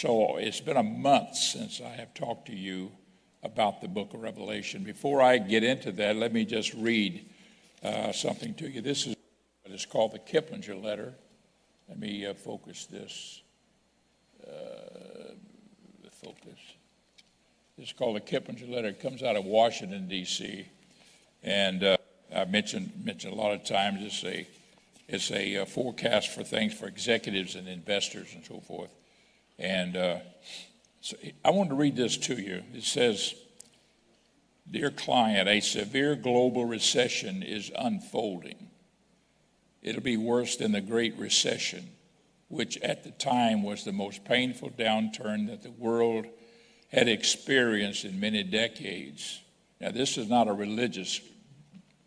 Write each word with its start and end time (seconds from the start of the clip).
So 0.00 0.36
it's 0.36 0.60
been 0.60 0.76
a 0.76 0.82
month 0.84 1.34
since 1.34 1.80
I 1.80 1.88
have 1.88 2.14
talked 2.14 2.46
to 2.46 2.54
you 2.54 2.92
about 3.42 3.80
the 3.80 3.88
book 3.88 4.14
of 4.14 4.20
Revelation. 4.20 4.84
Before 4.84 5.20
I 5.20 5.38
get 5.38 5.64
into 5.64 5.90
that, 5.90 6.14
let 6.14 6.32
me 6.32 6.44
just 6.44 6.72
read 6.74 7.28
uh, 7.82 8.12
something 8.12 8.54
to 8.54 8.70
you. 8.70 8.80
This 8.80 9.08
is 9.08 9.16
what 9.64 9.74
is 9.74 9.84
called 9.84 10.12
the 10.12 10.20
Kiplinger 10.20 10.80
letter. 10.80 11.14
Let 11.88 11.98
me 11.98 12.24
uh, 12.24 12.34
focus 12.34 12.86
this. 12.86 13.42
Uh, 14.46 15.32
focus. 16.22 16.60
It's 17.76 17.92
called 17.92 18.14
the 18.14 18.20
Kiplinger 18.20 18.70
letter. 18.70 18.86
It 18.90 19.00
comes 19.00 19.24
out 19.24 19.34
of 19.34 19.46
Washington, 19.46 20.06
D.C. 20.06 20.64
And 21.42 21.82
uh, 21.82 21.96
I've 22.32 22.50
mentioned, 22.50 22.92
mentioned 23.02 23.32
a 23.32 23.36
lot 23.36 23.52
of 23.52 23.64
times 23.64 23.98
it's 24.02 24.22
a, 24.22 24.46
it's 25.08 25.32
a 25.32 25.62
uh, 25.62 25.64
forecast 25.64 26.28
for 26.28 26.44
things 26.44 26.72
for 26.72 26.86
executives 26.86 27.56
and 27.56 27.66
investors 27.66 28.28
and 28.36 28.44
so 28.44 28.60
forth. 28.60 28.90
And 29.58 29.96
uh, 29.96 30.18
so 31.00 31.16
I 31.44 31.50
want 31.50 31.70
to 31.70 31.74
read 31.74 31.96
this 31.96 32.16
to 32.18 32.34
you. 32.34 32.62
It 32.74 32.84
says, 32.84 33.34
Dear 34.70 34.90
client, 34.90 35.48
a 35.48 35.60
severe 35.60 36.14
global 36.14 36.66
recession 36.66 37.42
is 37.42 37.72
unfolding. 37.76 38.68
It'll 39.80 40.02
be 40.02 40.18
worse 40.18 40.56
than 40.56 40.72
the 40.72 40.82
Great 40.82 41.16
Recession, 41.16 41.88
which 42.48 42.76
at 42.78 43.02
the 43.02 43.10
time 43.12 43.62
was 43.62 43.84
the 43.84 43.92
most 43.92 44.24
painful 44.24 44.70
downturn 44.70 45.46
that 45.46 45.62
the 45.62 45.70
world 45.70 46.26
had 46.88 47.08
experienced 47.08 48.04
in 48.04 48.20
many 48.20 48.42
decades. 48.42 49.40
Now, 49.80 49.90
this 49.90 50.18
is 50.18 50.28
not 50.28 50.48
a 50.48 50.52
religious 50.52 51.20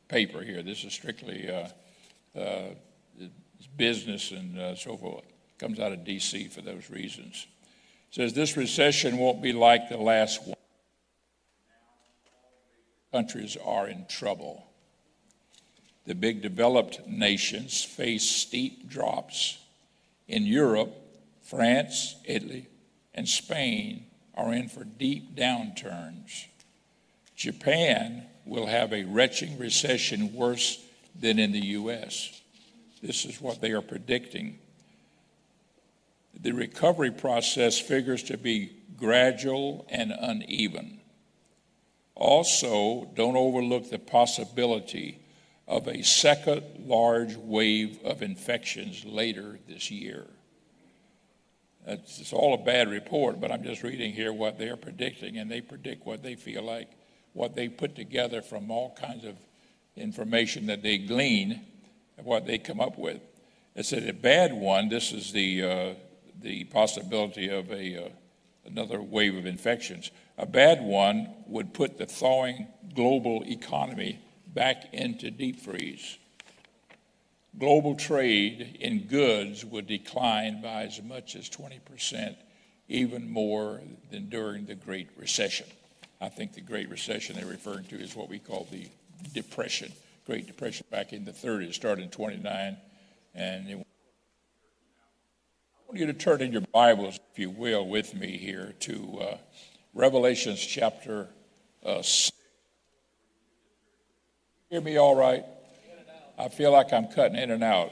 paper 0.08 0.42
here. 0.42 0.62
This 0.62 0.84
is 0.84 0.94
strictly 0.94 1.50
uh, 1.50 2.40
uh, 2.40 2.76
business 3.78 4.32
and 4.32 4.60
uh, 4.60 4.76
so 4.76 4.98
forth. 4.98 5.31
Comes 5.62 5.80
out 5.80 5.92
of 5.92 6.04
D.C. 6.04 6.48
for 6.48 6.62
those 6.62 6.90
reasons. 6.90 7.46
It 8.10 8.16
says 8.16 8.34
this 8.34 8.58
recession 8.58 9.20
won't 9.20 9.44
be 9.44 9.54
like 9.54 9.90
the 9.90 9.98
last 9.98 10.44
one. 10.48 10.56
Countries 13.12 13.58
are 13.64 13.88
in 13.88 14.08
trouble. 14.10 14.66
The 16.08 16.16
big 16.16 16.42
developed 16.42 17.08
nations 17.08 17.84
face 17.84 18.24
steep 18.24 18.90
drops. 18.90 19.60
In 20.28 20.48
Europe, 20.48 20.96
France, 21.44 22.16
Italy, 22.26 22.66
and 23.14 23.30
Spain 23.30 24.08
are 24.34 24.52
in 24.52 24.68
for 24.68 24.84
deep 24.84 25.36
downturns. 25.36 26.46
Japan 27.36 28.26
will 28.48 28.66
have 28.66 28.94
a 28.94 29.04
retching 29.04 29.60
recession 29.60 30.34
worse 30.34 30.84
than 31.14 31.38
in 31.38 31.52
the 31.52 31.68
U.S. 31.68 32.42
This 33.04 33.26
is 33.26 33.40
what 33.40 33.62
they 33.62 33.74
are 33.74 33.84
predicting. 33.84 34.58
The 36.42 36.52
recovery 36.52 37.12
process 37.12 37.80
figures 37.80 38.24
to 38.24 38.38
be 38.38 38.72
gradual 38.98 39.86
and 39.90 40.12
uneven. 40.12 41.00
Also, 42.16 43.10
don't 43.16 43.36
overlook 43.36 43.90
the 43.90 44.00
possibility 44.00 45.20
of 45.68 45.88
a 45.88 46.04
second 46.04 46.64
large 46.86 47.36
wave 47.36 48.00
of 48.04 48.22
infections 48.22 49.06
later 49.06 49.60
this 49.68 49.90
year. 49.90 50.26
It's, 51.88 52.20
it's 52.20 52.34
all 52.34 52.54
a 52.54 52.64
bad 52.64 52.90
report, 52.90 53.40
but 53.40 53.52
I'm 53.52 53.64
just 53.64 53.82
reading 53.82 54.12
here 54.12 54.34
what 54.34 54.60
they're 54.60 54.78
predicting, 54.78 55.38
and 55.38 55.50
they 55.50 55.62
predict 55.62 56.06
what 56.06 56.22
they 56.22 56.36
feel 56.36 56.64
like 56.64 56.90
what 57.34 57.56
they 57.56 57.70
put 57.70 57.96
together 57.96 58.42
from 58.42 58.70
all 58.70 58.96
kinds 59.00 59.26
of 59.26 59.36
information 59.96 60.66
that 60.68 60.84
they 60.84 60.98
glean 60.98 61.62
and 62.18 62.26
what 62.26 62.46
they 62.46 62.58
come 62.58 62.80
up 62.80 62.98
with. 62.98 63.22
It's 63.76 63.94
a 63.94 64.12
bad 64.12 64.54
one. 64.54 64.90
This 64.90 65.14
is 65.14 65.32
the, 65.32 65.64
uh, 65.64 65.94
the 66.42 66.66
possibility 66.66 67.50
of 67.50 67.72
a, 67.72 68.06
uh, 68.06 68.10
another 68.66 69.02
wave 69.02 69.36
of 69.36 69.46
infections. 69.46 70.12
A 70.38 70.46
bad 70.46 70.82
one 70.82 71.34
would 71.48 71.74
put 71.74 71.98
the 71.98 72.06
thawing 72.06 72.68
global 72.96 73.44
economy 73.46 74.20
back 74.48 74.94
into 74.94 75.32
deep 75.32 75.60
freeze. 75.60 76.18
Global 77.58 77.96
trade 77.96 78.78
in 78.80 79.08
goods 79.08 79.66
would 79.66 79.88
decline 79.88 80.62
by 80.62 80.84
as 80.84 81.02
much 81.02 81.36
as 81.36 81.50
20%, 81.50 82.36
even 82.88 83.30
more 83.30 83.82
than 84.10 84.30
during 84.30 84.66
the 84.66 84.76
Great 84.76 85.10
Recession. 85.18 85.68
I 86.22 86.30
think 86.30 86.54
the 86.54 86.62
Great 86.62 86.90
Recession 86.90 87.36
they're 87.36 87.46
referring 87.46 87.86
to 87.86 87.96
is 87.96 88.16
what 88.16 88.30
we 88.30 88.40
call 88.40 88.68
the 88.72 88.88
Depression, 89.34 89.92
Great 90.26 90.48
Depression 90.48 90.86
back 90.90 91.14
in 91.14 91.26
the 91.26 91.32
30s, 91.32 91.74
started 91.74 92.04
in 92.04 92.10
29. 92.10 92.78
And 93.36 93.70
it, 93.70 93.88
want 95.92 96.00
you 96.00 96.06
to 96.06 96.14
turn 96.14 96.42
in 96.42 96.54
your 96.54 96.62
Bibles, 96.74 97.20
if 97.34 97.38
you 97.38 97.50
will, 97.50 97.86
with 97.86 98.16
me 98.16 98.38
here 98.38 98.74
to 98.80 99.20
uh, 99.20 99.38
Revelations 99.94 100.66
chapter 100.66 101.28
uh, 101.86 102.02
6. 102.02 102.32
Hear 104.70 104.80
me 104.80 104.96
all 104.96 105.18
right? 105.18 105.44
I 106.40 106.48
feel 106.48 106.72
like 106.72 106.94
I'm 106.94 107.08
cutting 107.08 107.36
in 107.36 107.52
and 107.52 107.62
out. 107.62 107.92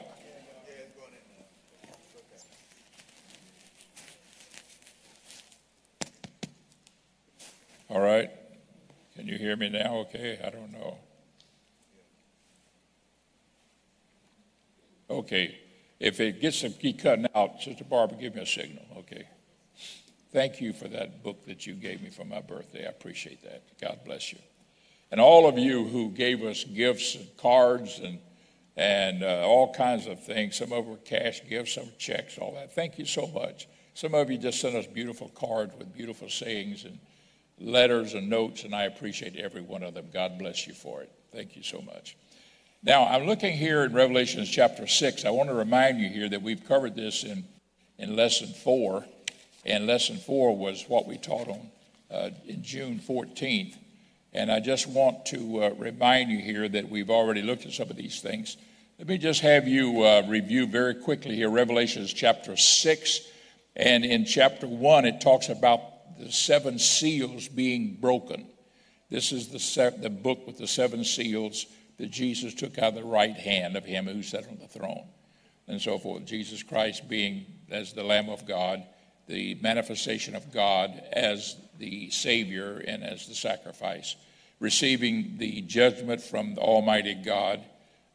All 7.90 8.00
right. 8.00 8.30
Can 9.14 9.28
you 9.28 9.36
hear 9.36 9.56
me 9.56 9.68
now? 9.68 9.96
Okay. 10.08 10.40
I 10.42 10.48
don't 10.48 10.72
know. 10.72 10.96
Okay. 15.10 15.58
If 16.00 16.18
it 16.18 16.40
gets 16.40 16.62
to 16.62 16.70
keep 16.70 17.02
cutting 17.02 17.26
out, 17.34 17.62
Sister 17.62 17.84
Barbara, 17.84 18.18
give 18.18 18.34
me 18.34 18.42
a 18.42 18.46
signal. 18.46 18.84
Okay. 18.98 19.24
Thank 20.32 20.60
you 20.60 20.72
for 20.72 20.88
that 20.88 21.22
book 21.22 21.44
that 21.46 21.66
you 21.66 21.74
gave 21.74 22.02
me 22.02 22.08
for 22.08 22.24
my 22.24 22.40
birthday. 22.40 22.86
I 22.86 22.90
appreciate 22.90 23.42
that. 23.42 23.62
God 23.80 24.00
bless 24.04 24.32
you. 24.32 24.38
And 25.10 25.20
all 25.20 25.48
of 25.48 25.58
you 25.58 25.84
who 25.84 26.10
gave 26.10 26.42
us 26.42 26.64
gifts 26.64 27.16
and 27.16 27.26
cards 27.36 28.00
and 28.02 28.18
and 28.76 29.22
uh, 29.22 29.42
all 29.46 29.74
kinds 29.74 30.06
of 30.06 30.22
things. 30.24 30.56
Some 30.56 30.72
of 30.72 30.84
them 30.84 30.90
were 30.90 30.96
cash 30.96 31.42
gifts, 31.48 31.74
some 31.74 31.90
checks, 31.98 32.38
all 32.38 32.54
that. 32.54 32.74
Thank 32.74 32.98
you 32.98 33.04
so 33.04 33.26
much. 33.26 33.68
Some 33.94 34.14
of 34.14 34.30
you 34.30 34.38
just 34.38 34.60
sent 34.60 34.74
us 34.74 34.86
beautiful 34.86 35.28
cards 35.28 35.74
with 35.76 35.92
beautiful 35.94 36.30
sayings 36.30 36.84
and 36.84 36.98
letters 37.58 38.14
and 38.14 38.30
notes, 38.30 38.64
and 38.64 38.74
I 38.74 38.84
appreciate 38.84 39.36
every 39.36 39.60
one 39.60 39.82
of 39.82 39.92
them. 39.92 40.06
God 40.12 40.38
bless 40.38 40.66
you 40.66 40.72
for 40.72 41.02
it. 41.02 41.10
Thank 41.32 41.56
you 41.56 41.62
so 41.62 41.82
much. 41.82 42.16
Now, 42.82 43.04
I'm 43.04 43.26
looking 43.26 43.52
here 43.52 43.84
in 43.84 43.92
Revelation 43.92 44.42
chapter 44.46 44.86
6. 44.86 45.26
I 45.26 45.30
want 45.30 45.50
to 45.50 45.54
remind 45.54 46.00
you 46.00 46.08
here 46.08 46.30
that 46.30 46.40
we've 46.40 46.64
covered 46.66 46.96
this 46.96 47.24
in, 47.24 47.44
in 47.98 48.16
lesson 48.16 48.48
4, 48.48 49.04
and 49.66 49.86
lesson 49.86 50.16
4 50.16 50.56
was 50.56 50.86
what 50.88 51.06
we 51.06 51.18
taught 51.18 51.48
on 51.48 51.70
uh, 52.10 52.30
June 52.62 52.98
14th. 52.98 53.74
And 54.32 54.50
I 54.50 54.60
just 54.60 54.86
want 54.86 55.26
to 55.26 55.62
uh, 55.62 55.70
remind 55.76 56.30
you 56.30 56.38
here 56.38 56.70
that 56.70 56.88
we've 56.88 57.10
already 57.10 57.42
looked 57.42 57.66
at 57.66 57.72
some 57.72 57.90
of 57.90 57.96
these 57.96 58.22
things. 58.22 58.56
Let 58.98 59.08
me 59.08 59.18
just 59.18 59.42
have 59.42 59.68
you 59.68 60.02
uh, 60.02 60.22
review 60.26 60.66
very 60.66 60.94
quickly 60.94 61.36
here 61.36 61.50
Revelation 61.50 62.06
chapter 62.06 62.56
6. 62.56 63.20
And 63.76 64.06
in 64.06 64.24
chapter 64.24 64.66
1, 64.66 65.04
it 65.04 65.20
talks 65.20 65.50
about 65.50 66.18
the 66.18 66.32
seven 66.32 66.78
seals 66.78 67.46
being 67.46 67.98
broken. 68.00 68.46
This 69.10 69.32
is 69.32 69.48
the, 69.48 69.58
se- 69.58 69.98
the 70.00 70.08
book 70.08 70.46
with 70.46 70.56
the 70.56 70.66
seven 70.66 71.04
seals 71.04 71.66
that 72.00 72.10
Jesus 72.10 72.54
took 72.54 72.78
out 72.78 72.90
of 72.90 72.94
the 72.94 73.04
right 73.04 73.36
hand 73.36 73.76
of 73.76 73.84
him 73.84 74.06
who 74.06 74.22
sat 74.22 74.48
on 74.48 74.58
the 74.58 74.66
throne, 74.66 75.04
and 75.68 75.80
so 75.80 75.98
forth. 75.98 76.24
Jesus 76.24 76.62
Christ 76.62 77.08
being 77.08 77.46
as 77.70 77.92
the 77.92 78.02
Lamb 78.02 78.28
of 78.28 78.46
God, 78.46 78.82
the 79.28 79.56
manifestation 79.62 80.34
of 80.34 80.52
God 80.52 80.90
as 81.12 81.56
the 81.78 82.10
Savior 82.10 82.82
and 82.86 83.04
as 83.04 83.26
the 83.26 83.34
sacrifice, 83.34 84.16
receiving 84.58 85.36
the 85.38 85.60
judgment 85.62 86.20
from 86.20 86.54
the 86.54 86.60
Almighty 86.60 87.14
God 87.14 87.60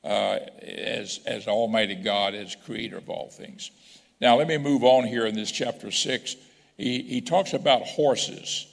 uh, 0.03 0.39
as, 0.61 1.19
as 1.25 1.47
Almighty 1.47 1.95
God, 1.95 2.35
as 2.35 2.55
creator 2.65 2.97
of 2.97 3.09
all 3.09 3.29
things. 3.29 3.71
Now, 4.19 4.35
let 4.35 4.47
me 4.47 4.57
move 4.57 4.83
on 4.83 5.05
here 5.05 5.25
in 5.25 5.35
this 5.35 5.51
chapter 5.51 5.91
6 5.91 6.35
he, 6.77 7.01
he 7.03 7.21
talks 7.21 7.53
about 7.53 7.83
horses. 7.83 8.67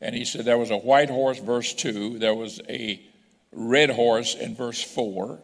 And 0.00 0.14
he 0.14 0.24
said 0.24 0.44
there 0.44 0.58
was 0.58 0.70
a 0.70 0.76
white 0.76 1.08
horse, 1.08 1.38
verse 1.38 1.72
2. 1.72 2.18
There 2.18 2.34
was 2.34 2.60
a 2.68 3.00
red 3.56 3.90
horse 3.90 4.34
in 4.34 4.54
verse 4.54 4.82
4. 4.82 5.40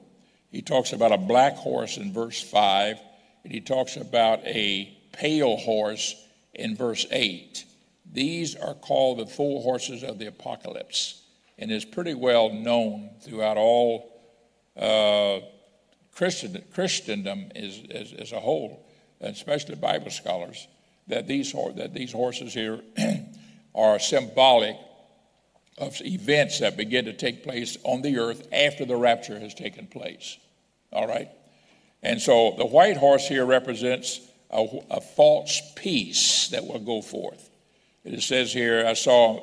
He 0.50 0.62
talks 0.62 0.92
about 0.92 1.12
a 1.12 1.18
black 1.18 1.56
horse 1.56 1.96
in 1.96 2.12
verse 2.12 2.40
5. 2.40 3.00
And 3.44 3.52
he 3.52 3.60
talks 3.60 3.96
about 3.96 4.40
a 4.46 4.96
pale 5.12 5.56
horse 5.56 6.14
in 6.54 6.76
verse 6.76 7.06
8. 7.10 7.64
These 8.12 8.54
are 8.54 8.74
called 8.74 9.18
the 9.18 9.26
four 9.26 9.62
horses 9.62 10.04
of 10.04 10.18
the 10.18 10.26
apocalypse. 10.26 11.22
And 11.58 11.72
is 11.72 11.84
pretty 11.84 12.14
well 12.14 12.52
known 12.52 13.10
throughout 13.22 13.56
all 13.56 14.12
uh, 14.76 15.40
Christen, 16.14 16.62
Christendom 16.72 17.50
as, 17.56 17.80
as, 17.90 18.12
as 18.12 18.32
a 18.32 18.40
whole, 18.40 18.86
especially 19.20 19.76
Bible 19.76 20.10
scholars 20.10 20.68
that 21.08 21.26
these, 21.26 21.52
that 21.76 21.94
these 21.94 22.12
horses 22.12 22.52
here 22.54 22.80
are 23.74 23.98
symbolic 23.98 24.76
of 25.78 26.00
events 26.02 26.60
that 26.60 26.76
begin 26.76 27.06
to 27.06 27.12
take 27.12 27.42
place 27.42 27.76
on 27.84 28.02
the 28.02 28.18
earth 28.18 28.46
after 28.52 28.84
the 28.84 28.96
rapture 28.96 29.38
has 29.38 29.54
taken 29.54 29.86
place. 29.86 30.36
All 30.92 31.06
right? 31.06 31.28
And 32.02 32.20
so 32.20 32.54
the 32.58 32.66
white 32.66 32.96
horse 32.96 33.26
here 33.26 33.46
represents 33.46 34.20
a, 34.50 34.66
a 34.90 35.00
false 35.00 35.60
peace 35.76 36.48
that 36.48 36.66
will 36.66 36.80
go 36.80 37.00
forth. 37.00 37.48
It 38.04 38.22
says 38.22 38.52
here, 38.52 38.84
I 38.86 38.94
saw, 38.94 39.38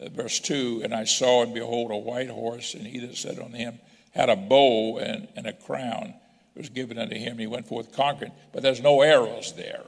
uh, 0.00 0.08
verse 0.08 0.40
2, 0.40 0.80
and 0.82 0.94
I 0.94 1.04
saw 1.04 1.42
and 1.42 1.52
behold 1.52 1.90
a 1.90 1.96
white 1.96 2.30
horse, 2.30 2.74
and 2.74 2.86
he 2.86 2.98
that 3.00 3.16
sat 3.16 3.38
on 3.38 3.52
him 3.52 3.78
had 4.14 4.30
a 4.30 4.36
bow 4.36 4.98
and, 4.98 5.28
and 5.36 5.46
a 5.46 5.52
crown 5.52 6.14
was 6.56 6.68
given 6.68 6.98
unto 6.98 7.16
him. 7.16 7.32
And 7.32 7.40
he 7.40 7.46
went 7.46 7.66
forth 7.66 7.92
conquering, 7.92 8.32
but 8.52 8.62
there's 8.62 8.80
no 8.80 9.02
arrows 9.02 9.52
there, 9.56 9.84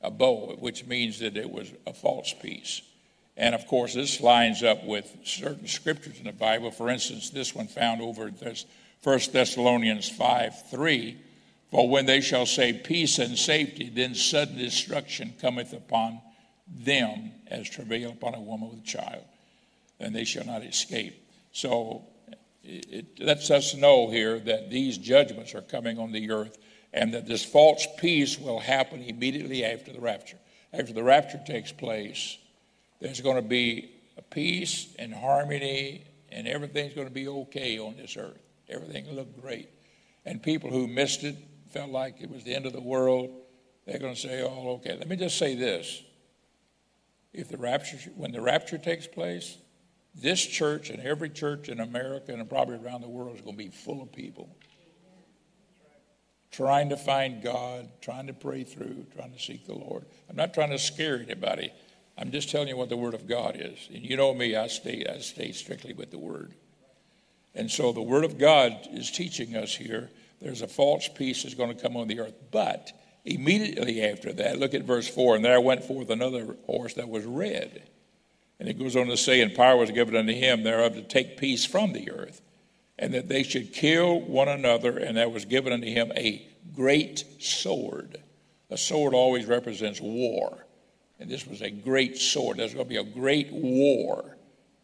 a 0.00 0.10
bow, 0.10 0.56
which 0.58 0.86
means 0.86 1.20
that 1.20 1.36
it 1.36 1.50
was 1.50 1.70
a 1.86 1.92
false 1.92 2.34
peace. 2.40 2.82
And 3.36 3.54
of 3.54 3.66
course, 3.66 3.94
this 3.94 4.20
lines 4.20 4.62
up 4.62 4.84
with 4.84 5.14
certain 5.24 5.66
scriptures 5.66 6.18
in 6.18 6.24
the 6.24 6.32
Bible. 6.32 6.70
For 6.70 6.88
instance, 6.88 7.30
this 7.30 7.54
one 7.54 7.68
found 7.68 8.00
over 8.00 8.30
this 8.30 8.64
1 9.02 9.20
Thessalonians 9.32 10.08
5 10.08 10.70
3. 10.70 11.16
For 11.70 11.88
when 11.88 12.06
they 12.06 12.20
shall 12.20 12.46
say 12.46 12.72
peace 12.72 13.18
and 13.18 13.36
safety, 13.36 13.90
then 13.90 14.14
sudden 14.14 14.56
destruction 14.56 15.34
cometh 15.40 15.72
upon 15.72 16.20
them 16.68 17.32
as 17.48 17.68
travail 17.68 18.10
upon 18.10 18.34
a 18.34 18.40
woman 18.40 18.70
with 18.70 18.80
a 18.80 18.86
child, 18.86 19.24
and 20.00 20.14
they 20.14 20.24
shall 20.24 20.46
not 20.46 20.62
escape. 20.62 21.28
So 21.52 22.04
it 22.62 23.20
lets 23.20 23.50
us 23.50 23.74
know 23.74 24.10
here 24.10 24.38
that 24.40 24.70
these 24.70 24.98
judgments 24.98 25.54
are 25.54 25.62
coming 25.62 25.98
on 25.98 26.12
the 26.12 26.30
earth 26.30 26.58
and 26.92 27.14
that 27.14 27.26
this 27.26 27.44
false 27.44 27.86
peace 27.98 28.38
will 28.38 28.58
happen 28.58 29.02
immediately 29.02 29.64
after 29.64 29.92
the 29.92 30.00
rapture. 30.00 30.38
After 30.72 30.92
the 30.92 31.02
rapture 31.02 31.40
takes 31.46 31.70
place, 31.70 32.38
there's 33.00 33.20
going 33.20 33.36
to 33.36 33.42
be 33.42 33.92
peace 34.30 34.94
and 34.98 35.12
harmony, 35.14 36.04
and 36.30 36.46
everything's 36.46 36.94
going 36.94 37.06
to 37.06 37.12
be 37.12 37.28
okay 37.28 37.78
on 37.78 37.96
this 37.96 38.16
earth. 38.16 38.40
Everything 38.68 39.06
will 39.06 39.14
look 39.14 39.40
great. 39.40 39.68
And 40.24 40.42
people 40.42 40.70
who 40.70 40.86
missed 40.86 41.24
it, 41.24 41.36
felt 41.70 41.90
like 41.90 42.20
it 42.20 42.30
was 42.30 42.44
the 42.44 42.54
end 42.54 42.66
of 42.66 42.72
the 42.72 42.80
world, 42.80 43.30
they're 43.86 43.98
going 43.98 44.14
to 44.14 44.20
say, 44.20 44.42
oh, 44.42 44.80
okay. 44.80 44.96
Let 44.96 45.08
me 45.08 45.16
just 45.16 45.38
say 45.38 45.54
this. 45.54 46.02
If 47.32 47.48
the 47.48 47.58
rapture, 47.58 47.98
when 48.16 48.32
the 48.32 48.40
rapture 48.40 48.78
takes 48.78 49.06
place, 49.06 49.58
this 50.14 50.44
church 50.44 50.90
and 50.90 51.00
every 51.02 51.28
church 51.28 51.68
in 51.68 51.80
America 51.80 52.32
and 52.32 52.48
probably 52.48 52.76
around 52.76 53.02
the 53.02 53.08
world 53.08 53.36
is 53.36 53.42
going 53.42 53.56
to 53.56 53.62
be 53.62 53.68
full 53.68 54.02
of 54.02 54.12
people 54.12 54.48
trying 56.56 56.88
to 56.88 56.96
find 56.96 57.42
God, 57.42 57.86
trying 58.00 58.28
to 58.28 58.32
pray 58.32 58.64
through, 58.64 59.04
trying 59.14 59.32
to 59.32 59.38
seek 59.38 59.66
the 59.66 59.74
Lord. 59.74 60.06
I'm 60.30 60.36
not 60.36 60.54
trying 60.54 60.70
to 60.70 60.78
scare 60.78 61.20
anybody. 61.20 61.70
I'm 62.18 62.30
just 62.30 62.50
telling 62.50 62.68
you 62.68 62.76
what 62.76 62.88
the 62.88 62.96
Word 62.96 63.14
of 63.14 63.26
God 63.26 63.56
is. 63.58 63.88
And 63.92 64.02
you 64.02 64.16
know 64.16 64.34
me, 64.34 64.56
I 64.56 64.68
stay, 64.68 65.04
I 65.08 65.18
stay 65.18 65.52
strictly 65.52 65.92
with 65.92 66.10
the 66.10 66.18
Word. 66.18 66.54
And 67.54 67.70
so 67.70 67.92
the 67.92 68.02
Word 68.02 68.24
of 68.24 68.38
God 68.38 68.74
is 68.92 69.10
teaching 69.10 69.56
us 69.56 69.74
here 69.74 70.10
there's 70.40 70.62
a 70.62 70.68
false 70.68 71.08
peace 71.08 71.42
that's 71.42 71.54
going 71.54 71.74
to 71.74 71.82
come 71.82 71.96
on 71.96 72.08
the 72.08 72.20
earth. 72.20 72.34
But 72.50 72.92
immediately 73.24 74.02
after 74.02 74.32
that, 74.34 74.58
look 74.58 74.74
at 74.74 74.82
verse 74.82 75.08
4 75.08 75.36
and 75.36 75.44
there 75.44 75.60
went 75.60 75.84
forth 75.84 76.10
another 76.10 76.56
horse 76.66 76.94
that 76.94 77.08
was 77.08 77.24
red. 77.24 77.82
And 78.58 78.68
it 78.68 78.78
goes 78.78 78.96
on 78.96 79.06
to 79.06 79.16
say, 79.16 79.40
And 79.40 79.54
power 79.54 79.76
was 79.76 79.90
given 79.90 80.16
unto 80.16 80.32
him 80.32 80.62
thereof 80.62 80.94
to 80.94 81.02
take 81.02 81.36
peace 81.36 81.64
from 81.64 81.92
the 81.92 82.10
earth, 82.10 82.40
and 82.98 83.12
that 83.12 83.28
they 83.28 83.42
should 83.42 83.72
kill 83.72 84.20
one 84.20 84.48
another, 84.48 84.96
and 84.96 85.16
there 85.16 85.28
was 85.28 85.44
given 85.44 85.74
unto 85.74 85.86
him 85.86 86.10
a 86.16 86.46
great 86.74 87.24
sword. 87.38 88.18
A 88.70 88.78
sword 88.78 89.12
always 89.12 89.44
represents 89.44 90.00
war. 90.00 90.65
And 91.18 91.30
this 91.30 91.46
was 91.46 91.62
a 91.62 91.70
great 91.70 92.18
sword. 92.18 92.58
There's 92.58 92.74
going 92.74 92.86
to 92.86 92.88
be 92.88 92.96
a 92.96 93.04
great 93.04 93.50
war 93.52 94.36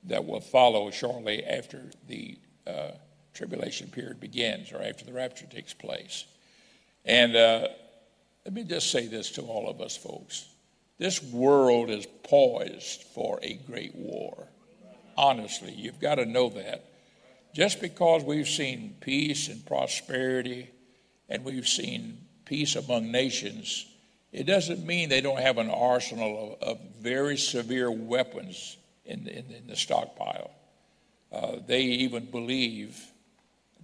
that 0.04 0.26
will 0.26 0.40
follow 0.40 0.90
shortly 0.90 1.44
after 1.44 1.90
the 2.08 2.38
uh, 2.66 2.92
tribulation 3.34 3.88
period 3.88 4.20
begins 4.20 4.72
or 4.72 4.82
after 4.82 5.04
the 5.04 5.12
rapture 5.12 5.46
takes 5.46 5.74
place. 5.74 6.24
And 7.04 7.36
uh, 7.36 7.68
let 8.44 8.54
me 8.54 8.64
just 8.64 8.90
say 8.90 9.06
this 9.06 9.30
to 9.32 9.42
all 9.42 9.68
of 9.68 9.80
us, 9.80 9.96
folks. 9.96 10.48
This 10.98 11.22
world 11.22 11.90
is 11.90 12.06
poised 12.22 13.02
for 13.14 13.38
a 13.42 13.54
great 13.54 13.94
war. 13.94 14.46
Honestly, 15.16 15.72
you've 15.72 16.00
got 16.00 16.16
to 16.16 16.26
know 16.26 16.48
that. 16.50 16.84
Just 17.54 17.80
because 17.80 18.22
we've 18.22 18.48
seen 18.48 18.96
peace 19.00 19.48
and 19.48 19.64
prosperity 19.66 20.70
and 21.28 21.44
we've 21.44 21.68
seen 21.68 22.18
peace 22.44 22.76
among 22.76 23.10
nations, 23.10 23.86
it 24.32 24.44
doesn't 24.44 24.86
mean 24.86 25.08
they 25.08 25.20
don't 25.20 25.40
have 25.40 25.58
an 25.58 25.70
arsenal 25.70 26.56
of, 26.60 26.68
of 26.68 26.80
very 27.00 27.36
severe 27.36 27.90
weapons 27.90 28.78
in, 29.04 29.28
in, 29.28 29.44
in 29.52 29.66
the 29.66 29.76
stockpile. 29.76 30.50
Uh, 31.30 31.56
they 31.66 31.82
even 31.82 32.24
believe 32.26 32.98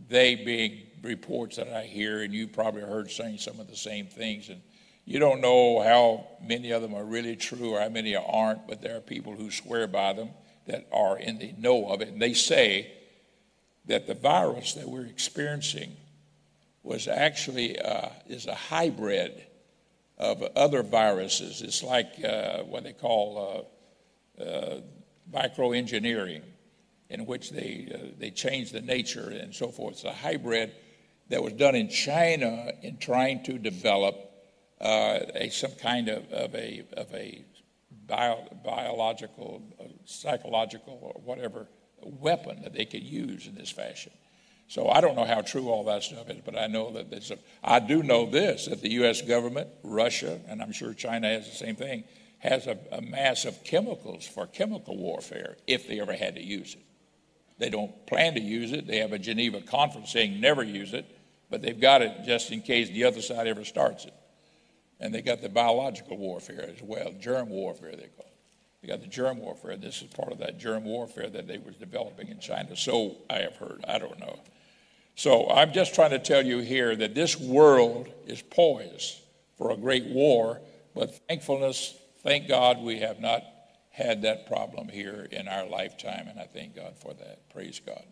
they 0.09 0.35
being 0.35 0.81
reports 1.03 1.57
that 1.57 1.69
I 1.69 1.85
hear, 1.85 2.23
and 2.23 2.33
you 2.33 2.49
probably 2.49 2.83
heard 2.83 3.11
saying 3.11 3.39
some 3.39 3.61
of 3.61 3.69
the 3.69 3.77
same 3.77 4.07
things. 4.07 4.49
And 4.49 4.61
you 5.05 5.19
don't 5.19 5.41
know 5.41 5.83
how 5.83 6.27
many 6.43 6.71
of 6.71 6.83
them 6.83 6.95
are 6.95 7.05
really 7.05 7.37
true 7.37 7.75
or 7.75 7.81
how 7.81 7.89
many 7.89 8.17
aren't, 8.17 8.67
but 8.67 8.81
there 8.83 8.97
are 8.97 9.01
people 9.01 9.35
who 9.35 9.51
swear 9.51 9.87
by 9.87 10.13
them 10.13 10.31
that 10.67 10.87
are 10.93 11.19
in 11.19 11.39
the 11.39 11.55
know 11.59 11.89
of 11.89 12.01
it. 12.01 12.09
And 12.09 12.21
they 12.21 12.35
say 12.35 12.93
that 13.87 14.07
the 14.07 14.15
virus 14.15 14.75
that 14.75 14.89
we're 14.89 15.07
experiencing 15.07 15.97
was 16.83 17.09
actually 17.09 17.79
uh, 17.79 18.09
is 18.27 18.47
a 18.47 18.55
hybrid 18.55 19.43
of 20.19 20.43
other 20.57 20.83
viruses. 20.83 21.63
It's 21.63 21.83
like 21.83 22.09
uh, 22.25 22.59
what 22.65 22.85
they 22.85 22.93
call 22.93 23.67
uh, 24.39 24.43
uh 24.43 24.81
microengineering 25.33 26.43
in 27.11 27.27
which 27.27 27.51
they, 27.51 27.91
uh, 27.95 28.15
they 28.19 28.31
changed 28.31 28.73
the 28.73 28.81
nature 28.81 29.31
and 29.31 29.55
so 29.55 29.69
forth. 29.69 29.95
It's 29.95 30.05
a 30.05 30.13
hybrid 30.13 30.73
that 31.29 31.43
was 31.43 31.53
done 31.55 31.75
in 31.75 31.89
China 31.89 32.71
in 32.83 32.99
trying 32.99 33.43
to 33.45 33.59
develop 33.59 34.15
uh, 34.81 35.21
a, 35.35 35.49
some 35.51 35.73
kind 35.73 36.09
of, 36.09 36.31
of 36.31 36.55
a, 36.55 36.85
of 36.97 37.13
a 37.15 37.45
bio, 38.07 38.47
biological, 38.65 39.63
uh, 39.81 39.85
psychological, 40.05 40.99
or 41.03 41.21
whatever 41.23 41.67
weapon 42.03 42.63
that 42.63 42.73
they 42.73 42.85
could 42.85 43.03
use 43.03 43.47
in 43.47 43.55
this 43.55 43.71
fashion. 43.71 44.13
So 44.69 44.89
I 44.91 45.01
don't 45.01 45.17
know 45.17 45.25
how 45.25 45.41
true 45.41 45.71
all 45.71 45.85
that 45.85 46.03
stuff 46.03 46.29
is, 46.29 46.43
but 46.45 46.57
I 46.57 46.67
know 46.67 46.93
that 46.93 47.11
there's 47.11 47.31
a, 47.31 47.39
I 47.65 47.81
do 47.81 48.03
know 48.03 48.31
this 48.31 48.67
that 48.67 48.83
the 48.83 48.91
U.S. 48.93 49.23
government, 49.23 49.69
Russia, 49.83 50.39
and 50.47 50.63
I'm 50.63 50.73
sure 50.73 50.93
China 50.93 51.27
has 51.27 51.49
the 51.49 51.57
same 51.57 51.75
thing, 51.75 52.05
has 52.39 52.67
a, 52.67 52.79
a 52.93 53.01
mass 53.01 53.47
of 53.47 53.65
chemicals 53.65 54.27
for 54.27 54.47
chemical 54.47 54.97
warfare 54.97 55.57
if 55.67 55.89
they 55.89 56.01
ever 56.01 56.13
had 56.13 56.35
to 56.35 56.43
use 56.43 56.75
it. 56.75 56.85
They 57.57 57.71
don't 57.71 58.07
plan 58.07 58.35
to 58.35 58.41
use 58.41 58.73
it. 58.73 58.87
They 58.87 58.99
have 58.99 59.13
a 59.13 59.19
Geneva 59.19 59.63
conference 59.63 60.13
saying 60.13 60.39
never 60.39 60.63
use 60.63 60.93
it, 60.93 61.07
but 61.51 61.63
they've 61.63 61.81
got 61.81 62.03
it 62.03 62.25
just 62.25 62.53
in 62.53 62.61
case 62.61 62.89
the 62.91 63.05
other 63.05 63.23
side 63.23 63.47
ever 63.47 63.65
starts 63.65 64.05
it. 64.05 64.15
And 65.01 65.15
they 65.15 65.23
got 65.23 65.41
the 65.41 65.49
biological 65.49 66.19
warfare 66.19 66.69
as 66.69 66.83
well, 66.83 67.15
germ 67.19 67.49
warfare 67.49 67.93
they 67.93 68.09
call 68.09 68.27
it. 68.27 68.35
They 68.83 68.89
got 68.89 69.01
the 69.01 69.09
germ 69.09 69.39
warfare. 69.39 69.77
This 69.77 70.03
is 70.03 70.09
part 70.09 70.31
of 70.31 70.39
that 70.39 70.59
germ 70.59 70.85
warfare 70.85 71.31
that 71.31 71.49
they 71.49 71.59
were 71.59 71.73
developing 71.73 72.29
in 72.29 72.39
China. 72.39 72.77
So 72.77 73.17
I 73.29 73.39
have 73.39 73.57
heard. 73.57 73.85
I 73.89 73.99
don't 73.99 74.19
know. 74.21 74.39
So 75.19 75.51
I'm 75.51 75.73
just 75.73 75.97
trying 75.97 76.11
to 76.11 76.21
tell 76.21 76.47
you 76.47 76.59
here 76.59 76.95
that 76.95 77.13
this 77.13 77.37
world 77.37 78.09
is 78.29 78.41
poised 78.41 79.17
for 79.57 79.73
a 79.73 79.77
great 79.77 80.07
war, 80.07 80.61
but 80.95 81.13
thankfulness, 81.27 81.97
thank 82.23 82.47
God 82.47 82.81
we 82.81 83.01
have 83.01 83.19
not 83.19 83.43
had 83.91 84.23
that 84.23 84.47
problem 84.47 84.89
here 84.89 85.27
in 85.33 85.49
our 85.49 85.67
lifetime, 85.67 86.29
and 86.29 86.39
I 86.39 86.45
thank 86.45 86.77
God 86.77 86.97
for 86.97 87.15
that. 87.15 87.51
Praise 87.53 87.81
God. 87.85 88.05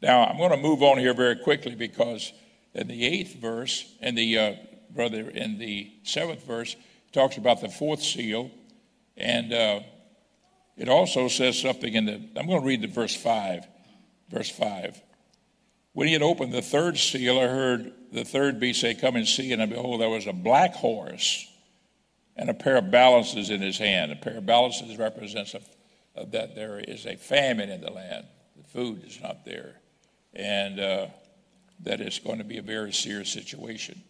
Now, 0.00 0.24
I'm 0.24 0.38
going 0.38 0.52
to 0.52 0.56
move 0.56 0.82
on 0.82 0.96
here 0.96 1.12
very 1.12 1.36
quickly 1.36 1.74
because 1.74 2.32
in 2.72 2.88
the 2.88 3.04
eighth 3.04 3.34
verse, 3.34 3.84
and 4.00 4.16
the 4.16 4.38
uh, 4.38 4.54
brother, 4.88 5.28
in 5.28 5.58
the 5.58 5.92
seventh 6.02 6.46
verse, 6.46 6.76
talks 7.12 7.36
about 7.36 7.60
the 7.60 7.68
fourth 7.68 8.02
seal, 8.02 8.50
and 9.18 9.52
uh, 9.52 9.80
it 10.78 10.88
also 10.88 11.28
says 11.28 11.60
something 11.60 11.92
in 11.92 12.06
the. 12.06 12.14
I'm 12.36 12.46
going 12.46 12.62
to 12.62 12.66
read 12.66 12.80
the 12.80 12.88
verse 12.88 13.14
five. 13.14 13.66
Verse 14.30 14.48
five. 14.48 14.98
When 15.92 16.06
he 16.06 16.12
had 16.12 16.22
opened 16.22 16.52
the 16.52 16.62
third 16.62 16.98
seal, 16.98 17.38
I 17.38 17.46
heard 17.46 17.92
the 18.12 18.24
third 18.24 18.60
beast 18.60 18.80
say, 18.80 18.94
"Come 18.94 19.16
and 19.16 19.26
see." 19.26 19.52
And 19.52 19.68
behold, 19.70 20.00
there 20.00 20.08
was 20.08 20.26
a 20.26 20.32
black 20.32 20.74
horse 20.74 21.46
and 22.38 22.48
a 22.48 22.54
pair 22.54 22.76
of 22.76 22.90
balances 22.90 23.50
in 23.50 23.60
his 23.60 23.78
hand. 23.78 24.12
A 24.12 24.16
pair 24.16 24.38
of 24.38 24.46
balances 24.46 24.96
represents 24.96 25.54
a, 25.54 25.60
uh, 26.16 26.24
that 26.30 26.54
there 26.54 26.78
is 26.78 27.04
a 27.04 27.16
famine 27.16 27.68
in 27.68 27.80
the 27.80 27.90
land. 27.90 28.26
The 28.56 28.62
food 28.68 29.04
is 29.04 29.20
not 29.20 29.44
there. 29.44 29.74
And 30.34 30.78
uh, 30.78 31.06
that 31.80 32.00
it's 32.00 32.20
going 32.20 32.38
to 32.38 32.44
be 32.44 32.58
a 32.58 32.62
very 32.62 32.92
serious 32.92 33.32
situation. 33.32 34.00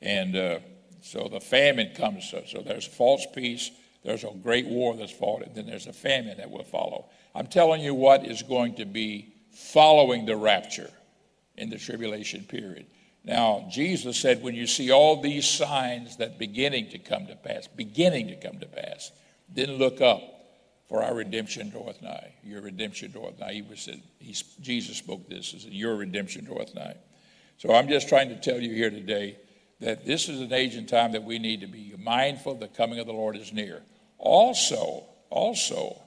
And 0.00 0.36
uh, 0.36 0.58
so 1.02 1.28
the 1.28 1.40
famine 1.40 1.94
comes. 1.94 2.30
So, 2.30 2.44
so 2.46 2.60
there's 2.60 2.86
false 2.86 3.26
peace, 3.34 3.70
there's 4.04 4.24
a 4.24 4.30
great 4.42 4.66
war 4.66 4.96
that's 4.96 5.12
fought, 5.12 5.42
and 5.42 5.54
then 5.54 5.66
there's 5.66 5.88
a 5.88 5.92
famine 5.92 6.38
that 6.38 6.50
will 6.50 6.64
follow. 6.64 7.06
I'm 7.34 7.48
telling 7.48 7.80
you 7.80 7.94
what 7.94 8.24
is 8.24 8.42
going 8.42 8.76
to 8.76 8.84
be 8.84 9.34
following 9.50 10.26
the 10.26 10.36
rapture 10.36 10.90
in 11.58 11.70
the 11.70 11.78
tribulation 11.78 12.44
period. 12.44 12.86
Now, 13.24 13.66
Jesus 13.70 14.18
said, 14.18 14.42
when 14.42 14.54
you 14.54 14.66
see 14.66 14.90
all 14.90 15.20
these 15.20 15.46
signs 15.46 16.16
that 16.16 16.38
beginning 16.38 16.90
to 16.90 16.98
come 16.98 17.26
to 17.26 17.36
pass, 17.36 17.66
beginning 17.66 18.28
to 18.28 18.36
come 18.36 18.58
to 18.60 18.66
pass, 18.66 19.12
then 19.48 19.72
look 19.72 20.00
up, 20.00 20.22
for 20.88 21.02
our 21.02 21.14
redemption 21.14 21.68
draweth 21.68 22.00
nigh. 22.00 22.32
Your 22.42 22.62
redemption 22.62 23.10
draweth 23.10 23.38
nigh. 23.38 23.52
He 23.52 23.76
said, 23.76 24.02
he, 24.18 24.34
Jesus 24.62 24.96
spoke 24.96 25.28
this, 25.28 25.52
as 25.52 25.66
your 25.66 25.96
redemption 25.96 26.46
draweth 26.46 26.74
nigh. 26.74 26.96
So 27.58 27.74
I'm 27.74 27.88
just 27.88 28.08
trying 28.08 28.30
to 28.30 28.36
tell 28.36 28.58
you 28.58 28.72
here 28.72 28.88
today 28.88 29.36
that 29.80 30.06
this 30.06 30.28
is 30.28 30.40
an 30.40 30.52
age 30.52 30.74
and 30.74 30.88
time 30.88 31.12
that 31.12 31.24
we 31.24 31.38
need 31.38 31.60
to 31.60 31.66
be 31.66 31.94
mindful 31.98 32.54
the 32.54 32.68
coming 32.68 32.98
of 32.98 33.06
the 33.06 33.12
Lord 33.12 33.36
is 33.36 33.52
near. 33.52 33.82
Also, 34.16 35.04
also, 35.28 36.00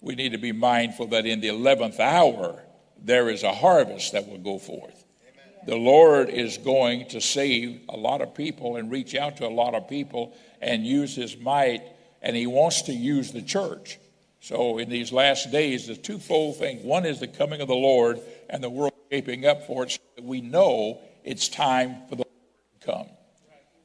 we 0.00 0.14
need 0.14 0.32
to 0.32 0.38
be 0.38 0.52
mindful 0.52 1.08
that 1.08 1.26
in 1.26 1.40
the 1.40 1.48
11th 1.48 1.98
hour, 1.98 2.62
there 3.02 3.28
is 3.28 3.42
a 3.42 3.52
harvest 3.52 4.12
that 4.12 4.28
will 4.28 4.38
go 4.38 4.58
forth. 4.58 5.04
Amen. 5.22 5.66
The 5.66 5.76
Lord 5.76 6.28
is 6.28 6.58
going 6.58 7.08
to 7.08 7.20
save 7.20 7.80
a 7.88 7.96
lot 7.96 8.20
of 8.20 8.34
people 8.34 8.76
and 8.76 8.90
reach 8.90 9.14
out 9.14 9.36
to 9.38 9.46
a 9.46 9.48
lot 9.48 9.74
of 9.74 9.88
people 9.88 10.36
and 10.60 10.86
use 10.86 11.14
his 11.14 11.36
might, 11.36 11.82
and 12.22 12.36
he 12.36 12.46
wants 12.46 12.82
to 12.82 12.92
use 12.92 13.32
the 13.32 13.42
church. 13.42 13.98
So, 14.42 14.78
in 14.78 14.88
these 14.88 15.12
last 15.12 15.52
days, 15.52 15.86
the 15.86 15.96
twofold 15.96 16.56
thing 16.56 16.82
one 16.82 17.04
is 17.04 17.20
the 17.20 17.28
coming 17.28 17.60
of 17.60 17.68
the 17.68 17.74
Lord 17.74 18.20
and 18.48 18.62
the 18.62 18.70
world 18.70 18.94
shaping 19.10 19.44
up 19.44 19.66
for 19.66 19.84
it 19.84 19.90
so 19.90 19.98
that 20.16 20.24
we 20.24 20.40
know 20.40 21.00
it's 21.24 21.48
time 21.48 21.96
for 22.08 22.16
the 22.16 22.24
Lord 22.24 22.80
to 22.80 22.86
come. 22.86 23.06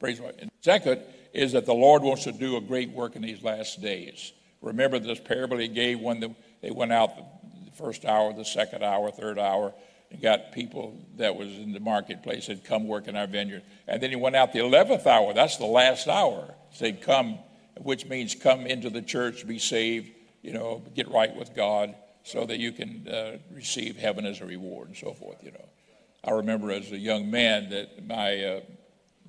Praise 0.00 0.20
God. 0.20 0.34
And 0.38 0.50
second 0.62 1.02
is 1.34 1.52
that 1.52 1.66
the 1.66 1.74
Lord 1.74 2.02
wants 2.02 2.24
to 2.24 2.32
do 2.32 2.56
a 2.56 2.60
great 2.60 2.90
work 2.90 3.16
in 3.16 3.22
these 3.22 3.42
last 3.42 3.82
days. 3.82 4.32
Remember 4.62 4.98
this 4.98 5.20
parable 5.20 5.58
he 5.58 5.68
gave 5.68 6.00
when 6.00 6.20
the, 6.20 6.34
they 6.62 6.70
went 6.70 6.92
out 6.92 7.12
first 7.76 8.04
hour, 8.04 8.32
the 8.32 8.44
second 8.44 8.82
hour, 8.82 9.10
third 9.10 9.38
hour, 9.38 9.72
and 10.10 10.20
got 10.20 10.52
people 10.52 10.98
that 11.16 11.36
was 11.36 11.48
in 11.48 11.72
the 11.72 11.80
marketplace 11.80 12.46
had 12.46 12.64
come 12.64 12.86
work 12.86 13.08
in 13.08 13.16
our 13.16 13.26
vineyard. 13.26 13.62
And 13.86 14.02
then 14.02 14.10
he 14.10 14.16
went 14.16 14.36
out 14.36 14.52
the 14.52 14.60
11th 14.60 15.06
hour. 15.06 15.32
That's 15.34 15.56
the 15.56 15.66
last 15.66 16.08
hour. 16.08 16.54
Said, 16.72 17.02
come, 17.02 17.38
which 17.78 18.06
means 18.06 18.34
come 18.34 18.66
into 18.66 18.90
the 18.90 19.02
church, 19.02 19.46
be 19.46 19.58
saved, 19.58 20.10
you 20.42 20.52
know, 20.52 20.82
get 20.94 21.08
right 21.08 21.34
with 21.34 21.54
God 21.54 21.94
so 22.22 22.44
that 22.44 22.58
you 22.58 22.72
can 22.72 23.06
uh, 23.08 23.38
receive 23.52 23.96
heaven 23.96 24.26
as 24.26 24.40
a 24.40 24.46
reward 24.46 24.88
and 24.88 24.96
so 24.96 25.12
forth, 25.12 25.42
you 25.42 25.52
know. 25.52 25.64
I 26.24 26.32
remember 26.32 26.72
as 26.72 26.90
a 26.90 26.98
young 26.98 27.30
man 27.30 27.70
that 27.70 28.04
my, 28.06 28.42
uh, 28.42 28.60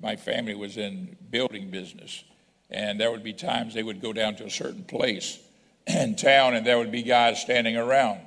my 0.02 0.16
family 0.16 0.54
was 0.54 0.76
in 0.76 1.16
building 1.30 1.70
business. 1.70 2.24
And 2.70 3.00
there 3.00 3.10
would 3.10 3.22
be 3.22 3.32
times 3.32 3.72
they 3.72 3.82
would 3.82 4.02
go 4.02 4.12
down 4.12 4.36
to 4.36 4.44
a 4.44 4.50
certain 4.50 4.84
place 4.84 5.38
in 5.86 6.16
town, 6.16 6.54
and 6.54 6.66
there 6.66 6.78
would 6.78 6.92
be 6.92 7.02
guys 7.02 7.40
standing 7.40 7.76
around. 7.76 8.20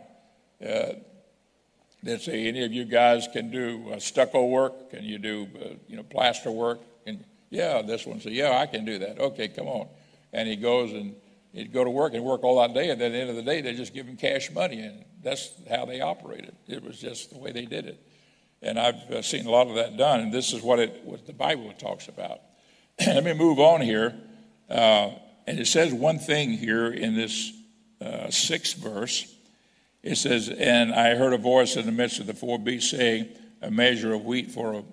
Uh, 0.65 0.93
they'd 2.03 2.21
say, 2.21 2.47
"Any 2.47 2.63
of 2.63 2.71
you 2.71 2.85
guys 2.85 3.27
can 3.31 3.51
do 3.51 3.91
uh, 3.93 3.99
stucco 3.99 4.45
work? 4.45 4.91
Can 4.91 5.03
you 5.03 5.17
do, 5.17 5.47
uh, 5.63 5.67
you 5.87 5.97
know, 5.97 6.03
plaster 6.03 6.51
work?" 6.51 6.81
And 7.05 7.23
yeah, 7.49 7.81
this 7.81 8.05
one 8.05 8.19
said, 8.19 8.33
"Yeah, 8.33 8.57
I 8.57 8.65
can 8.65 8.85
do 8.85 8.99
that." 8.99 9.19
Okay, 9.19 9.47
come 9.47 9.67
on. 9.67 9.87
And 10.33 10.47
he 10.47 10.55
goes 10.55 10.93
and 10.93 11.15
he'd 11.53 11.73
go 11.73 11.83
to 11.83 11.89
work 11.89 12.13
and 12.13 12.23
work 12.23 12.43
all 12.43 12.59
that 12.61 12.73
day, 12.73 12.89
and 12.89 12.99
then 12.99 13.11
at 13.11 13.13
the 13.13 13.19
end 13.19 13.29
of 13.29 13.35
the 13.35 13.43
day, 13.43 13.61
they 13.61 13.73
just 13.73 13.93
give 13.93 14.07
him 14.07 14.17
cash 14.17 14.51
money, 14.51 14.81
and 14.81 15.03
that's 15.21 15.51
how 15.69 15.85
they 15.85 16.01
operated. 16.01 16.55
It 16.67 16.83
was 16.83 16.99
just 16.99 17.31
the 17.31 17.37
way 17.37 17.51
they 17.51 17.65
did 17.65 17.85
it. 17.85 17.99
And 18.61 18.79
I've 18.79 19.09
uh, 19.09 19.21
seen 19.21 19.45
a 19.45 19.49
lot 19.49 19.67
of 19.67 19.75
that 19.75 19.97
done, 19.97 20.19
and 20.19 20.31
this 20.31 20.53
is 20.53 20.61
what 20.61 20.79
it 20.79 21.01
what 21.03 21.25
the 21.25 21.33
Bible 21.33 21.73
talks 21.77 22.07
about. 22.07 22.39
Let 23.05 23.23
me 23.23 23.33
move 23.33 23.59
on 23.59 23.81
here. 23.81 24.15
Uh, 24.69 25.11
and 25.47 25.59
it 25.59 25.67
says 25.67 25.91
one 25.93 26.19
thing 26.19 26.51
here 26.51 26.87
in 26.87 27.15
this 27.15 27.51
uh, 27.99 28.29
sixth 28.29 28.77
verse. 28.77 29.30
It 30.03 30.17
says, 30.17 30.49
And 30.49 30.93
I 30.93 31.15
heard 31.15 31.33
a 31.33 31.37
voice 31.37 31.75
in 31.75 31.85
the 31.85 31.91
midst 31.91 32.19
of 32.19 32.27
the 32.27 32.33
four 32.33 32.57
beasts 32.57 32.91
saying, 32.91 33.29
A 33.61 33.69
measure 33.69 34.13
of 34.13 34.25
wheat 34.25 34.51
for 34.51 34.83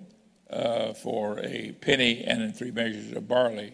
a, 0.49 0.53
uh, 0.53 0.93
for 0.93 1.39
a 1.39 1.71
penny, 1.81 2.23
and 2.23 2.55
three 2.55 2.71
measures 2.71 3.11
of 3.11 3.27
barley 3.27 3.73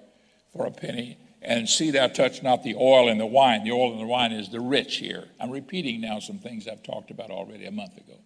for 0.53 0.65
a 0.65 0.71
penny. 0.71 1.17
And 1.41 1.69
see 1.69 1.91
thou 1.91 2.07
touch 2.07 2.41
not 2.41 2.63
the 2.63 2.75
oil 2.75 3.07
and 3.07 3.19
the 3.19 3.25
wine. 3.25 3.63
The 3.63 3.71
oil 3.71 3.91
and 3.91 4.01
the 4.01 4.07
wine 4.07 4.31
is 4.31 4.49
the 4.49 4.59
rich 4.59 4.95
here. 4.95 5.25
I'm 5.39 5.51
repeating 5.51 6.01
now 6.01 6.19
some 6.19 6.39
things 6.39 6.67
I've 6.67 6.81
talked 6.83 7.11
about 7.11 7.29
already 7.29 7.65
a 7.65 7.71
month 7.71 7.97
ago. 7.97 8.17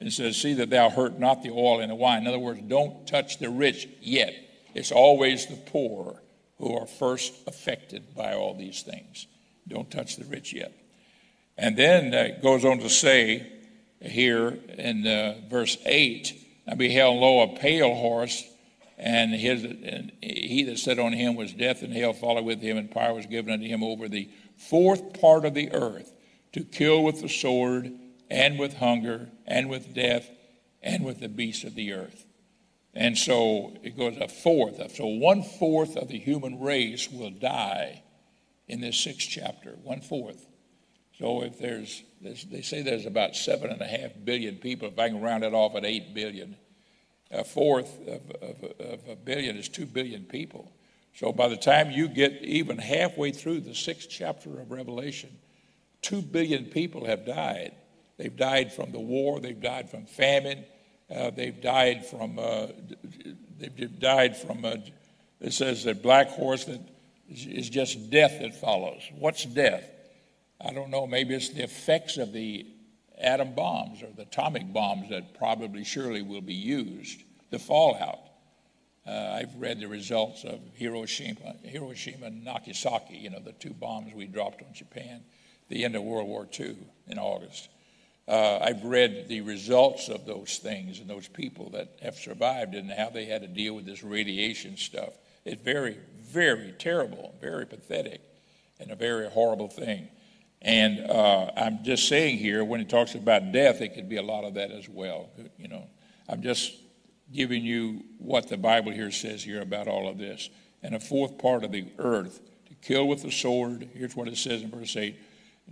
It 0.00 0.12
says, 0.12 0.36
See 0.36 0.54
that 0.54 0.70
thou 0.70 0.90
hurt 0.90 1.18
not 1.18 1.42
the 1.42 1.50
oil 1.50 1.80
and 1.80 1.90
the 1.90 1.94
wine. 1.94 2.22
In 2.22 2.28
other 2.28 2.38
words, 2.38 2.60
don't 2.62 3.06
touch 3.06 3.38
the 3.38 3.50
rich 3.50 3.88
yet. 4.00 4.34
It's 4.74 4.92
always 4.92 5.46
the 5.46 5.56
poor 5.56 6.22
who 6.58 6.76
are 6.76 6.86
first 6.86 7.34
affected 7.46 8.14
by 8.14 8.34
all 8.34 8.54
these 8.54 8.82
things. 8.82 9.26
Don't 9.66 9.90
touch 9.90 10.16
the 10.16 10.24
rich 10.24 10.52
yet. 10.52 10.72
And 11.58 11.76
then 11.76 12.14
uh, 12.14 12.18
it 12.18 12.42
goes 12.42 12.64
on 12.64 12.78
to 12.78 12.88
say 12.88 13.52
here 14.00 14.56
in 14.78 15.06
uh, 15.06 15.40
verse 15.50 15.76
8 15.84 16.44
I 16.70 16.74
beheld, 16.74 17.18
lo, 17.18 17.40
a 17.40 17.58
pale 17.58 17.94
horse, 17.94 18.44
and, 18.98 19.32
his, 19.32 19.64
and 19.64 20.12
he 20.20 20.64
that 20.64 20.78
sat 20.78 20.98
on 20.98 21.12
him 21.12 21.34
was 21.34 21.54
death, 21.54 21.82
and 21.82 21.94
hell 21.94 22.12
followed 22.12 22.44
with 22.44 22.60
him, 22.60 22.76
and 22.76 22.90
power 22.90 23.14
was 23.14 23.24
given 23.24 23.54
unto 23.54 23.66
him 23.66 23.82
over 23.82 24.06
the 24.06 24.28
fourth 24.56 25.18
part 25.18 25.46
of 25.46 25.54
the 25.54 25.72
earth 25.72 26.12
to 26.52 26.64
kill 26.64 27.02
with 27.02 27.22
the 27.22 27.28
sword, 27.28 27.90
and 28.30 28.58
with 28.58 28.74
hunger, 28.74 29.30
and 29.46 29.70
with 29.70 29.94
death, 29.94 30.28
and 30.82 31.04
with 31.04 31.20
the 31.20 31.28
beasts 31.28 31.64
of 31.64 31.74
the 31.74 31.94
earth. 31.94 32.26
And 32.92 33.16
so 33.16 33.74
it 33.82 33.96
goes 33.96 34.16
a 34.18 34.28
fourth. 34.28 34.94
So 34.94 35.06
one 35.06 35.42
fourth 35.42 35.96
of 35.96 36.08
the 36.08 36.18
human 36.18 36.60
race 36.60 37.10
will 37.10 37.30
die 37.30 38.02
in 38.66 38.80
this 38.80 38.98
sixth 38.98 39.28
chapter. 39.30 39.78
One 39.82 40.02
fourth. 40.02 40.47
So 41.18 41.42
if 41.42 41.58
there's, 41.58 42.04
they 42.22 42.62
say 42.62 42.82
there's 42.82 43.06
about 43.06 43.34
seven 43.34 43.70
and 43.70 43.80
a 43.80 43.86
half 43.86 44.12
billion 44.24 44.56
people. 44.56 44.88
If 44.88 44.98
I 44.98 45.08
can 45.08 45.20
round 45.20 45.42
it 45.44 45.52
off 45.52 45.74
at 45.74 45.84
eight 45.84 46.14
billion, 46.14 46.56
a 47.30 47.44
fourth 47.44 47.98
of, 48.06 48.30
of, 48.40 48.64
of 48.80 49.08
a 49.08 49.16
billion 49.16 49.56
is 49.56 49.68
two 49.68 49.86
billion 49.86 50.24
people. 50.24 50.70
So 51.14 51.32
by 51.32 51.48
the 51.48 51.56
time 51.56 51.90
you 51.90 52.08
get 52.08 52.42
even 52.42 52.78
halfway 52.78 53.32
through 53.32 53.60
the 53.60 53.74
sixth 53.74 54.08
chapter 54.08 54.60
of 54.60 54.70
Revelation, 54.70 55.30
two 56.02 56.22
billion 56.22 56.66
people 56.66 57.06
have 57.06 57.26
died. 57.26 57.72
They've 58.16 58.36
died 58.36 58.72
from 58.72 58.92
the 58.92 59.00
war, 59.00 59.40
they've 59.40 59.60
died 59.60 59.90
from 59.90 60.06
famine, 60.06 60.64
uh, 61.14 61.30
they've 61.30 61.60
died 61.60 62.06
from, 62.06 62.38
uh, 62.38 62.68
they've 63.58 63.98
died 63.98 64.36
from, 64.36 64.64
uh, 64.64 64.76
it 65.40 65.52
says 65.52 65.84
that 65.84 66.02
black 66.02 66.28
horse 66.28 66.64
that 66.66 66.80
is 67.28 67.68
just 67.68 68.10
death 68.10 68.38
that 68.40 68.54
follows. 68.54 69.02
What's 69.16 69.44
death? 69.44 69.88
I 70.60 70.72
don't 70.72 70.90
know. 70.90 71.06
Maybe 71.06 71.34
it's 71.34 71.50
the 71.50 71.62
effects 71.62 72.16
of 72.16 72.32
the 72.32 72.66
atom 73.20 73.54
bombs 73.54 74.02
or 74.02 74.08
the 74.14 74.22
atomic 74.22 74.72
bombs 74.72 75.08
that 75.10 75.34
probably 75.38 75.84
surely 75.84 76.22
will 76.22 76.40
be 76.40 76.54
used, 76.54 77.22
the 77.50 77.58
fallout. 77.58 78.18
Uh, 79.06 79.38
I've 79.40 79.54
read 79.56 79.80
the 79.80 79.88
results 79.88 80.44
of 80.44 80.60
Hiroshima, 80.74 81.56
Hiroshima 81.62 82.26
and 82.26 82.44
Nagasaki, 82.44 83.16
you 83.16 83.30
know, 83.30 83.40
the 83.40 83.52
two 83.52 83.72
bombs 83.72 84.12
we 84.14 84.26
dropped 84.26 84.62
on 84.62 84.74
Japan, 84.74 85.22
the 85.68 85.84
end 85.84 85.96
of 85.96 86.02
World 86.02 86.28
War 86.28 86.46
II 86.58 86.76
in 87.06 87.18
August. 87.18 87.68
Uh, 88.26 88.58
I've 88.58 88.84
read 88.84 89.28
the 89.28 89.40
results 89.40 90.08
of 90.10 90.26
those 90.26 90.58
things 90.58 91.00
and 91.00 91.08
those 91.08 91.28
people 91.28 91.70
that 91.70 91.88
have 92.02 92.16
survived 92.16 92.74
and 92.74 92.90
how 92.90 93.08
they 93.08 93.24
had 93.24 93.40
to 93.40 93.48
deal 93.48 93.74
with 93.74 93.86
this 93.86 94.02
radiation 94.02 94.76
stuff. 94.76 95.14
It's 95.46 95.62
very, 95.62 95.96
very 96.20 96.72
terrible, 96.72 97.34
very 97.40 97.64
pathetic, 97.64 98.20
and 98.78 98.90
a 98.90 98.96
very 98.96 99.30
horrible 99.30 99.68
thing. 99.68 100.08
And 100.60 101.08
uh, 101.08 101.50
I'm 101.56 101.84
just 101.84 102.08
saying 102.08 102.38
here, 102.38 102.64
when 102.64 102.80
it 102.80 102.88
talks 102.88 103.14
about 103.14 103.52
death, 103.52 103.80
it 103.80 103.94
could 103.94 104.08
be 104.08 104.16
a 104.16 104.22
lot 104.22 104.44
of 104.44 104.54
that 104.54 104.70
as 104.70 104.88
well. 104.88 105.30
You 105.56 105.68
know, 105.68 105.86
I'm 106.28 106.42
just 106.42 106.74
giving 107.32 107.62
you 107.62 108.04
what 108.18 108.48
the 108.48 108.56
Bible 108.56 108.92
here 108.92 109.10
says 109.10 109.44
here 109.44 109.60
about 109.60 109.86
all 109.86 110.08
of 110.08 110.18
this. 110.18 110.50
And 110.82 110.94
a 110.94 111.00
fourth 111.00 111.38
part 111.38 111.64
of 111.64 111.72
the 111.72 111.86
earth 111.98 112.40
to 112.66 112.74
kill 112.74 113.08
with 113.08 113.22
the 113.22 113.30
sword. 113.30 113.88
Here's 113.94 114.16
what 114.16 114.28
it 114.28 114.36
says 114.36 114.62
in 114.62 114.70
verse 114.70 114.96
8 114.96 115.16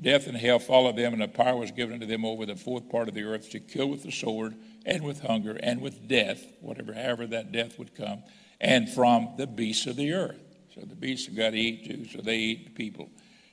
Death 0.00 0.26
and 0.26 0.36
hell 0.36 0.58
followed 0.58 0.96
them, 0.96 1.14
and 1.14 1.22
the 1.22 1.28
power 1.28 1.56
was 1.56 1.70
given 1.70 2.00
to 2.00 2.06
them 2.06 2.24
over 2.24 2.44
the 2.44 2.56
fourth 2.56 2.88
part 2.90 3.08
of 3.08 3.14
the 3.14 3.22
earth 3.22 3.50
to 3.50 3.60
kill 3.60 3.86
with 3.86 4.02
the 4.02 4.12
sword, 4.12 4.54
and 4.84 5.02
with 5.02 5.20
hunger, 5.20 5.58
and 5.62 5.80
with 5.80 6.06
death, 6.06 6.44
whatever, 6.60 6.92
however 6.92 7.26
that 7.26 7.50
death 7.50 7.78
would 7.78 7.94
come, 7.94 8.22
and 8.60 8.90
from 8.90 9.30
the 9.38 9.46
beasts 9.46 9.86
of 9.86 9.96
the 9.96 10.12
earth. 10.12 10.38
So 10.74 10.82
the 10.82 10.94
beasts 10.94 11.26
have 11.26 11.36
got 11.36 11.50
to 11.50 11.58
eat 11.58 11.86
too, 11.86 12.04
so 12.04 12.20
they 12.20 12.36
eat 12.36 12.64
the 12.66 12.70
people, 12.72 13.08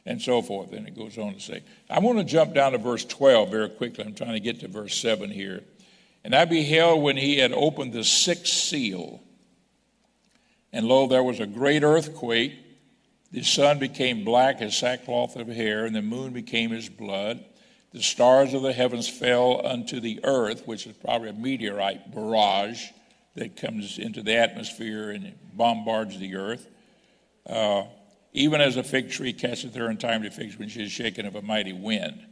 and 0.05 0.21
so 0.21 0.41
forth. 0.41 0.73
And 0.73 0.87
it 0.87 0.97
goes 0.97 1.17
on 1.17 1.33
to 1.33 1.39
say. 1.39 1.63
I 1.89 1.99
want 1.99 2.17
to 2.17 2.23
jump 2.23 2.53
down 2.53 2.73
to 2.73 2.77
verse 2.77 3.05
12 3.05 3.49
very 3.49 3.69
quickly. 3.69 4.03
I'm 4.03 4.15
trying 4.15 4.33
to 4.33 4.39
get 4.39 4.59
to 4.61 4.67
verse 4.67 4.95
7 4.97 5.29
here. 5.29 5.61
And 6.23 6.33
I 6.33 6.45
beheld 6.45 7.01
when 7.03 7.17
he 7.17 7.37
had 7.37 7.51
opened 7.51 7.93
the 7.93 8.03
sixth 8.03 8.53
seal, 8.53 9.21
and 10.71 10.87
lo, 10.87 11.07
there 11.07 11.23
was 11.23 11.39
a 11.39 11.45
great 11.45 11.83
earthquake 11.83 12.53
the 13.33 13.41
sun 13.41 13.79
became 13.79 14.23
black 14.23 14.61
as 14.61 14.77
sackcloth 14.77 15.35
of 15.35 15.47
hair, 15.47 15.87
and 15.87 15.95
the 15.95 16.03
moon 16.03 16.33
became 16.33 16.71
as 16.71 16.87
blood. 16.87 17.43
The 17.91 18.03
stars 18.03 18.53
of 18.53 18.61
the 18.61 18.71
heavens 18.73 19.09
fell 19.09 19.65
unto 19.65 19.99
the 19.99 20.19
earth, 20.23 20.67
which 20.67 20.85
is 20.85 20.95
probably 20.97 21.29
a 21.29 21.33
meteorite 21.33 22.13
barrage 22.13 22.85
that 23.33 23.57
comes 23.57 23.97
into 23.97 24.21
the 24.21 24.35
atmosphere 24.35 25.09
and 25.09 25.33
bombards 25.51 26.19
the 26.19 26.35
earth. 26.35 26.67
Uh, 27.47 27.85
even 28.33 28.61
as 28.61 28.77
a 28.77 28.83
fig 28.83 29.11
tree 29.11 29.31
casteth 29.33 29.75
her 29.75 29.87
untimely 29.87 30.29
figs 30.29 30.57
when 30.57 30.69
she 30.69 30.83
is 30.83 30.91
shaken 30.91 31.25
of 31.25 31.35
a 31.35 31.41
mighty 31.41 31.73
wind. 31.73 32.25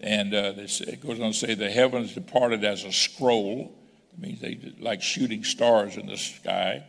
And 0.00 0.34
uh, 0.34 0.52
this, 0.52 0.80
it 0.80 1.00
goes 1.00 1.20
on 1.20 1.32
to 1.32 1.36
say, 1.36 1.54
the 1.54 1.70
heavens 1.70 2.14
departed 2.14 2.64
as 2.64 2.84
a 2.84 2.92
scroll. 2.92 3.76
It 4.12 4.18
means 4.20 4.40
they 4.40 4.58
like 4.78 5.02
shooting 5.02 5.42
stars 5.42 5.96
in 5.96 6.06
the 6.06 6.16
sky 6.16 6.84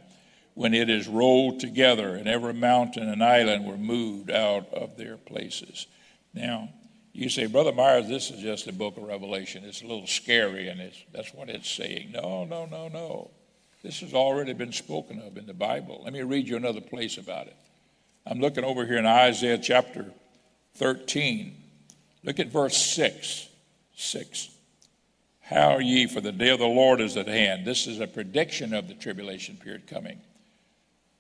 when 0.54 0.74
it 0.74 0.90
is 0.90 1.08
rolled 1.08 1.60
together 1.60 2.16
and 2.16 2.28
every 2.28 2.54
mountain 2.54 3.10
and 3.10 3.24
island 3.24 3.66
were 3.66 3.78
moved 3.78 4.32
out 4.32 4.72
of 4.74 4.98
their 4.98 5.18
places. 5.18 5.88
Now, 6.34 6.70
you 7.14 7.30
say, 7.30 7.48
Brother 7.48 7.72
Myers, 7.72 8.08
this 8.08 8.30
is 8.30 8.42
just 8.42 8.66
the 8.66 8.72
book 8.72 8.98
of 8.98 9.04
Revelation. 9.04 9.64
It's 9.66 9.82
a 9.82 9.88
little 9.88 10.06
scary, 10.06 10.68
and 10.68 10.80
it's, 10.80 11.04
that's 11.12 11.34
what 11.34 11.50
it's 11.50 11.70
saying. 11.70 12.12
No, 12.12 12.46
no, 12.46 12.66
no, 12.66 12.88
no. 12.90 13.32
This 13.82 14.02
has 14.02 14.14
already 14.14 14.54
been 14.54 14.72
spoken 14.72 15.20
of 15.22 15.38
in 15.38 15.48
the 15.48 15.54
Bible. 15.54 16.02
Let 16.04 16.14
me 16.14 16.22
read 16.22 16.48
you 16.48 16.58
another 16.58 16.82
place 16.82 17.18
about 17.18 17.48
it. 17.48 17.56
I'm 18.30 18.40
looking 18.40 18.66
over 18.66 18.86
here 18.86 18.98
in 18.98 19.06
Isaiah 19.06 19.58
chapter 19.58 20.06
13. 20.76 21.56
Look 22.24 22.40
at 22.40 22.48
verse 22.48 22.76
6. 22.76 23.48
6. 23.96 24.50
How 25.42 25.78
ye, 25.78 26.08
for 26.08 26.20
the 26.20 26.34
day 26.34 26.50
of 26.50 26.60
the 26.60 26.66
Lord 26.66 27.00
is 27.00 27.16
at 27.16 27.28
hand. 27.28 27.66
This 27.66 27.88
is 27.88 28.02
a 28.02 28.08
prediction 28.08 28.74
of 28.74 28.90
the 28.90 28.96
tribulation 28.96 29.56
period 29.56 29.88
coming. 29.88 30.20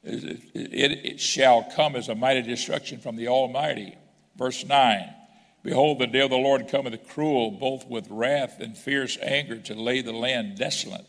It, 0.03 0.41
it, 0.53 1.05
it, 1.05 1.19
shall 1.21 1.63
come 1.75 1.95
as 1.95 2.09
a 2.09 2.15
mighty 2.15 2.41
destruction 2.41 2.99
from 2.99 3.15
the 3.15 3.29
Almighty. 3.29 3.97
Verse 4.35 4.65
9 4.65 5.13
Behold, 5.63 5.99
the 5.99 6.07
day 6.07 6.21
of 6.21 6.29
the 6.29 6.37
Lord 6.37 6.67
cometh 6.67 7.07
cruel, 7.07 7.51
both 7.51 7.87
with 7.87 8.07
wrath 8.09 8.59
and 8.59 8.77
fierce 8.77 9.17
anger, 9.21 9.57
to 9.59 9.75
lay 9.75 10.01
the 10.01 10.13
land 10.13 10.57
desolate. 10.57 11.05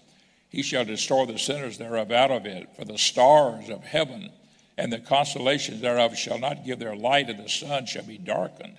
He 0.48 0.62
shall 0.62 0.84
destroy 0.84 1.26
the 1.26 1.38
sinners 1.38 1.78
thereof 1.78 2.10
out 2.12 2.30
of 2.30 2.46
it, 2.46 2.68
for 2.76 2.84
the 2.84 2.98
stars 2.98 3.68
of 3.68 3.84
heaven 3.84 4.30
and 4.78 4.92
the 4.92 5.00
constellations 5.00 5.80
thereof 5.80 6.16
shall 6.16 6.38
not 6.38 6.64
give 6.64 6.78
their 6.78 6.94
light, 6.94 7.28
and 7.28 7.44
the 7.44 7.48
sun 7.48 7.84
shall 7.84 8.04
be 8.04 8.16
darkened 8.16 8.78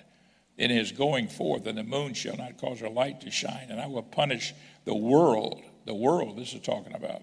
in 0.56 0.70
his 0.70 0.92
going 0.92 1.28
forth, 1.28 1.66
and 1.66 1.76
the 1.76 1.84
moon 1.84 2.14
shall 2.14 2.38
not 2.38 2.56
cause 2.56 2.80
her 2.80 2.88
light 2.88 3.20
to 3.20 3.30
shine. 3.30 3.66
And 3.68 3.78
I 3.78 3.86
will 3.86 4.02
punish 4.02 4.54
the 4.86 4.94
world, 4.94 5.62
the 5.84 5.94
world 5.94 6.38
this 6.38 6.54
is 6.54 6.62
talking 6.62 6.94
about, 6.94 7.22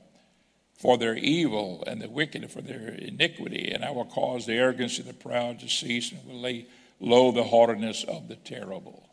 for 0.77 0.95
their 0.95 1.15
evil, 1.15 1.83
and 1.87 1.99
the 1.99 2.07
wicked 2.07 2.51
for 2.51 2.61
their 2.61 2.89
iniquity. 2.89 3.71
And 3.71 3.83
I 3.83 3.89
will 3.89 4.05
cause 4.05 4.45
the 4.45 4.53
arrogance 4.53 4.99
of 4.99 5.07
the 5.07 5.13
proud 5.13 5.59
to 5.61 5.69
cease, 5.69 6.11
and 6.11 6.23
will 6.27 6.39
lay 6.39 6.67
low 6.99 7.31
the 7.31 7.45
haughtiness 7.45 8.03
of 8.03 8.27
the 8.27 8.35
terrible. 8.35 9.09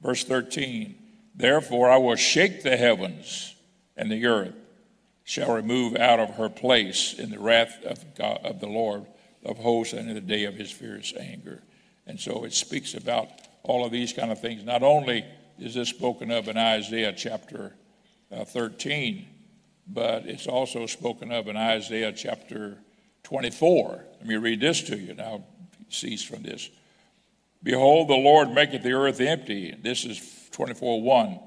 Verse 0.00 0.22
13 0.22 0.94
Therefore 1.34 1.90
I 1.90 1.96
will 1.96 2.16
shake 2.16 2.62
the 2.62 2.76
heavens 2.76 3.56
and 3.96 4.12
the 4.12 4.26
earth 4.26 4.54
shall 5.32 5.54
remove 5.54 5.96
out 5.96 6.20
of 6.20 6.34
her 6.34 6.50
place 6.50 7.14
in 7.14 7.30
the 7.30 7.38
wrath 7.38 7.82
of, 7.86 8.04
God, 8.14 8.40
of 8.44 8.60
the 8.60 8.66
Lord 8.66 9.06
of 9.46 9.56
hosts 9.56 9.94
and 9.94 10.06
in 10.06 10.14
the 10.14 10.20
day 10.20 10.44
of 10.44 10.54
his 10.54 10.70
fierce 10.70 11.14
anger. 11.18 11.62
And 12.06 12.20
so 12.20 12.44
it 12.44 12.52
speaks 12.52 12.92
about 12.92 13.30
all 13.62 13.86
of 13.86 13.92
these 13.92 14.12
kind 14.12 14.30
of 14.30 14.42
things. 14.42 14.62
Not 14.62 14.82
only 14.82 15.24
is 15.58 15.74
this 15.74 15.88
spoken 15.88 16.30
of 16.30 16.48
in 16.48 16.58
Isaiah 16.58 17.14
chapter 17.16 17.72
uh, 18.30 18.44
13, 18.44 19.26
but 19.88 20.26
it's 20.26 20.46
also 20.46 20.84
spoken 20.84 21.32
of 21.32 21.48
in 21.48 21.56
Isaiah 21.56 22.12
chapter 22.12 22.76
24. 23.22 24.04
Let 24.18 24.26
me 24.26 24.36
read 24.36 24.60
this 24.60 24.82
to 24.82 24.98
you. 24.98 25.14
Now, 25.14 25.44
cease 25.88 26.22
from 26.22 26.42
this. 26.42 26.68
Behold, 27.62 28.08
the 28.08 28.16
Lord 28.16 28.50
maketh 28.50 28.82
the 28.82 28.92
earth 28.92 29.18
empty. 29.18 29.74
This 29.82 30.04
is 30.04 30.20
24 30.50 31.00
1. 31.00 31.40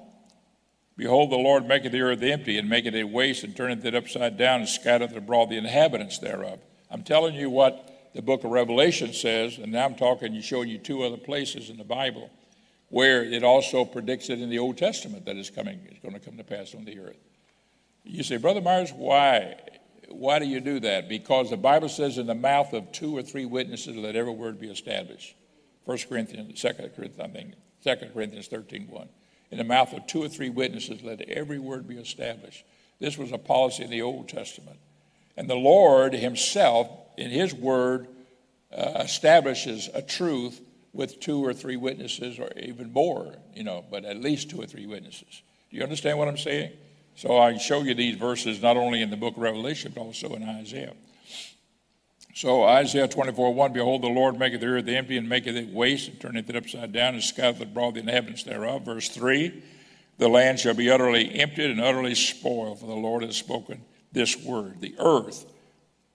Behold, 0.98 1.30
the 1.30 1.36
Lord 1.36 1.68
maketh 1.68 1.92
the 1.92 2.02
earth 2.02 2.24
empty, 2.24 2.58
and 2.58 2.70
maketh 2.70 2.96
it 2.96 3.10
waste, 3.10 3.44
and 3.44 3.56
turneth 3.56 3.84
it 3.84 3.96
upside 3.96 4.38
down, 4.38 4.62
and 4.62 4.70
scattereth 4.70 5.16
abroad 5.16 5.50
the 5.50 5.58
inhabitants 5.58 6.20
thereof. 6.20 6.60
I'm 6.90 7.04
telling 7.04 7.36
you 7.36 7.50
what 7.50 8.14
the 8.14 8.22
book 8.22 8.46
of 8.46 8.52
Revelation 8.52 9.12
says, 9.12 9.58
and 9.58 9.74
now 9.74 9.86
I'm 9.86 9.96
talking, 9.96 10.34
and 10.34 10.44
showing 10.44 10.70
you 10.70 10.78
two 10.78 11.04
other 11.04 11.18
places 11.18 11.70
in 11.70 11.78
the 11.78 11.84
Bible 11.84 12.30
where 12.88 13.24
it 13.24 13.44
also 13.44 13.84
predicts 13.84 14.30
it 14.30 14.40
in 14.40 14.50
the 14.50 14.60
Old 14.60 14.78
Testament 14.78 15.26
that 15.26 15.36
is 15.36 15.50
coming, 15.50 15.80
is 15.92 16.00
going 16.00 16.14
to 16.14 16.20
come 16.20 16.38
to 16.38 16.44
pass 16.44 16.74
on 16.74 16.86
the 16.86 16.98
earth. 17.00 17.18
You 18.06 18.24
say, 18.24 18.38
Brother 18.38 18.62
Myers, 18.62 18.94
why? 18.94 19.56
Why 20.08 20.40
do 20.40 20.46
you 20.46 20.62
do 20.62 20.80
that? 20.80 21.10
Because 21.10 21.50
the 21.50 21.58
Bible 21.58 21.90
says, 21.90 22.18
in 22.18 22.28
the 22.28 22.36
mouth 22.36 22.72
of 22.72 22.92
two 22.94 23.18
or 23.18 23.22
three 23.22 23.46
witnesses, 23.46 23.98
let 23.98 24.16
every 24.16 24.32
word 24.32 24.62
be 24.62 24.70
established. 24.70 25.36
1 25.86 25.98
Corinthians, 26.08 26.62
2 26.62 26.70
Corinthians, 26.96 27.20
I 27.20 27.28
think, 27.28 27.56
2 27.84 28.12
Corinthians 28.14 28.48
13, 28.48 28.88
1 28.88 29.10
in 29.52 29.58
the 29.58 29.64
mouth 29.64 29.94
of 29.94 30.08
two 30.08 30.24
or 30.24 30.30
three 30.30 30.50
witnesses, 30.50 31.04
let 31.04 31.22
every 31.22 31.60
word 31.60 31.88
be 31.88 31.98
established. 31.98 32.64
This 33.00 33.18
was 33.18 33.32
a 33.32 33.38
policy 33.38 33.84
in 33.84 33.90
the 33.90 34.02
Old 34.02 34.30
Testament. 34.30 34.78
And 35.38 35.50
the 35.50 35.56
Lord 35.56 36.14
Himself, 36.14 36.90
in 37.18 37.30
His 37.30 37.54
Word, 37.54 38.08
uh, 38.76 39.02
establishes 39.04 39.90
a 39.94 40.02
truth 40.02 40.62
with 40.94 41.20
two 41.20 41.46
or 41.46 41.54
three 41.54 41.76
witnesses, 41.76 42.40
or 42.40 42.50
even 42.58 42.94
more, 42.94 43.36
you 43.54 43.64
know, 43.64 43.84
but 43.92 44.06
at 44.06 44.18
least 44.22 44.50
two 44.50 44.62
or 44.62 44.66
three 44.66 44.86
witnesses. 44.86 45.42
Do 45.70 45.78
you 45.78 45.84
understand 45.84 46.18
what 46.18 46.30
I'm 46.30 46.38
saying? 46.38 46.72
So 47.18 47.38
I 47.38 47.58
show 47.58 47.82
you 47.82 47.94
these 47.94 48.16
verses 48.16 48.62
not 48.62 48.78
only 48.78 49.02
in 49.02 49.10
the 49.10 49.18
book 49.18 49.36
of 49.36 49.42
Revelation, 49.42 49.92
but 49.94 50.02
also 50.02 50.34
in 50.36 50.44
Isaiah. 50.44 50.94
So 52.36 52.64
Isaiah 52.66 53.08
24, 53.08 53.54
1, 53.54 53.72
Behold, 53.72 54.02
the 54.02 54.08
Lord 54.08 54.38
maketh 54.38 54.60
the 54.60 54.68
earth 54.68 54.90
empty 54.90 55.16
and 55.16 55.30
maketh 55.30 55.56
it 55.56 55.70
waste 55.70 56.10
and 56.10 56.20
turneth 56.20 56.50
it 56.50 56.58
upside 56.58 56.92
down 56.92 57.14
and 57.14 57.24
scattereth 57.24 57.62
abroad 57.62 57.94
the 57.94 58.02
inhabitants 58.02 58.44
thereof. 58.44 58.84
Verse 58.84 59.08
3, 59.08 59.64
The 60.18 60.28
land 60.28 60.60
shall 60.60 60.74
be 60.74 60.90
utterly 60.90 61.34
emptied 61.34 61.72
and 61.72 61.80
utterly 61.80 62.14
spoiled, 62.14 62.82
for 62.82 62.88
the 62.88 62.94
Lord 62.94 63.24
has 63.24 63.38
spoken 63.38 63.86
this 64.12 64.36
word. 64.36 64.82
The 64.82 64.96
earth 65.00 65.46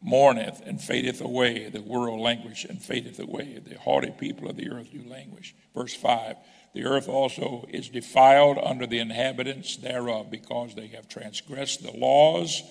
mourneth 0.02 0.60
and 0.66 0.78
fadeth 0.78 1.22
away. 1.22 1.70
The 1.70 1.80
world 1.80 2.20
languish 2.20 2.66
and 2.66 2.82
fadeth 2.82 3.18
away. 3.18 3.58
The 3.58 3.78
haughty 3.78 4.10
people 4.10 4.50
of 4.50 4.56
the 4.56 4.70
earth 4.70 4.92
do 4.92 5.02
languish. 5.08 5.54
Verse 5.74 5.94
5, 5.94 6.36
The 6.74 6.84
earth 6.84 7.08
also 7.08 7.66
is 7.70 7.88
defiled 7.88 8.58
under 8.62 8.86
the 8.86 8.98
inhabitants 8.98 9.78
thereof, 9.78 10.30
because 10.30 10.74
they 10.74 10.88
have 10.88 11.08
transgressed 11.08 11.82
the 11.82 11.96
laws, 11.96 12.62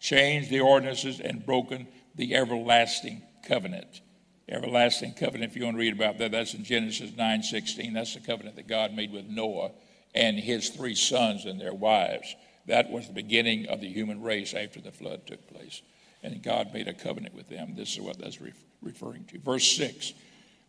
changed 0.00 0.50
the 0.50 0.58
ordinances, 0.58 1.20
and 1.20 1.46
broken 1.46 1.86
the 2.16 2.34
everlasting 2.34 3.22
covenant. 3.46 4.00
Everlasting 4.48 5.14
covenant, 5.14 5.50
if 5.50 5.56
you 5.56 5.64
want 5.64 5.76
to 5.76 5.80
read 5.80 5.92
about 5.92 6.18
that, 6.18 6.30
that's 6.32 6.54
in 6.54 6.64
Genesis 6.64 7.10
9 7.16 7.42
16. 7.42 7.92
That's 7.92 8.14
the 8.14 8.20
covenant 8.20 8.56
that 8.56 8.68
God 8.68 8.94
made 8.94 9.12
with 9.12 9.26
Noah 9.26 9.72
and 10.14 10.38
his 10.38 10.70
three 10.70 10.94
sons 10.94 11.44
and 11.44 11.60
their 11.60 11.74
wives. 11.74 12.34
That 12.66 12.90
was 12.90 13.06
the 13.06 13.12
beginning 13.12 13.66
of 13.66 13.80
the 13.80 13.88
human 13.88 14.22
race 14.22 14.54
after 14.54 14.80
the 14.80 14.92
flood 14.92 15.26
took 15.26 15.46
place. 15.48 15.82
And 16.22 16.42
God 16.42 16.72
made 16.72 16.88
a 16.88 16.94
covenant 16.94 17.34
with 17.34 17.48
them. 17.48 17.74
This 17.76 17.92
is 17.92 18.00
what 18.00 18.18
that's 18.18 18.40
re- 18.40 18.52
referring 18.82 19.24
to. 19.26 19.38
Verse 19.38 19.76
6 19.76 20.12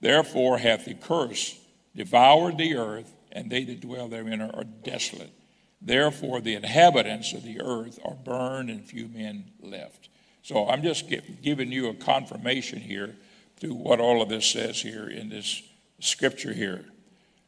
Therefore 0.01 0.57
hath 0.57 0.85
the 0.85 0.93
curse 0.93 1.57
devoured 1.95 2.57
the 2.57 2.75
earth, 2.75 3.11
and 3.31 3.49
they 3.49 3.63
that 3.63 3.81
dwell 3.81 4.07
therein 4.07 4.41
are, 4.41 4.55
are 4.55 4.63
desolate. 4.63 5.31
Therefore 5.81 6.41
the 6.41 6.55
inhabitants 6.55 7.33
of 7.33 7.43
the 7.43 7.61
earth 7.61 7.99
are 8.03 8.15
burned, 8.15 8.69
and 8.69 8.83
few 8.83 9.07
men 9.07 9.51
left. 9.61 10.09
So 10.47 10.65
I'm 10.69 10.81
just 10.81 11.11
giving 11.41 11.73
you 11.73 11.89
a 11.89 11.93
confirmation 11.93 12.79
here 12.79 13.17
to 13.59 13.73
what 13.73 13.99
all 13.99 14.21
of 14.21 14.29
this 14.29 14.45
says 14.45 14.79
here 14.79 15.09
in 15.09 15.27
this 15.27 15.61
scripture 15.99 16.53
here. 16.53 16.85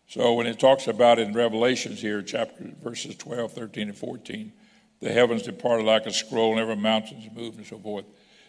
So 0.10 0.34
when 0.34 0.48
it 0.48 0.60
talks 0.60 0.86
about 0.90 1.18
in 1.18 1.32
Revelations 1.32 2.02
here, 2.02 2.22
chapter 2.22 2.66
verses 2.84 3.16
12, 3.16 3.54
13, 3.54 3.88
and 3.88 3.98
14, 3.98 4.52
the 5.00 5.14
heavens 5.14 5.44
departed 5.44 5.86
like 5.86 6.08
a 6.08 6.12
scroll, 6.12 6.52
and 6.52 6.60
every 6.60 6.76
mountains 6.76 7.26
moved, 7.34 7.58
and 7.58 7.66
so 7.66 7.80
forth. 7.80 8.04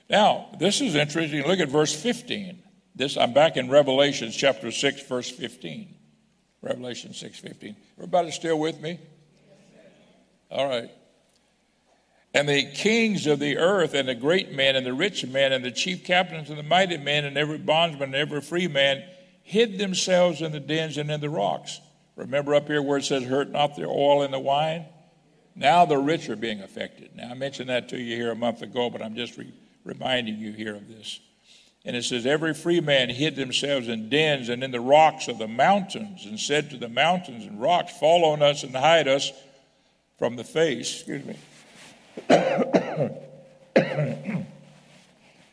Now, 0.08 0.48
this 0.58 0.80
is 0.80 0.96
interesting. 0.96 1.46
Look 1.46 1.60
at 1.60 1.68
verse 1.68 1.94
15. 1.94 2.60
This 2.96 3.16
I'm 3.16 3.32
back 3.32 3.56
in 3.56 3.70
Revelations 3.70 4.34
chapter 4.34 4.72
6, 4.72 5.06
verse 5.06 5.30
15. 5.30 5.94
Revelation 6.60 7.14
6, 7.14 7.38
15. 7.38 7.76
Everybody 7.98 8.32
still 8.32 8.58
with 8.58 8.80
me? 8.80 8.98
All 10.50 10.68
right. 10.68 10.90
And 12.32 12.48
the 12.48 12.64
kings 12.64 13.26
of 13.26 13.40
the 13.40 13.58
earth, 13.58 13.94
and 13.94 14.08
the 14.08 14.14
great 14.14 14.52
men, 14.52 14.76
and 14.76 14.86
the 14.86 14.94
rich 14.94 15.26
men, 15.26 15.52
and 15.52 15.64
the 15.64 15.72
chief 15.72 16.04
captains, 16.04 16.48
and 16.48 16.58
the 16.58 16.62
mighty 16.62 16.96
men, 16.96 17.24
and 17.24 17.36
every 17.36 17.58
bondsman, 17.58 18.14
and 18.14 18.14
every 18.14 18.40
free 18.40 18.68
man 18.68 19.02
hid 19.42 19.78
themselves 19.78 20.40
in 20.40 20.52
the 20.52 20.60
dens 20.60 20.96
and 20.96 21.10
in 21.10 21.20
the 21.20 21.28
rocks. 21.28 21.80
Remember 22.14 22.54
up 22.54 22.68
here 22.68 22.82
where 22.82 22.98
it 22.98 23.04
says, 23.04 23.24
Hurt 23.24 23.50
not 23.50 23.74
the 23.74 23.86
oil 23.86 24.22
and 24.22 24.32
the 24.32 24.38
wine? 24.38 24.86
Now 25.56 25.84
the 25.84 25.98
rich 25.98 26.28
are 26.28 26.36
being 26.36 26.60
affected. 26.60 27.16
Now, 27.16 27.30
I 27.30 27.34
mentioned 27.34 27.68
that 27.68 27.88
to 27.88 27.98
you 27.98 28.14
here 28.14 28.30
a 28.30 28.36
month 28.36 28.62
ago, 28.62 28.90
but 28.90 29.02
I'm 29.02 29.16
just 29.16 29.36
re- 29.36 29.52
reminding 29.84 30.38
you 30.38 30.52
here 30.52 30.76
of 30.76 30.86
this. 30.86 31.18
And 31.84 31.96
it 31.96 32.04
says, 32.04 32.26
Every 32.26 32.54
free 32.54 32.80
man 32.80 33.08
hid 33.08 33.34
themselves 33.34 33.88
in 33.88 34.08
dens 34.08 34.48
and 34.48 34.62
in 34.62 34.70
the 34.70 34.80
rocks 34.80 35.26
of 35.26 35.38
the 35.38 35.48
mountains, 35.48 36.26
and 36.26 36.38
said 36.38 36.70
to 36.70 36.76
the 36.76 36.88
mountains 36.88 37.44
and 37.44 37.60
rocks, 37.60 37.98
Fall 37.98 38.24
on 38.26 38.40
us 38.40 38.62
and 38.62 38.76
hide 38.76 39.08
us 39.08 39.32
from 40.16 40.36
the 40.36 40.44
face. 40.44 40.94
Excuse 40.94 41.24
me 41.24 41.36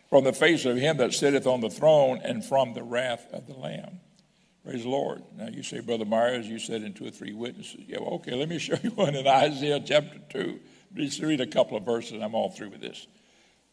from 0.09 0.23
the 0.23 0.33
face 0.33 0.65
of 0.65 0.77
him 0.77 0.97
that 0.97 1.13
sitteth 1.13 1.47
on 1.47 1.61
the 1.61 1.69
throne 1.69 2.19
and 2.23 2.43
from 2.43 2.73
the 2.73 2.83
wrath 2.83 3.25
of 3.33 3.47
the 3.47 3.53
Lamb. 3.53 3.99
Praise 4.63 4.83
the 4.83 4.89
Lord. 4.89 5.23
Now 5.37 5.47
you 5.47 5.63
say, 5.63 5.79
Brother 5.79 6.03
Myers, 6.03 6.47
you 6.47 6.59
said 6.59 6.83
in 6.83 6.93
two 6.93 7.07
or 7.07 7.09
three 7.09 7.33
witnesses. 7.33 7.81
Yeah, 7.87 7.99
well, 8.01 8.15
okay, 8.15 8.33
let 8.33 8.49
me 8.49 8.59
show 8.59 8.75
you 8.83 8.89
one 8.91 9.15
in 9.15 9.25
Isaiah 9.25 9.79
chapter 9.79 10.19
2. 10.29 10.59
Just 10.95 11.21
read 11.21 11.41
a 11.41 11.47
couple 11.47 11.77
of 11.77 11.83
verses, 11.83 12.21
I'm 12.21 12.35
all 12.35 12.49
through 12.49 12.69
with 12.69 12.81
this. 12.81 13.07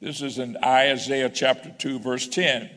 This 0.01 0.23
is 0.23 0.39
in 0.39 0.57
Isaiah 0.63 1.31
chapter 1.31 1.75
2, 1.79 1.99
verse 1.99 2.29
10. 2.29 2.71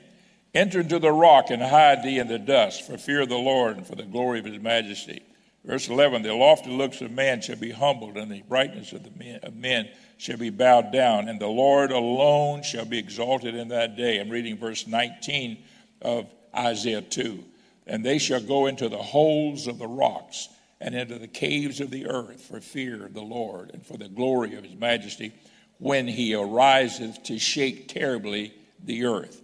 Enter 0.53 0.80
into 0.80 0.97
the 0.97 1.12
rock 1.12 1.51
and 1.51 1.62
hide 1.62 2.03
thee 2.03 2.19
in 2.19 2.27
the 2.27 2.39
dust 2.39 2.88
for 2.88 2.97
fear 2.97 3.21
of 3.21 3.30
the 3.30 3.36
Lord 3.36 3.77
and 3.77 3.86
for 3.86 3.95
the 3.95 4.03
glory 4.03 4.39
of 4.39 4.45
his 4.45 4.60
majesty. 4.60 5.21
Verse 5.67 5.89
11 5.89 6.23
The 6.23 6.34
lofty 6.34 6.71
looks 6.71 7.01
of 7.01 7.12
man 7.12 7.41
shall 7.41 7.58
be 7.58 7.71
humbled, 7.71 8.17
and 8.17 8.32
the 8.32 8.41
brightness 8.41 8.93
of, 8.93 9.03
the 9.03 9.12
men, 9.12 9.41
of 9.43 9.53
men 9.53 9.89
shall 10.17 10.38
be 10.38 10.49
bowed 10.49 10.93
down, 10.93 11.27
and 11.27 11.39
the 11.39 11.47
Lord 11.47 11.91
alone 11.91 12.63
shall 12.63 12.86
be 12.86 12.97
exalted 12.97 13.53
in 13.53 13.67
that 13.67 13.97
day. 13.97 14.19
I'm 14.19 14.30
reading 14.30 14.58
verse 14.58 14.88
19 14.88 15.62
of 16.01 16.25
Isaiah 16.56 17.01
2. 17.01 17.43
And 17.86 18.03
they 18.03 18.17
shall 18.17 18.41
go 18.41 18.67
into 18.67 18.88
the 18.88 18.97
holes 18.97 19.67
of 19.67 19.77
the 19.77 19.88
rocks 19.88 20.47
and 20.80 20.95
into 20.95 21.19
the 21.19 21.27
caves 21.27 21.82
of 21.82 21.91
the 21.91 22.08
earth 22.08 22.41
for 22.41 22.62
fear 22.62 23.06
of 23.06 23.13
the 23.13 23.21
Lord 23.21 23.71
and 23.73 23.86
for 23.86 23.97
the 23.97 24.10
glory 24.10 24.56
of 24.56 24.63
his 24.63 24.75
majesty. 24.75 25.34
when 25.80 26.08
he 26.08 26.34
ariseth 26.34 27.21
to 27.21 27.38
shake 27.38 27.88
terribly 27.88 28.51
the 28.84 29.06
earth. 29.06 29.43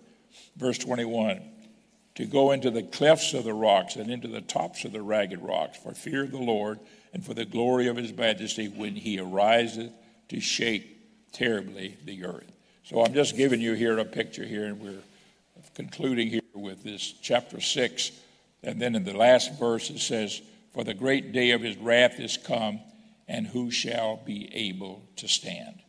Verse 0.58 0.80
21 0.80 1.42
To 2.16 2.26
go 2.26 2.52
into 2.52 2.70
the 2.70 2.84
clefts 2.84 3.34
of 3.34 3.44
the 3.44 3.54
rocks 3.54 3.96
and 3.96 4.12
into 4.12 4.28
the 4.28 4.42
tops 4.42 4.86
of 4.86 4.92
the 4.92 5.02
ragged 5.02 5.42
rocks, 5.42 5.78
for 5.78 5.94
fear 5.94 6.24
of 6.24 6.32
the 6.32 6.38
Lord 6.38 6.80
and 7.14 7.26
for 7.26 7.34
the 7.34 7.46
glory 7.46 7.88
of 7.88 7.96
his 7.98 8.14
majesty, 8.14 8.68
when 8.68 8.96
he 8.96 9.20
ariseth 9.20 9.92
to 10.30 10.40
shake 10.40 11.32
terribly 11.32 11.98
the 12.06 12.26
earth. 12.26 12.52
So 12.84 13.04
I'm 13.04 13.14
just 13.14 13.36
giving 13.36 13.62
you 13.62 13.74
here 13.74 13.98
a 13.98 14.06
picture 14.06 14.46
here, 14.46 14.66
and 14.66 14.80
we're 14.80 15.02
concluding 15.74 16.28
here 16.28 16.42
with 16.54 16.84
this 16.84 17.14
chapter 17.22 17.60
6. 17.60 18.12
And 18.64 18.82
then 18.82 18.96
in 18.96 19.04
the 19.04 19.18
last 19.18 19.58
verse 19.60 19.90
it 19.90 20.00
says, 20.00 20.42
For 20.74 20.84
the 20.84 20.94
great 20.94 21.32
day 21.32 21.52
of 21.52 21.62
his 21.62 21.78
wrath 21.78 22.20
is 22.20 22.38
come, 22.38 22.80
and 23.28 23.48
who 23.48 23.72
shall 23.72 24.18
be 24.18 24.54
able 24.54 25.02
to 25.18 25.28
stand? 25.28 25.80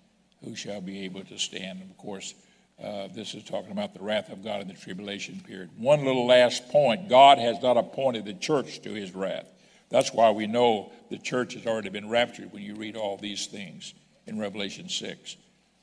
Who 0.44 0.54
shall 0.54 0.80
be 0.80 1.04
able 1.04 1.24
to 1.24 1.38
stand? 1.38 1.80
And 1.80 1.90
of 1.90 1.96
course, 1.96 2.34
uh, 2.82 3.08
this 3.14 3.34
is 3.34 3.44
talking 3.44 3.70
about 3.70 3.94
the 3.94 4.02
wrath 4.02 4.30
of 4.30 4.42
God 4.42 4.60
in 4.60 4.68
the 4.68 4.74
tribulation 4.74 5.40
period. 5.46 5.70
One 5.76 6.04
little 6.04 6.26
last 6.26 6.68
point 6.68 7.08
God 7.08 7.38
has 7.38 7.62
not 7.62 7.76
appointed 7.76 8.24
the 8.24 8.34
church 8.34 8.82
to 8.82 8.92
his 8.92 9.14
wrath. 9.14 9.46
That's 9.90 10.12
why 10.12 10.30
we 10.30 10.46
know 10.46 10.92
the 11.10 11.18
church 11.18 11.54
has 11.54 11.66
already 11.66 11.90
been 11.90 12.08
raptured 12.08 12.52
when 12.52 12.62
you 12.62 12.74
read 12.74 12.96
all 12.96 13.16
these 13.16 13.46
things 13.46 13.94
in 14.26 14.38
Revelation 14.38 14.88
6. 14.88 15.36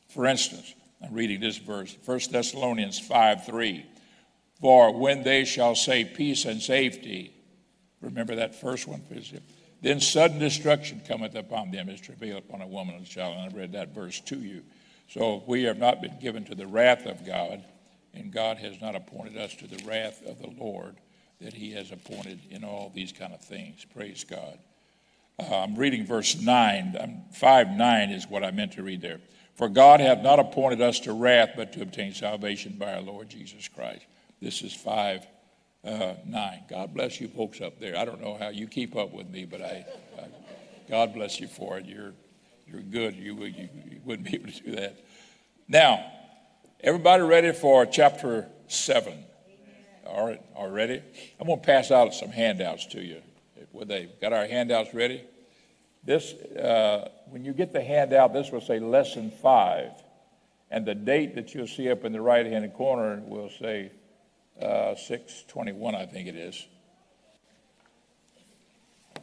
For 0.10 0.26
instance, 0.26 0.76
I'm 1.02 1.14
reading 1.14 1.40
this 1.40 1.58
verse, 1.58 1.98
1 2.06 2.20
Thessalonians 2.32 3.00
5 3.00 3.46
3. 3.46 3.86
For 4.60 4.96
when 4.96 5.24
they 5.24 5.46
shall 5.46 5.76
say 5.76 6.06
peace 6.06 6.46
and 6.46 6.62
safety, 6.62 7.34
remember 8.02 8.36
that 8.36 8.54
first 8.54 8.88
one? 8.88 9.02
Then 9.82 10.00
sudden 10.00 10.38
destruction 10.38 11.02
cometh 11.08 11.36
upon 11.36 11.72
them 11.72 11.90
as 11.90 12.00
travail 12.00 12.38
upon 12.38 12.62
a 12.62 12.68
woman 12.68 12.96
and 12.96 13.06
a 13.06 13.10
child. 13.10 13.38
And 13.38 13.52
I 13.52 13.58
read 13.58 13.72
that 13.72 13.96
verse 13.96 14.20
to 14.22 14.38
you. 14.38 14.62
So 15.14 15.44
we 15.46 15.64
have 15.64 15.78
not 15.78 16.02
been 16.02 16.18
given 16.20 16.46
to 16.46 16.56
the 16.56 16.66
wrath 16.66 17.06
of 17.06 17.26
God, 17.26 17.62
and 18.14 18.32
God 18.32 18.58
has 18.58 18.80
not 18.80 18.96
appointed 18.96 19.38
us 19.38 19.54
to 19.56 19.68
the 19.68 19.84
wrath 19.86 20.22
of 20.26 20.40
the 20.40 20.50
Lord 20.58 20.96
that 21.42 21.54
he 21.54 21.72
has 21.72 21.92
appointed 21.92 22.40
in 22.50 22.64
all 22.64 22.94
these 22.96 23.12
kind 23.12 23.34
of 23.34 23.42
things. 23.42 23.86
Praise 23.94 24.24
God. 24.24 24.58
Uh, 25.38 25.64
I'm 25.64 25.76
reading 25.76 26.06
verse 26.06 26.40
9. 26.40 26.96
Um, 26.98 27.22
5 27.34 27.72
9 27.72 28.10
is 28.12 28.28
what 28.30 28.44
I 28.44 28.52
meant 28.52 28.74
to 28.74 28.84
read 28.84 29.02
there. 29.02 29.20
For 29.56 29.68
God 29.68 30.00
hath 30.00 30.20
not 30.20 30.40
appointed 30.40 30.82
us 30.82 31.02
to 31.02 31.12
wrath, 31.12 31.52
but 31.58 31.74
to 31.74 31.82
obtain 31.82 32.14
salvation 32.14 32.78
by 32.78 32.94
our 32.94 33.02
Lord 33.02 33.30
Jesus 33.30 33.68
Christ. 33.68 34.06
This 34.42 34.62
is 34.62 34.74
5 34.74 35.28
uh, 35.84 36.14
9. 36.26 36.64
God 36.70 36.94
bless 36.94 37.20
you 37.20 37.28
folks 37.28 37.60
up 37.60 37.80
there. 37.82 37.98
I 37.98 38.06
don't 38.06 38.22
know 38.22 38.38
how 38.40 38.48
you 38.48 38.66
keep 38.66 38.96
up 38.96 39.12
with 39.12 39.30
me, 39.30 39.44
but 39.44 39.62
I, 39.62 39.86
I 40.18 40.26
God 40.90 41.14
bless 41.14 41.42
you 41.42 41.48
for 41.48 41.78
it. 41.80 41.86
You're, 41.86 42.14
you're 42.72 42.82
good. 42.82 43.16
You, 43.16 43.36
you, 43.44 43.70
you 43.90 44.02
wouldn't 44.06 44.30
be 44.30 44.36
able 44.36 44.52
to 44.52 44.64
do 44.64 44.76
that. 44.76 44.98
Now, 45.68 46.06
everybody 46.80 47.24
ready 47.24 47.52
for 47.52 47.86
chapter 47.86 48.48
7? 48.68 49.26
All 50.06 50.28
right, 50.28 50.42
all 50.56 50.70
ready? 50.70 51.02
I'm 51.40 51.48
going 51.48 51.60
to 51.60 51.66
pass 51.66 51.92
out 51.92 52.14
some 52.14 52.30
handouts 52.30 52.86
to 52.88 53.02
you. 53.02 53.22
Would 53.74 53.88
they 53.88 54.10
got 54.20 54.34
our 54.34 54.46
handouts 54.46 54.94
ready? 54.94 55.24
This, 56.04 56.34
uh, 56.34 57.10
when 57.30 57.46
you 57.46 57.54
get 57.54 57.74
the 57.74 57.82
handout, 57.82 58.34
this 58.34 58.52
will 58.52 58.62
say 58.62 58.80
lesson 58.80 59.32
five, 59.42 59.92
and 60.70 60.86
the 60.86 60.96
date 60.96 61.36
that 61.36 61.54
you'll 61.54 61.68
see 61.68 61.90
up 61.92 62.04
in 62.04 62.12
the 62.12 62.22
right-hand 62.22 62.74
corner 62.74 63.22
will 63.26 63.50
say 63.60 63.92
uh, 64.62 64.96
621, 64.96 65.96
I 65.96 66.06
think 66.06 66.28
it 66.28 66.36
is. 66.36 66.66
In 69.16 69.22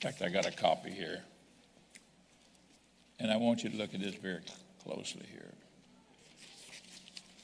fact, 0.00 0.22
I 0.22 0.28
got 0.28 0.46
a 0.46 0.50
copy 0.50 0.90
here. 0.90 1.22
And 3.18 3.30
I 3.30 3.36
want 3.36 3.64
you 3.64 3.70
to 3.70 3.76
look 3.76 3.94
at 3.94 4.00
this 4.00 4.14
very 4.16 4.40
closely 4.82 5.24
here. 5.30 5.52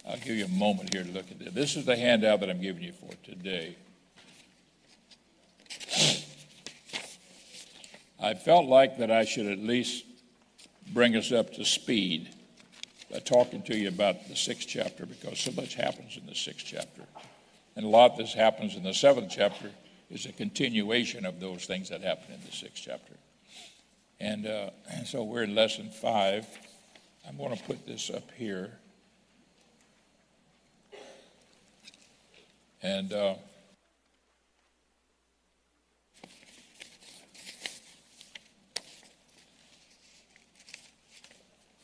I'll 0.09 0.16
give 0.16 0.37
you 0.37 0.44
a 0.44 0.48
moment 0.48 0.92
here 0.92 1.04
to 1.04 1.11
look 1.11 1.30
at 1.30 1.38
this. 1.38 1.52
This 1.52 1.76
is 1.76 1.85
the 1.85 1.96
handout 1.96 2.40
that 2.40 2.50
I'm 2.50 2.61
giving 2.61 2.83
you 2.83 2.92
for 2.92 3.14
today. 3.24 3.76
I 8.22 8.35
felt 8.35 8.66
like 8.66 8.98
that 8.98 9.11
I 9.11 9.24
should 9.24 9.46
at 9.46 9.59
least 9.59 10.04
bring 10.92 11.16
us 11.16 11.33
up 11.33 11.54
to 11.54 11.64
speed 11.64 12.28
by 13.11 13.18
talking 13.20 13.62
to 13.62 13.76
you 13.76 13.88
about 13.88 14.28
the 14.28 14.37
sixth 14.37 14.68
chapter 14.68 15.06
because 15.06 15.38
so 15.38 15.52
much 15.52 15.74
happens 15.74 16.16
in 16.16 16.26
the 16.26 16.35
sixth 16.35 16.66
chapter. 16.66 17.02
And 17.76 17.85
a 17.85 17.88
lot 17.88 18.16
that 18.18 18.28
happens 18.28 18.76
in 18.76 18.83
the 18.83 18.92
seventh 18.92 19.33
chapter 19.35 19.70
is 20.11 20.26
a 20.26 20.33
continuation 20.33 21.24
of 21.24 21.40
those 21.40 21.64
things 21.64 21.88
that 21.88 22.02
happen 22.02 22.35
in 22.35 22.40
the 22.44 22.52
sixth 22.52 22.83
chapter. 22.85 23.14
And, 24.20 24.46
uh, 24.46 24.70
so 25.06 25.24
we're 25.24 25.44
in 25.44 25.54
lesson 25.54 25.90
five. 25.90 26.46
I'm 27.26 27.37
going 27.37 27.56
to 27.56 27.62
put 27.64 27.87
this 27.87 28.11
up 28.11 28.30
here. 28.37 28.72
And 32.83 33.12
uh, 33.12 33.35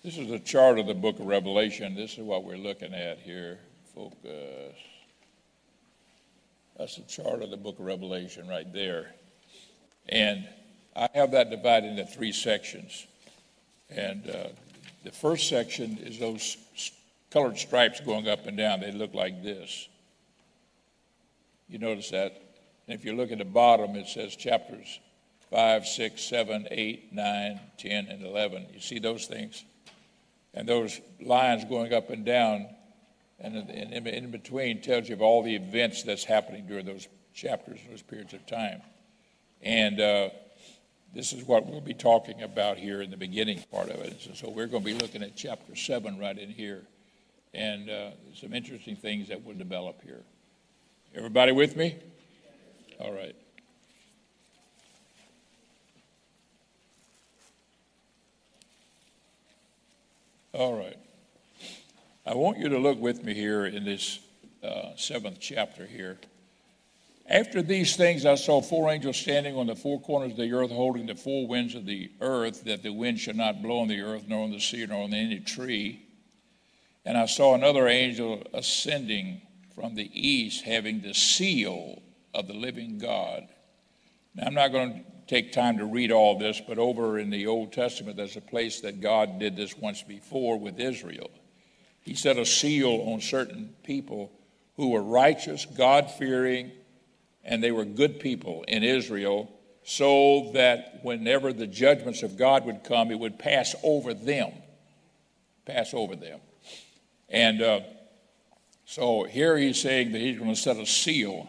this 0.03 0.17
is 0.17 0.31
a 0.31 0.39
chart 0.39 0.79
of 0.79 0.87
the 0.87 0.95
book 0.95 1.19
of 1.19 1.27
Revelation. 1.27 1.95
This 1.95 2.13
is 2.13 2.21
what 2.21 2.45
we're 2.45 2.57
looking 2.57 2.95
at 2.95 3.19
here. 3.19 3.59
Focus. 3.95 4.75
That's 6.79 6.97
a 6.99 7.03
chart 7.03 7.43
of 7.43 7.51
the 7.51 7.57
book 7.59 7.79
of 7.79 7.85
Revelation 7.85 8.49
right 8.49 8.71
there. 8.73 9.15
And 10.09 10.49
I 10.97 11.11
have 11.15 11.33
that 11.33 11.51
divided 11.51 11.91
into 11.91 12.07
three 12.07 12.33
sections. 12.33 13.07
And 13.91 14.29
uh, 14.29 14.49
the 15.05 15.13
first 15.13 15.49
section 15.49 15.99
is 15.99 16.19
those 16.19 16.57
colored 17.31 17.59
stripes 17.59 18.01
going 18.01 18.29
up 18.29 18.47
and 18.47 18.57
down. 18.57 18.81
They 18.81 18.93
look 18.93 19.13
like 19.15 19.43
this. 19.43 19.89
You 21.69 21.79
notice 21.79 22.11
that? 22.11 22.41
And 22.89 22.99
if 22.99 23.05
you 23.05 23.15
look 23.15 23.31
at 23.31 23.39
the 23.39 23.45
bottom, 23.45 23.95
it 23.97 24.09
says 24.09 24.35
chapters 24.37 25.01
5, 25.51 25.87
6, 25.87 26.23
7, 26.23 26.69
8, 26.71 27.13
9, 27.13 27.61
10, 27.79 28.07
and 28.07 28.25
11. 28.25 28.67
You 28.73 28.81
see 28.81 28.99
those 28.99 29.27
things? 29.27 29.65
And 30.55 30.67
those 30.67 31.01
lines 31.21 31.65
going 31.65 31.93
up 31.93 32.11
and 32.11 32.25
down, 32.25 32.67
and 33.39 33.69
in, 33.69 34.31
between 34.31 34.81
tells 34.81 35.09
you 35.09 35.15
of 35.15 35.23
all 35.23 35.43
the 35.43 35.55
events 35.55 36.03
that's 36.03 36.25
happening 36.25 36.67
during 36.67 36.87
those 36.87 37.07
chapters, 37.35 37.79
those 37.91 38.03
periods 38.03 38.33
of 38.33 38.47
time. 38.47 38.81
And 39.61 40.01
uh, 40.01 40.31
this 41.15 41.33
is 41.33 41.45
what 41.45 41.67
we'll 41.67 41.81
be 41.81 41.95
talking 41.95 42.43
about 42.43 42.79
here 42.79 43.03
in 43.03 43.11
the 43.11 43.17
beginning 43.17 43.63
part 43.71 43.89
of 43.89 44.01
it. 44.01 44.21
So, 44.35 44.51
we're 44.51 44.67
going 44.67 44.83
to 44.83 44.87
be 44.87 44.95
looking 44.95 45.23
at 45.23 45.37
chapter 45.37 45.75
7 45.75 46.19
right 46.19 46.39
in 46.39 46.51
here. 46.51 46.83
And 47.55 47.89
uh, 47.89 48.11
some 48.35 48.53
interesting 48.53 48.97
things 48.97 49.29
that 49.29 49.43
will 49.45 49.55
develop 49.55 50.03
here. 50.03 50.23
Everybody 51.15 51.53
with 51.53 51.77
me? 51.77 51.97
All 53.01 53.13
right. 53.13 53.35
All 60.53 60.75
right. 60.75 60.97
I 62.25 62.35
want 62.35 62.59
you 62.59 62.69
to 62.71 62.79
look 62.79 62.99
with 62.99 63.23
me 63.23 63.35
here 63.35 63.67
in 63.67 63.85
this 63.85 64.21
uh, 64.63 64.97
seventh 64.97 65.39
chapter 65.39 65.87
here. 65.87 66.19
After 67.29 67.61
these 67.61 67.97
things, 67.97 68.25
I 68.25 68.37
saw 68.37 68.61
four 68.61 68.89
angels 68.91 69.17
standing 69.17 69.57
on 69.57 69.67
the 69.67 69.75
four 69.75 70.01
corners 70.01 70.33
of 70.33 70.37
the 70.39 70.53
earth, 70.53 70.71
holding 70.71 71.07
the 71.07 71.17
four 71.17 71.47
winds 71.49 71.75
of 71.75 71.85
the 71.85 72.11
earth, 72.21 72.65
that 72.65 72.85
the 72.85 72.93
wind 72.93 73.19
should 73.19 73.37
not 73.37 73.63
blow 73.63 73.81
on 73.81 73.89
the 73.89 74.01
earth, 74.01 74.25
nor 74.29 74.45
on 74.45 74.53
the 74.53 74.61
sea, 74.61 74.87
nor 74.87 75.03
on 75.03 75.13
any 75.13 75.41
tree. 75.41 76.07
And 77.05 77.19
I 77.19 77.27
saw 77.27 77.55
another 77.55 77.89
angel 77.89 78.43
ascending 78.55 79.43
from 79.75 79.97
the 79.97 80.09
east, 80.13 80.65
having 80.65 81.01
the 81.01 81.15
seal 81.15 82.01
of 82.33 82.47
the 82.47 82.55
living 82.55 82.99
God. 82.99 83.49
Now, 84.35 84.47
I'm 84.47 84.55
not 84.55 84.71
going 84.73 84.93
to 84.93 85.05
take 85.27 85.53
time 85.53 85.79
to 85.79 85.85
read 85.85 86.13
all 86.13 86.39
this, 86.39 86.61
but 86.61 86.79
over 86.79 87.19
in 87.19 87.31
the 87.31 87.49
Old 87.49 87.73
Testament, 87.73 88.17
there's 88.17 88.37
a 88.37 88.41
place 88.41 88.81
that 88.83 89.01
God 89.01 89.41
did 89.41 89.57
this 89.57 89.77
once 89.77 90.03
before 90.03 90.59
with 90.59 90.79
Israel. 90.79 91.31
He 92.03 92.15
set 92.15 92.39
a 92.39 92.47
seal 92.47 93.03
on 93.09 93.21
certain 93.21 93.75
people 93.83 94.31
who 94.77 94.91
were 94.91 95.03
righteous, 95.03 95.67
God 95.67 96.11
fearing, 96.11 96.71
and 97.47 97.63
they 97.63 97.71
were 97.71 97.85
good 97.85 98.21
people 98.21 98.65
in 98.67 98.83
Israel, 98.83 99.51
so 99.85 100.51
that 100.55 100.99
whenever 101.03 101.53
the 101.53 101.67
judgments 101.67 102.25
of 102.25 102.37
God 102.37 102.67
would 102.67 102.83
come, 102.83 103.13
it 103.13 103.19
would 103.19 103.39
pass 103.39 103.75
over 103.85 104.13
them. 104.13 104.51
Pass 105.65 105.95
over 105.95 106.17
them. 106.17 106.41
And 107.29 107.63
uh, 107.63 107.81
so 108.85 109.25
here 109.25 109.57
he's 109.57 109.81
saying 109.81 110.13
that 110.13 110.21
he's 110.21 110.39
going 110.39 110.55
to 110.55 110.61
set 110.61 110.77
a 110.77 110.87
seal 110.87 111.49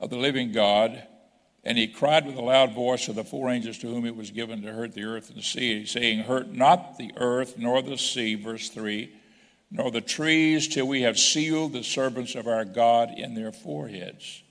of 0.00 0.10
the 0.10 0.16
living 0.16 0.50
God. 0.50 1.06
And 1.64 1.78
he 1.78 1.86
cried 1.86 2.26
with 2.26 2.34
a 2.34 2.42
loud 2.42 2.72
voice 2.72 3.04
to 3.06 3.12
the 3.12 3.22
four 3.22 3.48
angels 3.48 3.78
to 3.78 3.86
whom 3.86 4.04
it 4.04 4.16
was 4.16 4.32
given 4.32 4.62
to 4.62 4.72
hurt 4.72 4.94
the 4.94 5.04
earth 5.04 5.28
and 5.28 5.38
the 5.38 5.44
sea, 5.44 5.86
saying, 5.86 6.24
Hurt 6.24 6.52
not 6.52 6.98
the 6.98 7.12
earth 7.16 7.56
nor 7.56 7.80
the 7.80 7.96
sea, 7.96 8.34
verse 8.34 8.68
3, 8.70 9.12
nor 9.70 9.92
the 9.92 10.00
trees 10.00 10.66
till 10.66 10.88
we 10.88 11.02
have 11.02 11.16
sealed 11.16 11.72
the 11.72 11.84
servants 11.84 12.34
of 12.34 12.48
our 12.48 12.64
God 12.64 13.10
in 13.16 13.34
their 13.34 13.52
foreheads. 13.52 14.42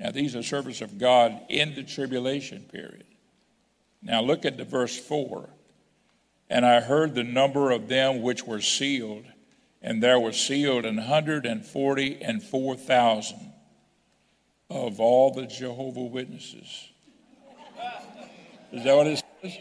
Now, 0.00 0.10
these 0.10 0.34
are 0.34 0.42
servants 0.42 0.80
of 0.80 0.96
God 0.98 1.38
in 1.50 1.74
the 1.74 1.82
tribulation 1.82 2.62
period. 2.62 3.04
Now, 4.02 4.22
look 4.22 4.46
at 4.46 4.56
the 4.56 4.64
verse 4.64 4.98
4. 4.98 5.50
And 6.48 6.64
I 6.64 6.80
heard 6.80 7.14
the 7.14 7.22
number 7.22 7.70
of 7.70 7.86
them 7.86 8.22
which 8.22 8.44
were 8.44 8.62
sealed, 8.62 9.24
and 9.82 10.02
there 10.02 10.18
were 10.18 10.32
sealed 10.32 10.86
an 10.86 10.98
hundred 10.98 11.46
and 11.46 11.64
forty 11.64 12.20
and 12.20 12.42
four 12.42 12.74
thousand 12.74 13.52
of 14.68 14.98
all 14.98 15.32
the 15.32 15.46
Jehovah 15.46 16.00
Witnesses. 16.00 16.88
Is 18.72 18.82
that 18.82 18.96
what 18.96 19.06
it 19.06 19.22
says? 19.42 19.56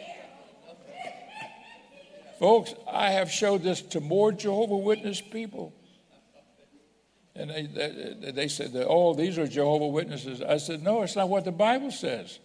Folks, 2.40 2.74
I 2.92 3.12
have 3.12 3.30
showed 3.30 3.62
this 3.62 3.82
to 3.82 4.00
more 4.00 4.32
Jehovah 4.32 4.78
Witness 4.78 5.22
people. 5.22 5.74
And 7.40 7.50
they, 7.50 8.32
they, 8.32 8.48
said, 8.50 8.72
oh, 8.76 9.14
these 9.14 9.38
are 9.38 9.48
Jehovah 9.48 9.88
Witnesses. 9.88 10.42
I 10.42 10.58
said, 10.58 10.84
no, 10.84 11.04
it's 11.04 11.16
not 11.16 11.30
what 11.30 11.46
the 11.46 11.54
Bible 11.54 11.90
says. 11.90 12.38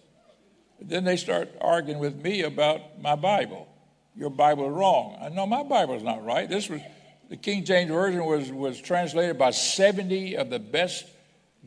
Then 0.80 1.02
they 1.02 1.16
start 1.16 1.50
arguing 1.60 1.98
with 1.98 2.22
me 2.22 2.42
about 2.42 3.00
my 3.00 3.16
Bible. 3.16 3.66
Your 4.14 4.30
Bible 4.30 4.66
is 4.66 4.72
wrong. 4.72 5.18
I 5.20 5.30
know 5.30 5.46
my 5.46 5.64
Bible 5.64 5.94
is 5.94 6.04
not 6.04 6.24
right. 6.24 6.48
This 6.48 6.68
was 6.68 6.80
the 7.28 7.36
King 7.36 7.64
James 7.64 7.90
Version 7.90 8.24
was, 8.24 8.52
was 8.52 8.80
translated 8.80 9.36
by 9.36 9.50
70 9.50 10.36
of 10.36 10.50
the 10.50 10.60
best 10.60 11.06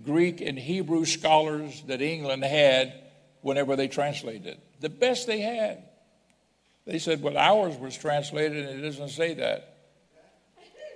Greek 0.06 0.40
and 0.40 0.58
Hebrew 0.58 1.04
scholars 1.04 1.84
that 1.88 2.02
England 2.02 2.44
had 2.44 2.94
whenever 3.42 3.76
they 3.76 3.90
translated 3.90 4.46
it. 4.46 4.60
The 4.80 4.90
best 4.90 5.28
they 5.28 5.42
had. 5.42 5.84
They 6.86 7.00
said, 7.00 7.22
well, 7.22 7.38
ours 7.38 7.76
was 7.76 7.98
translated 7.98 8.66
and 8.66 8.80
it 8.80 8.82
doesn't 8.84 9.10
say 9.10 9.34
that. 9.34 9.77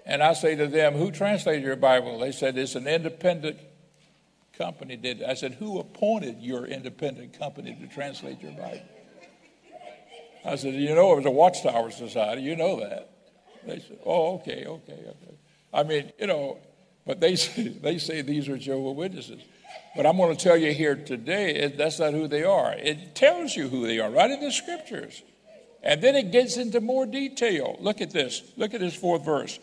And 0.06 0.24
I 0.24 0.34
say 0.34 0.56
to 0.56 0.68
them, 0.68 0.94
who 0.94 1.12
translated 1.12 1.64
your 1.64 1.76
Bible? 1.76 2.20
They 2.20 2.32
said, 2.32 2.58
it's 2.58 2.76
an 2.76 2.88
independent 2.88 3.60
company 4.58 4.96
did. 4.96 5.22
it. 5.22 5.30
I 5.30 5.34
said, 5.36 5.54
who 5.54 5.80
appointed 5.80 6.42
your 6.42 6.66
independent 6.66 7.38
company 7.38 7.78
to 7.80 7.88
translate 7.88 8.42
your 8.42 8.52
Bible? 8.52 8.82
I 10.44 10.56
said, 10.56 10.74
you 10.74 10.96
know, 10.96 11.14
it 11.14 11.18
was 11.18 11.26
a 11.26 11.32
Watchtower 11.32 11.92
Society. 11.92 12.42
You 12.42 12.56
know 12.56 12.80
that. 12.80 13.10
They 13.66 13.80
said, 13.80 14.00
oh, 14.06 14.36
okay, 14.36 14.66
okay, 14.66 14.94
okay. 14.94 15.36
I 15.74 15.84
mean, 15.84 16.12
you 16.20 16.28
know, 16.28 16.58
but 17.06 17.20
they 17.20 17.36
say, 17.38 17.68
they 17.68 17.98
say 17.98 18.22
these 18.22 18.50
are 18.50 18.58
Jehovah 18.58 18.92
Witnesses. 18.92 19.42
But 19.96 20.06
I'm 20.06 20.18
going 20.18 20.36
to 20.36 20.42
tell 20.42 20.58
you 20.58 20.74
here 20.74 20.96
today, 20.96 21.74
that's 21.76 22.00
not 22.00 22.14
who 22.14 22.28
they 22.28 22.44
are. 22.44 22.74
It 22.74 23.14
tells 23.14 23.56
you 23.56 23.68
who 23.68 23.86
they 23.86 24.00
are 24.00 24.10
right 24.10 24.32
in 24.32 24.40
the 24.40 24.52
scriptures. 24.52 25.22
And 25.84 26.02
then 26.02 26.16
it 26.16 26.32
gets 26.32 26.58
into 26.58 26.80
more 26.80 27.06
detail. 27.06 27.78
Look 27.80 28.02
at 28.02 28.12
this. 28.12 28.42
Look 28.56 28.74
at 28.74 28.80
this 28.80 28.96
fourth 28.96 29.26
verse. 29.26 29.60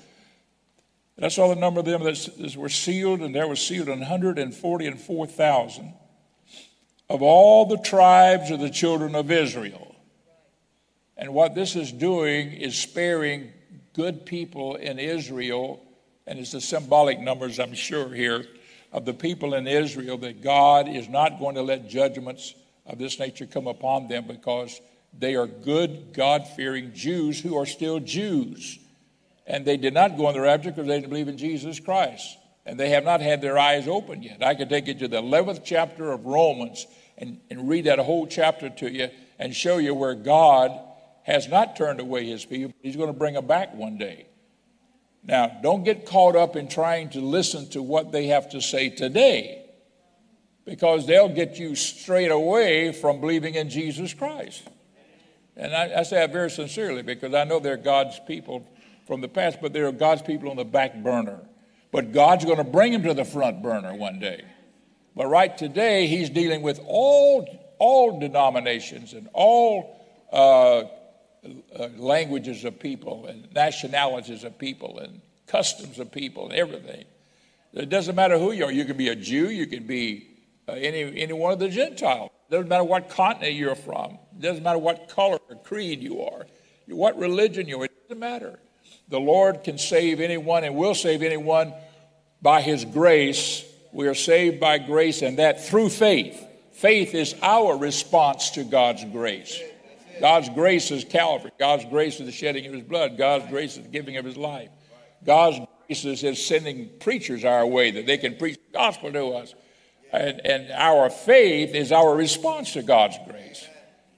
And 1.19 1.27
I 1.27 1.29
saw 1.31 1.49
the 1.49 1.57
number 1.57 1.81
of 1.81 1.87
them 1.87 2.05
that 2.05 2.55
were 2.57 2.69
sealed, 2.69 3.23
and 3.23 3.35
there 3.35 3.49
was 3.49 3.61
sealed 3.61 3.89
144,000 3.89 5.95
of 7.11 7.23
all 7.23 7.67
the 7.67 7.79
tribes 7.79 8.53
of 8.53 8.61
the 8.61 8.71
children 8.71 9.17
of 9.17 9.33
Israel. 9.33 9.97
And 11.17 11.35
what 11.35 11.57
this 11.57 11.75
is 11.75 11.91
doing 11.91 12.53
is 12.53 12.79
sparing 12.79 13.51
good 13.95 14.27
people 14.27 14.77
in 14.77 15.01
Israel, 15.01 15.83
and 16.25 16.39
it's 16.39 16.53
the 16.53 16.61
symbolic 16.61 17.19
numbers, 17.19 17.59
I'm 17.59 17.75
sure, 17.75 18.15
here, 18.15 18.45
of 18.93 19.05
the 19.05 19.13
people 19.13 19.55
in 19.55 19.67
Israel 19.67 20.19
that 20.19 20.41
God 20.41 20.89
is 20.89 21.09
not 21.09 21.41
going 21.41 21.57
to 21.57 21.63
let 21.63 21.89
judgments 21.89 22.55
of 22.87 22.99
this 22.99 23.19
nature 23.19 23.47
come 23.47 23.67
upon 23.67 24.07
them 24.07 24.29
because 24.29 24.81
they 25.19 25.35
are 25.35 25.49
good, 25.49 26.13
God 26.13 26.47
fearing 26.47 26.93
Jews 26.95 27.41
who 27.41 27.59
are 27.59 27.67
still 27.67 27.99
Jews. 27.99 28.79
And 29.49 29.65
they 29.65 29.79
did 29.79 29.95
not 29.95 30.17
go 30.17 30.27
on 30.27 30.35
the 30.35 30.43
rapture 30.43 30.71
because 30.71 30.87
they 30.87 31.01
didn't 31.01 31.09
believe 31.09 31.27
in 31.27 31.39
Jesus 31.39 31.81
Christ. 31.81 32.37
And 32.67 32.79
they 32.79 32.91
have 32.91 33.05
not 33.05 33.23
had 33.23 33.41
their 33.41 33.59
eyes 33.59 33.89
open 33.89 34.23
yet. 34.23 34.45
I 34.45 34.55
could 34.55 34.69
take 34.69 34.87
you 34.87 34.95
to 34.95 35.09
the 35.09 35.23
11th 35.23 35.63
chapter 35.65 36.13
of 36.13 36.27
Romans 36.27 36.87
and, 37.17 37.41
and 37.49 37.67
read 37.67 37.87
that 37.87 37.99
whole 37.99 38.27
chapter 38.27 38.69
to 38.69 38.93
you 38.93 39.09
and 39.39 39.57
show 39.57 39.79
you 39.79 39.95
where 39.95 40.15
God 40.15 40.79
has 41.23 41.49
not 41.49 41.77
turned 41.77 41.99
away 41.99 42.27
his 42.27 42.45
people. 42.45 42.75
He's 42.83 42.95
going 42.95 43.09
to 43.09 43.19
bring 43.19 43.35
them 43.35 43.47
back 43.47 43.75
one 43.75 43.97
day. 43.97 44.27
Now, 45.25 45.59
don't 45.63 45.83
get 45.83 46.05
caught 46.05 46.37
up 46.37 46.55
in 46.55 46.69
trying 46.69 47.11
to 47.11 47.21
listen 47.21 47.71
to 47.71 47.83
what 47.83 48.13
they 48.13 48.27
have 48.27 48.51
to 48.51 48.61
say 48.61 48.91
today 48.91 49.65
because 50.67 51.07
they'll 51.07 51.29
get 51.31 51.59
you 51.59 51.75
straight 51.75 52.31
away 52.31 52.93
from 52.93 53.21
believing 53.21 53.55
in 53.55 53.71
Jesus 53.71 54.13
Christ. 54.13 54.63
And 55.57 55.75
I, 55.75 56.01
I, 56.01 56.03
say 56.03 56.17
that 56.17 56.33
very 56.33 56.51
sincerely 56.51 57.03
because 57.03 57.35
I 57.35 57.45
know 57.45 57.59
they're 57.59 57.77
God's 57.77 58.21
people 58.27 58.67
from 59.09 59.23
the 59.23 59.29
past, 59.29 59.59
but 59.61 59.73
they're 59.73 59.91
God's 59.91 60.23
people 60.23 60.51
on 60.51 60.57
the 60.57 60.65
back 60.65 60.95
burner. 61.03 61.41
But 61.91 62.13
God's 62.13 62.45
going 62.45 62.59
to 62.59 62.65
bring 62.65 62.93
them 62.93 63.03
to 63.05 63.15
the 63.15 63.25
front 63.25 63.63
burner 63.63 63.95
one 63.95 64.21
day. 64.21 64.45
But 65.17 65.27
right 65.27 65.57
today, 65.57 66.07
He's 66.07 66.31
dealing 66.31 66.63
with 66.63 66.79
all, 66.87 67.75
all 67.79 68.21
denominations 68.21 69.15
and 69.15 69.29
all 69.33 69.99
uh, 70.31 70.85
uh, 71.75 71.89
languages 71.97 72.65
of 72.65 72.79
people 72.79 73.27
and 73.27 73.53
nationalities 73.55 74.45
of 74.45 74.59
people 74.59 74.99
and 74.99 75.23
customs 75.47 75.99
of 75.99 76.13
people 76.13 76.45
and 76.51 76.53
everything. 76.53 77.07
It 77.73 77.89
doesn't 77.89 78.15
matter 78.15 78.39
who 78.39 78.53
you 78.53 78.67
are. 78.67 78.73
You 78.73 78.85
can 78.85 78.99
be 78.99 79.09
a 79.09 79.17
Jew, 79.17 79.49
you 79.49 79.67
can 79.67 79.87
be 79.87 80.29
uh, 80.69 80.73
any, 80.73 81.19
any 81.19 81.33
one 81.33 81.53
of 81.53 81.59
the 81.59 81.71
Gentiles. 81.71 82.31
It 82.49 82.53
doesn't 82.53 82.69
matter 82.69 82.85
what 82.85 83.09
continent 83.09 83.55
you're 83.55 83.75
from. 83.75 84.19
It 84.37 84.43
doesn't 84.43 84.63
matter 84.63 84.79
what 84.79 85.09
color 85.09 85.39
or 85.49 85.57
creed 85.57 86.03
you 86.03 86.23
are, 86.23 86.47
what 86.89 87.19
religion 87.19 87.67
you 87.69 87.81
are. 87.81 87.85
It 87.87 88.09
doesn't 88.09 88.21
matter. 88.21 88.59
The 89.09 89.21
Lord 89.21 89.65
can 89.65 89.79
save 89.79 90.21
anyone 90.21 90.65
and 90.65 90.75
will 90.75 90.95
save 90.95 91.23
anyone 91.23 91.73
by 92.43 92.61
His 92.61 92.85
grace. 92.85 93.65
We 93.93 94.07
are 94.07 94.15
saved 94.15 94.61
by 94.61 94.79
grace, 94.79 95.23
and 95.23 95.39
that 95.39 95.65
through 95.65 95.89
faith. 95.89 96.45
Faith 96.73 97.15
is 97.15 97.35
our 97.43 97.77
response 97.77 98.51
to 98.51 98.65
God's 98.65 99.05
grace. 99.05 99.61
God's 100.21 100.49
grace 100.51 100.91
is 100.91 101.05
Calvary. 101.05 101.53
God's 101.59 101.85
grace 101.87 102.21
is 102.21 102.27
the 102.27 102.33
shedding 102.33 102.67
of 102.67 102.73
His 102.73 102.83
blood. 102.83 103.17
God's 103.17 103.49
grace 103.49 103.77
is 103.77 103.85
the 103.85 103.89
giving 103.89 104.17
of 104.17 104.25
His 104.25 104.37
life. 104.37 104.69
God's 105.25 105.59
grace 105.87 106.05
is 106.05 106.21
His 106.21 106.45
sending 106.45 106.91
preachers 107.01 107.45
our 107.45 107.67
way 107.67 107.91
that 107.93 108.07
they 108.07 108.19
can 108.19 108.37
preach 108.37 108.57
the 108.57 108.79
gospel 108.79 109.13
to 109.13 109.29
us. 109.31 109.55
And, 110.13 110.41
and 110.45 110.71
our 110.73 111.11
faith 111.11 111.75
is 111.75 111.93
our 111.93 112.15
response 112.15 112.73
to 112.75 112.83
God's 112.83 113.19
grace. 113.29 113.67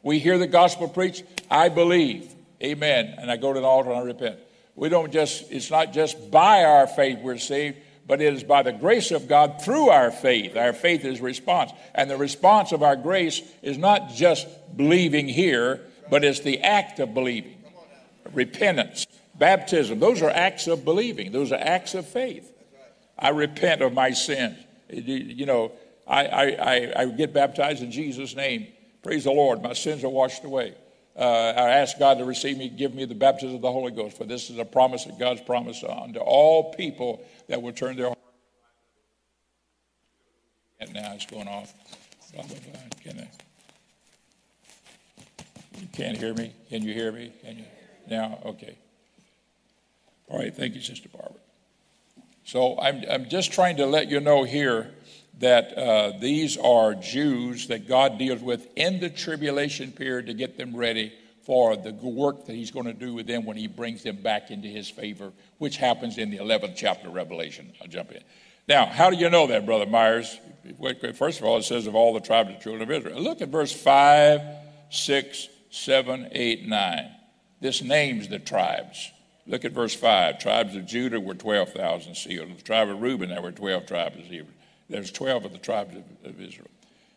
We 0.03 0.19
hear 0.19 0.39
the 0.39 0.47
gospel 0.47 0.89
preached, 0.89 1.25
I 1.51 1.69
believe. 1.69 2.35
Amen. 2.63 3.15
And 3.19 3.31
I 3.31 3.37
go 3.37 3.53
to 3.53 3.61
the 3.61 3.67
altar 3.67 3.91
and 3.91 3.99
I 3.99 4.03
repent. 4.03 4.39
We 4.75 4.89
don't 4.89 5.13
just, 5.13 5.51
it's 5.51 5.71
not 5.71 5.93
just 5.93 6.31
by 6.31 6.65
our 6.65 6.87
faith 6.87 7.19
we're 7.21 7.39
saved, 7.39 7.79
but 8.07 8.21
it 8.21 8.35
is 8.35 8.43
by 8.43 8.63
the 8.63 8.73
grace 8.73 9.11
of 9.11 9.29
God 9.29 9.63
through 9.63 9.89
our 9.91 10.11
faith. 10.11 10.57
Our 10.57 10.73
faith 10.73 11.05
is 11.05 11.21
response. 11.21 11.71
And 11.95 12.11
the 12.11 12.17
response 12.17 12.73
of 12.73 12.83
our 12.83 12.97
grace 12.97 13.41
is 13.63 13.79
not 13.79 14.11
just 14.11 14.49
believing 14.77 15.29
here, 15.29 15.81
but 16.11 16.25
it's 16.25 16.41
the 16.41 16.61
act 16.61 16.99
of 16.99 17.15
believing. 17.15 17.57
Repentance, 18.33 19.07
baptism, 19.37 20.01
those 20.01 20.23
are 20.23 20.31
acts 20.31 20.67
of 20.67 20.85
believing, 20.85 21.33
those 21.33 21.53
are 21.53 21.61
acts 21.61 21.95
of 21.95 22.07
faith. 22.07 22.53
I 23.19 23.31
repent 23.31 23.83
of 23.83 23.93
my 23.93 24.13
sins. 24.13 24.57
You 24.89 25.47
know, 25.47 25.73
I, 26.07 26.27
I, 26.27 26.93
I 27.03 27.05
get 27.07 27.33
baptized 27.33 27.83
in 27.83 27.93
Jesus' 27.93 28.35
name. 28.35 28.67
Praise 29.03 29.25
the 29.25 29.31
Lord, 29.31 29.63
my 29.63 29.73
sins 29.73 30.05
are 30.05 30.09
washed 30.09 30.45
away. 30.45 30.75
Uh, 31.21 31.53
I 31.55 31.71
ask 31.73 31.99
God 31.99 32.17
to 32.17 32.25
receive 32.25 32.57
me, 32.57 32.71
give 32.71 32.95
me 32.95 33.05
the 33.05 33.15
baptism 33.15 33.57
of 33.57 33.61
the 33.61 33.71
Holy 33.71 33.93
Ghost, 33.93 34.17
for 34.17 34.25
this 34.25 34.49
is 34.49 34.57
a 34.57 34.65
promise 34.65 35.05
that 35.05 35.19
God's 35.19 35.43
promised 35.43 35.85
unto 35.85 36.19
all 36.19 36.73
people 36.73 37.23
that 37.47 37.61
will 37.61 37.75
turn 37.75 37.97
their 37.97 38.07
heart. 38.07 38.19
And 40.81 40.95
now 40.95 41.13
it's 41.13 41.27
going 41.27 41.47
off. 41.47 41.75
Blah, 42.33 42.45
blah, 42.45 42.57
blah. 42.57 42.81
Can 43.05 43.21
I? 43.21 43.29
You 45.79 45.89
can't 45.93 46.17
hear 46.17 46.33
me? 46.33 46.55
Can 46.71 46.83
you 46.83 46.95
hear 46.95 47.13
me? 47.13 47.33
Can 47.45 47.59
you? 47.59 47.65
Now, 48.09 48.39
okay. 48.47 48.79
All 50.29 50.39
right, 50.39 50.55
thank 50.55 50.75
you, 50.75 50.81
Sister 50.81 51.11
Barbara. 51.11 51.39
So 52.45 52.79
I'm, 52.81 53.03
I'm 53.11 53.29
just 53.29 53.53
trying 53.53 53.77
to 53.77 53.85
let 53.85 54.09
you 54.09 54.21
know 54.21 54.45
here 54.45 54.91
that 55.41 55.77
uh, 55.77 56.13
these 56.19 56.57
are 56.59 56.95
Jews 56.95 57.69
that 57.69 57.89
God 57.89 58.19
deals 58.19 58.43
with 58.43 58.69
in 58.77 59.01
the 59.01 59.11
tribulation 59.11 59.91
period 59.91 60.27
to 60.27 60.35
get 60.35 60.57
them 60.57 60.77
ready 60.77 61.13
for 61.45 61.77
the 61.77 61.93
work 61.93 62.47
that 62.47 62.55
He's 62.55 62.71
going 62.71 62.87
to 62.87 62.93
do 62.93 63.15
with 63.15 63.27
them 63.27 63.45
when 63.45 63.57
He 63.57 63.67
brings 63.67 64.03
them 64.03 64.17
back 64.17 64.51
into 64.51 64.69
His 64.69 64.89
favor, 64.89 65.33
which 65.59 65.79
happens 65.79 66.19
in 66.19 66.31
the 66.31 66.37
11th 66.37 66.75
chapter 66.77 67.09
of 67.09 67.15
Revelation. 67.15 67.73
I'll 67.81 67.89
jump 67.89 68.13
in. 68.13 68.23
Now, 68.69 68.87
how 68.87 69.11
do 69.11 69.17
you 69.17 69.31
know 69.31 69.47
that, 69.49 69.67
Brother 69.67 69.87
Myers? 69.87 70.39
First 71.15 71.41
of 71.41 71.45
all, 71.45 71.57
it 71.57 71.65
says 71.65 71.87
of 71.87 71.95
all 71.95 72.13
the 72.13 72.21
tribes 72.21 72.51
of 72.51 72.61
children 72.61 72.83
of 72.83 72.91
Israel. 72.91 73.21
Look 73.21 73.41
at 73.41 73.49
verse 73.49 73.73
5, 73.73 74.43
6, 74.91 75.49
7, 75.71 76.29
8, 76.31 76.69
9. 76.69 77.11
This 77.61 77.83
names 77.83 78.29
the 78.29 78.39
tribes. 78.39 79.11
Look 79.47 79.65
at 79.65 79.73
verse 79.73 79.95
5. 79.95 80.39
Tribes 80.39 80.77
of 80.77 80.87
Judah 80.87 81.19
were 81.19 81.35
12,000 81.35 82.15
sealed. 82.15 82.57
The 82.57 82.63
tribe 82.63 82.91
of 82.91 83.01
Reuben, 83.01 83.31
there 83.31 83.43
were 83.43 83.53
12 83.53 83.87
tribes 83.87 84.19
Israel. 84.19 84.47
There's 84.91 85.13
12 85.13 85.47
of 85.47 85.53
the 85.53 85.59
tribes 85.59 85.97
of, 85.97 86.05
of 86.25 86.41
Israel. 86.41 86.69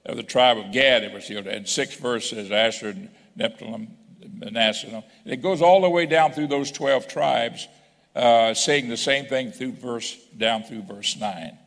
Of 0.06 0.18
the 0.18 0.24
tribe 0.24 0.58
of 0.58 0.72
Gad, 0.72 1.04
it 1.04 1.12
was 1.12 1.26
sealed. 1.26 1.48
And 1.48 1.68
six 1.68 1.96
verses, 1.96 2.52
Asher, 2.52 2.96
Nepthalim, 3.38 3.88
Manasseh. 4.34 4.88
And 4.88 5.04
it 5.26 5.42
goes 5.42 5.62
all 5.62 5.82
the 5.82 5.90
way 5.90 6.06
down 6.06 6.34
through 6.34 6.48
those 6.48 6.72
12 6.72 7.08
tribes, 7.08 7.68
uh, 8.16 8.54
saying 8.54 8.90
the 8.90 8.98
same 8.98 9.26
thing 9.26 9.52
through 9.52 9.74
verse 9.74 10.16
down 10.38 10.64
through 10.64 10.84
verse 10.84 11.18
9. 11.18 11.58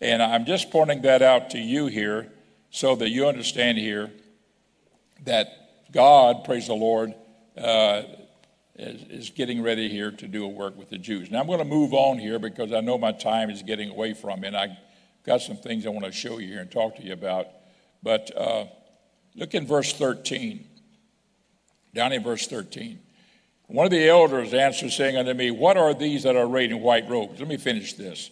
And 0.00 0.22
I'm 0.22 0.44
just 0.44 0.70
pointing 0.70 1.02
that 1.02 1.22
out 1.22 1.50
to 1.50 1.58
you 1.58 1.86
here 1.86 2.30
so 2.70 2.94
that 2.96 3.08
you 3.08 3.26
understand 3.26 3.78
here 3.78 4.10
that 5.24 5.48
God, 5.92 6.44
praise 6.44 6.68
the 6.68 6.74
Lord, 6.74 7.14
uh, 7.58 8.02
is, 8.76 9.02
is 9.10 9.30
getting 9.30 9.62
ready 9.62 9.88
here 9.88 10.10
to 10.10 10.28
do 10.28 10.44
a 10.44 10.48
work 10.48 10.76
with 10.76 10.90
the 10.90 10.98
Jews. 10.98 11.30
Now 11.30 11.40
I'm 11.40 11.46
going 11.46 11.58
to 11.58 11.64
move 11.64 11.92
on 11.92 12.18
here 12.18 12.38
because 12.38 12.72
I 12.72 12.80
know 12.80 12.96
my 12.98 13.12
time 13.12 13.50
is 13.50 13.62
getting 13.62 13.90
away 13.90 14.14
from 14.14 14.40
me, 14.40 14.48
and 14.48 14.56
I 14.56 14.78
got 15.24 15.40
some 15.40 15.56
things 15.56 15.86
I 15.86 15.90
want 15.90 16.04
to 16.06 16.12
show 16.12 16.38
you 16.38 16.48
here 16.48 16.60
and 16.60 16.70
talk 16.70 16.96
to 16.96 17.02
you 17.02 17.12
about. 17.12 17.46
But 18.02 18.30
uh, 18.36 18.66
look 19.34 19.54
in 19.54 19.66
verse 19.66 19.92
13. 19.92 20.66
Down 21.94 22.12
in 22.12 22.22
verse 22.22 22.46
13. 22.46 23.00
One 23.66 23.86
of 23.86 23.92
the 23.92 24.08
elders 24.08 24.52
answered, 24.52 24.90
saying 24.90 25.16
unto 25.16 25.32
me, 25.34 25.50
What 25.50 25.76
are 25.76 25.94
these 25.94 26.24
that 26.24 26.36
are 26.36 26.46
arrayed 26.46 26.72
in 26.72 26.80
white 26.80 27.08
robes? 27.08 27.38
Let 27.38 27.48
me 27.48 27.56
finish 27.56 27.94
this. 27.94 28.30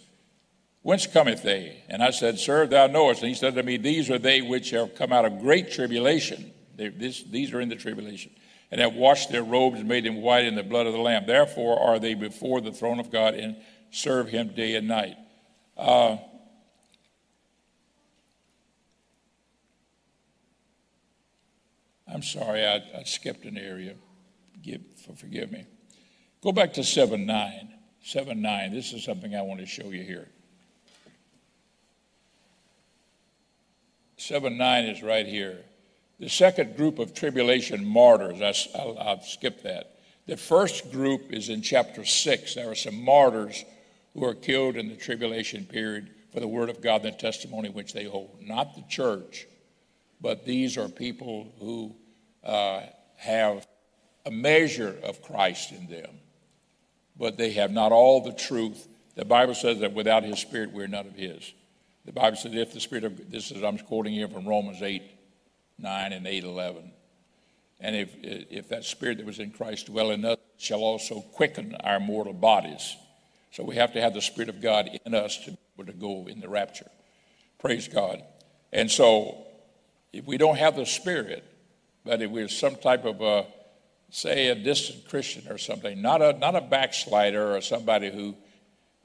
Whence 0.83 1.07
cometh 1.07 1.43
they? 1.43 1.83
And 1.89 2.03
I 2.03 2.11
said, 2.11 2.39
Sir, 2.39 2.67
thou 2.67 2.87
knowest. 2.87 3.23
And 3.23 3.29
he 3.29 3.35
said 3.35 3.55
to 3.55 3.63
me, 3.63 3.77
These 3.77 4.11
are 4.11 4.19
they 4.19 4.43
which 4.43 4.71
have 4.71 4.95
come 4.95 5.13
out 5.13 5.25
of 5.25 5.41
great 5.41 5.71
tribulation. 5.71 6.53
This, 6.77 7.23
these 7.25 7.53
are 7.53 7.61
in 7.61 7.69
the 7.69 7.77
tribulation 7.77 8.33
and 8.71 8.81
have 8.81 8.95
washed 8.95 9.31
their 9.31 9.43
robes 9.43 9.79
and 9.79 9.89
made 9.89 10.05
them 10.05 10.23
white 10.23 10.45
in 10.45 10.55
the 10.55 10.63
blood 10.63 10.87
of 10.87 10.93
the 10.93 10.99
Lamb. 10.99 11.25
Therefore 11.27 11.81
are 11.81 11.99
they 11.99 12.15
before 12.15 12.61
the 12.61 12.73
throne 12.73 13.01
of 13.01 13.11
God 13.11 13.35
and 13.35 13.57
serve 13.91 14.29
him 14.29 14.49
day 14.49 14.75
and 14.77 14.87
night. 14.87 15.17
Uh, 15.77 16.19
I'm 22.13 22.23
sorry, 22.23 22.65
I, 22.65 22.77
I, 22.97 23.03
skipped 23.05 23.45
an 23.45 23.59
area. 23.59 23.95
Give, 24.63 24.81
for, 25.05 25.15
forgive 25.15 25.53
me. 25.53 25.67
Go 26.43 26.53
back 26.53 26.73
to 26.75 26.85
7 26.85 27.27
9. 27.27 27.75
7 28.03 28.41
9. 28.41 28.73
This 28.73 28.93
is 28.93 29.05
something 29.05 29.35
I 29.35 29.43
want 29.43 29.61
to 29.61 29.67
show 29.67 29.91
you 29.91 30.03
here. 30.03 30.29
7 34.17 34.57
9 34.57 34.85
is 34.85 35.03
right 35.03 35.27
here. 35.27 35.59
The 36.19 36.29
second 36.29 36.77
group 36.77 36.99
of 36.99 37.15
tribulation 37.15 37.85
martyrs, 37.85 38.41
I, 38.75 38.85
will 38.85 38.99
I'll 38.99 39.23
skip 39.23 39.63
that. 39.63 39.99
The 40.27 40.37
first 40.37 40.91
group 40.91 41.33
is 41.33 41.49
in 41.49 41.63
chapter 41.63 42.05
6. 42.05 42.55
There 42.55 42.71
are 42.71 42.75
some 42.75 43.03
martyrs 43.03 43.65
who 44.15 44.25
are 44.25 44.35
killed 44.35 44.77
in 44.77 44.89
the 44.89 44.97
tribulation 44.97 45.65
period 45.65 46.11
for 46.33 46.41
the 46.41 46.49
word 46.49 46.69
of 46.69 46.83
God 46.83 47.05
and 47.05 47.15
the 47.15 47.19
testimony 47.19 47.69
which 47.71 47.93
they 47.93 48.05
hold. 48.05 48.37
Not 48.41 48.75
the 48.75 48.83
church, 48.89 49.47
but 50.21 50.45
these 50.45 50.77
are 50.77 50.89
people 50.89 51.53
who 51.61 51.95
uh, 52.45 52.83
have 53.17 53.67
a 54.27 54.31
measure 54.31 54.97
of 55.03 55.23
Christ 55.23 55.73
in 55.73 55.87
them, 55.87 56.11
but 57.17 57.37
they 57.37 57.53
have 57.53 57.71
not 57.71 57.93
all 57.93 58.23
the 58.23 58.33
truth. 58.33 58.87
The 59.15 59.25
Bible 59.25 59.55
says 59.55 59.81
that 59.81 59.93
without 59.93 60.23
his 60.23 60.39
spirit, 60.39 60.73
we're 60.73 60.87
none 60.87 61.07
of 61.07 61.15
his. 61.15 61.53
The 62.05 62.13
Bible 62.13 62.37
says 62.37 62.55
if 62.55 62.73
the 62.73 62.81
spirit 62.81 63.05
of, 63.05 63.31
this 63.31 63.51
is, 63.51 63.63
I'm 63.63 63.79
quoting 63.79 64.13
here 64.13 64.29
from 64.29 64.47
Romans 64.47 64.83
8, 64.83 65.03
9 65.79 66.13
and 66.13 66.27
8 66.27 66.45
11. 66.45 66.93
And 67.81 67.95
if, 67.95 68.15
if 68.23 68.69
that 68.69 68.85
spirit 68.85 69.19
that 69.19 69.27
was 69.27 69.39
in 69.39 69.51
Christ 69.51 69.87
dwell 69.87 70.11
in 70.11 70.25
us 70.25 70.39
shall 70.59 70.81
also 70.81 71.21
quicken 71.21 71.77
our 71.81 72.01
mortal 72.01 72.33
bodies. 72.33 72.97
So 73.53 73.63
we 73.65 73.77
have 73.77 73.93
to 73.93 74.01
have 74.01 74.15
the 74.15 74.21
Spirit 74.21 74.49
of 74.49 74.61
God 74.61 74.89
in 75.05 75.15
us 75.15 75.39
to 75.45 75.53
be 75.53 75.59
able 75.79 75.93
to 75.93 75.99
go 75.99 76.27
in 76.29 76.41
the 76.41 76.49
rapture. 76.49 76.91
Praise 77.59 77.89
God. 77.89 78.23
And 78.73 78.91
so 78.91 79.47
if 80.13 80.27
we 80.27 80.39
don't 80.39 80.57
have 80.57 80.77
the 80.77 80.87
Spirit, 80.87 81.45
but 82.05 82.23
if 82.23 82.31
we're 82.31 82.49
some 82.49 82.77
type 82.77 83.05
of 83.05 83.21
a, 83.21 83.47
say, 84.11 84.49
a 84.49 84.55
distant 84.55 85.09
Christian 85.09 85.51
or 85.51 85.59
something, 85.59 86.01
not 86.01 86.23
a, 86.23 86.33
not 86.33 86.57
a 86.57 86.61
backslider 86.61 87.55
or 87.55 87.61
somebody 87.61 88.11
who, 88.11 88.35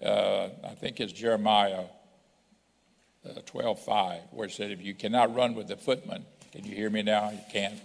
uh, 0.06 0.50
I 0.64 0.76
think 0.76 1.00
it's 1.00 1.14
Jeremiah 1.14 1.86
uh, 3.26 3.40
12 3.46 3.80
5, 3.80 4.22
where 4.32 4.48
it 4.48 4.52
said, 4.52 4.72
If 4.72 4.82
you 4.82 4.94
cannot 4.94 5.36
run 5.36 5.56
with 5.56 5.68
the 5.68 5.78
footman, 5.78 6.26
can 6.52 6.66
you 6.66 6.76
hear 6.76 6.90
me 6.90 7.04
now? 7.04 7.32
You 7.32 7.40
can't. 7.52 7.80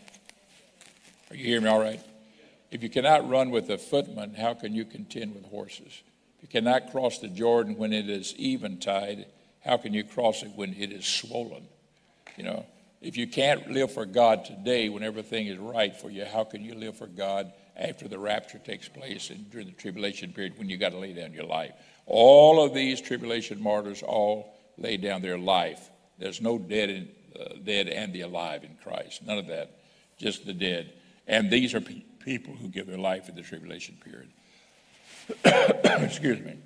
Are 1.31 1.37
you 1.37 1.45
hearing 1.45 1.65
me 1.65 1.71
all 1.71 1.81
right? 1.81 2.01
If 2.71 2.83
you 2.83 2.91
cannot 2.91 3.29
run 3.29 3.51
with 3.51 3.67
the 3.67 3.79
footman, 3.79 4.35
how 4.35 4.55
can 4.55 4.75
you 4.75 4.85
contend 4.85 5.35
with 5.35 5.47
horses? 5.47 6.03
If 6.37 6.43
you 6.43 6.49
cannot 6.49 6.91
cross 6.91 7.19
the 7.19 7.29
Jordan 7.29 7.77
when 7.77 7.93
it 7.93 8.11
is 8.11 8.35
eventide, 8.39 9.27
how 9.65 9.79
can 9.79 9.95
you 9.95 10.05
cross 10.05 10.43
it 10.43 10.53
when 10.55 10.75
it 10.75 10.93
is 10.93 11.07
swollen? 11.07 11.67
You 12.37 12.45
know, 12.45 12.67
if 13.01 13.17
you 13.17 13.29
can't 13.29 13.71
live 13.71 13.93
for 13.93 14.05
God 14.05 14.45
today 14.45 14.89
when 14.89 15.03
everything 15.03 15.47
is 15.47 15.59
right 15.59 15.95
for 15.95 16.11
you, 16.11 16.25
how 16.25 16.45
can 16.45 16.65
you 16.65 16.75
live 16.75 16.97
for 16.97 17.07
God 17.07 17.53
after 17.77 18.09
the 18.09 18.19
rapture 18.19 18.59
takes 18.59 18.89
place 18.89 19.31
and 19.31 19.49
during 19.51 19.69
the 19.69 19.73
tribulation 19.73 20.33
period 20.33 20.59
when 20.59 20.69
you 20.69 20.77
got 20.77 20.91
to 20.91 20.99
lay 20.99 21.13
down 21.13 21.33
your 21.33 21.45
life? 21.45 21.73
All 22.07 22.63
of 22.63 22.75
these 22.75 23.01
tribulation 23.01 23.63
martyrs 23.63 24.03
all 24.03 24.53
lay 24.79 24.97
down 24.97 25.23
their 25.23 25.39
life. 25.39 25.91
There's 26.19 26.41
no 26.41 26.59
dead 26.59 26.91
in, 26.91 27.09
uh, 27.39 27.55
dead 27.65 27.89
and 27.89 28.13
the 28.13 28.23
alive 28.23 28.65
in 28.65 28.77
Christ. 28.83 29.25
None 29.25 29.39
of 29.39 29.47
that, 29.47 29.79
just 30.19 30.45
the 30.45 30.55
dead. 30.55 30.93
And 31.29 31.51
these 31.51 31.75
are 31.75 31.81
pe- 31.81 32.03
people 32.25 32.55
who 32.55 32.69
give 32.69 32.87
their 32.87 32.99
life 32.99 33.29
in 33.29 33.37
the 33.37 33.43
tribulation 33.43 33.97
period. 34.03 34.31
Excuse 36.03 36.41
me. 36.41 36.59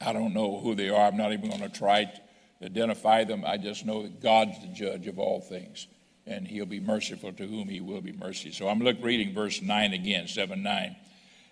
I 0.00 0.12
don't 0.12 0.34
know 0.34 0.58
who 0.58 0.74
they 0.74 0.88
are. 0.88 1.06
I'm 1.06 1.16
not 1.16 1.32
even 1.32 1.48
going 1.48 1.60
to 1.60 1.68
try 1.68 2.04
to 2.06 2.20
identify 2.62 3.24
them. 3.24 3.44
I 3.46 3.56
just 3.56 3.84
know 3.84 4.02
that 4.02 4.20
God's 4.20 4.60
the 4.60 4.68
judge 4.68 5.06
of 5.06 5.18
all 5.18 5.40
things, 5.40 5.86
and 6.26 6.46
He'll 6.46 6.66
be 6.66 6.80
merciful 6.80 7.32
to 7.32 7.46
whom 7.46 7.68
He 7.68 7.80
will 7.80 8.00
be 8.00 8.12
mercy. 8.12 8.52
So 8.52 8.68
I'm 8.68 8.80
look, 8.80 8.98
reading 9.02 9.34
verse 9.34 9.60
9 9.60 9.92
again, 9.92 10.28
7 10.28 10.62
9. 10.62 10.96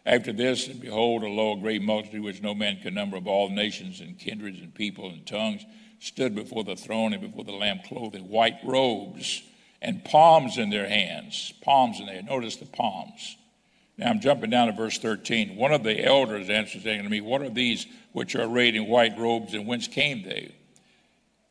After 0.07 0.33
this, 0.33 0.67
and 0.69 0.81
behold, 0.81 1.23
a 1.23 1.29
lo, 1.29 1.53
a 1.53 1.61
great 1.61 1.83
multitude 1.83 2.23
which 2.23 2.43
no 2.43 2.55
man 2.55 2.79
can 2.81 2.95
number 2.95 3.17
of 3.17 3.27
all 3.27 3.51
nations 3.51 4.01
and 4.01 4.19
kindreds 4.19 4.61
and 4.61 4.75
people 4.75 5.11
and 5.11 5.27
tongues 5.27 5.65
stood 5.99 6.35
before 6.35 6.65
the 6.65 6.77
throne 6.77 7.13
and 7.13 7.21
before 7.21 7.45
the 7.45 7.53
Lamb 7.53 7.81
clothed 7.87 8.15
in 8.15 8.29
white 8.29 8.59
robes 8.65 9.43
and 9.83 10.05
palms 10.05 10.57
in 10.57 10.71
their 10.71 10.89
hands. 10.89 11.53
Palms 11.63 12.01
in 12.01 12.07
there. 12.07 12.23
Notice 12.23 12.57
the 12.57 12.67
palms. 12.67 13.37
Now 13.99 14.09
I'm 14.09 14.21
jumping 14.21 14.51
down 14.51 14.69
to 14.69 14.73
verse 14.73 14.99
13. 14.99 15.57
One 15.57 15.73
of 15.73 15.83
the 15.83 16.03
elders 16.03 16.49
answered, 16.49 16.83
saying 16.83 17.03
to 17.03 17.11
me, 17.11 17.21
What 17.21 17.43
are 17.43 17.51
these 17.51 17.87
which 18.13 18.35
are 18.35 18.45
arrayed 18.45 18.75
in 18.75 18.87
white 18.87 19.19
robes, 19.19 19.53
and 19.53 19.67
whence 19.67 19.87
came 19.87 20.23
they? 20.23 20.55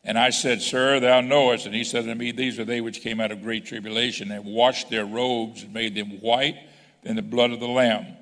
And 0.03 0.17
I 0.17 0.29
said, 0.29 0.61
Sir, 0.61 0.99
thou 0.99 1.21
knowest. 1.21 1.65
And 1.65 1.75
he 1.75 1.83
said 1.83 2.05
to 2.05 2.15
me, 2.15 2.31
These 2.31 2.57
are 2.59 2.65
they 2.65 2.81
which 2.81 3.01
came 3.01 3.19
out 3.19 3.31
of 3.31 3.43
great 3.43 3.65
tribulation, 3.65 4.31
and 4.31 4.45
washed 4.45 4.89
their 4.89 5.05
robes 5.05 5.63
and 5.63 5.73
made 5.73 5.95
them 5.95 6.21
white 6.21 6.57
in 7.03 7.15
the 7.15 7.21
blood 7.21 7.51
of 7.51 7.59
the 7.59 7.67
Lamb. 7.67 8.15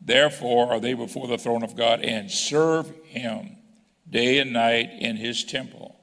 Therefore 0.00 0.72
are 0.72 0.80
they 0.80 0.94
before 0.94 1.28
the 1.28 1.38
throne 1.38 1.62
of 1.62 1.76
God 1.76 2.00
and 2.00 2.30
serve 2.30 2.90
him 3.04 3.56
day 4.08 4.38
and 4.38 4.52
night 4.52 4.90
in 4.98 5.16
his 5.16 5.44
temple. 5.44 6.00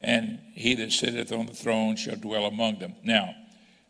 And 0.00 0.40
he 0.52 0.74
that 0.74 0.92
sitteth 0.92 1.32
on 1.32 1.46
the 1.46 1.54
throne 1.54 1.96
shall 1.96 2.16
dwell 2.16 2.44
among 2.44 2.80
them. 2.80 2.96
Now, 3.02 3.34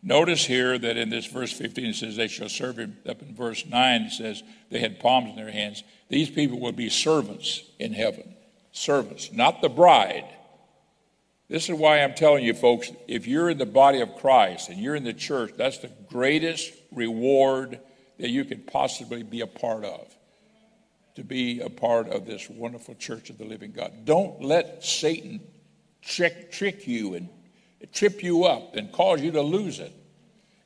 notice 0.03 0.45
here 0.45 0.79
that 0.79 0.97
in 0.97 1.09
this 1.09 1.27
verse 1.27 1.53
15 1.53 1.87
it 1.87 1.95
says 1.97 2.17
they 2.17 2.29
shall 2.29 2.49
serve 2.49 2.79
him. 2.79 2.97
Up 3.09 3.23
in 3.23 3.35
verse 3.35 3.65
9 3.67 4.03
it 4.03 4.13
says 4.13 4.43
they 4.71 4.79
had 4.79 5.01
palms 5.01 5.31
in 5.31 5.37
their 5.37 5.51
hands. 5.51 5.83
These 6.09 6.31
people 6.31 6.61
will 6.61 6.73
be 6.73 6.91
servants 6.91 7.63
in 7.79 7.93
heaven. 7.93 8.36
Servants, 8.77 9.33
not 9.33 9.63
the 9.63 9.69
bride. 9.69 10.27
This 11.49 11.69
is 11.69 11.77
why 11.77 12.01
I'm 12.01 12.15
telling 12.15 12.45
you, 12.45 12.53
folks, 12.53 12.91
if 13.09 13.27
you're 13.27 13.49
in 13.49 13.59
the 13.59 13.67
body 13.67 14.01
of 14.01 14.17
Christ 14.17 14.69
and 14.69 14.79
you're 14.79 14.97
in 14.97 15.05
the 15.05 15.15
church, 15.15 15.53
that's 15.57 15.79
the 15.79 15.91
greatest 16.09 16.73
reward 16.93 17.81
that 18.19 18.31
you 18.31 18.45
could 18.45 18.67
possibly 18.67 19.23
be 19.23 19.41
a 19.41 19.47
part 19.47 19.85
of 19.85 20.15
to 21.15 21.25
be 21.25 21.61
a 21.61 21.71
part 21.71 22.09
of 22.09 22.27
this 22.27 22.51
wonderful 22.51 22.95
church 22.95 23.31
of 23.31 23.39
the 23.39 23.45
living 23.45 23.73
God. 23.73 24.05
Don't 24.05 24.43
let 24.43 24.85
Satan 24.85 25.41
trick, 26.03 26.53
trick 26.53 26.87
you 26.87 27.15
and 27.15 27.29
trip 27.95 28.23
you 28.23 28.45
up 28.45 28.77
and 28.77 28.93
cause 28.93 29.23
you 29.23 29.33
to 29.33 29.43
lose 29.43 29.79
it. 29.79 29.93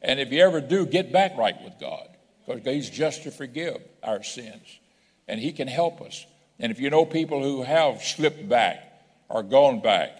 And 0.03 0.19
if 0.19 0.33
you 0.33 0.43
ever 0.43 0.61
do, 0.61 0.87
get 0.87 1.13
back 1.13 1.37
right 1.37 1.61
with 1.63 1.79
God 1.79 2.09
because 2.47 2.65
He's 2.65 2.91
just 2.91 3.23
to 3.23 3.31
forgive 3.31 3.81
our 4.03 4.25
sins 4.25 4.81
and 5.29 5.39
He 5.39 5.53
can 5.53 5.69
help 5.69 6.01
us. 6.01 6.27
And 6.61 6.71
if 6.71 6.79
you 6.79 6.91
know 6.91 7.07
people 7.07 7.43
who 7.43 7.63
have 7.63 8.03
slipped 8.03 8.49
back 8.49 9.03
or 9.29 9.43
gone 9.43 9.81
back 9.81 10.11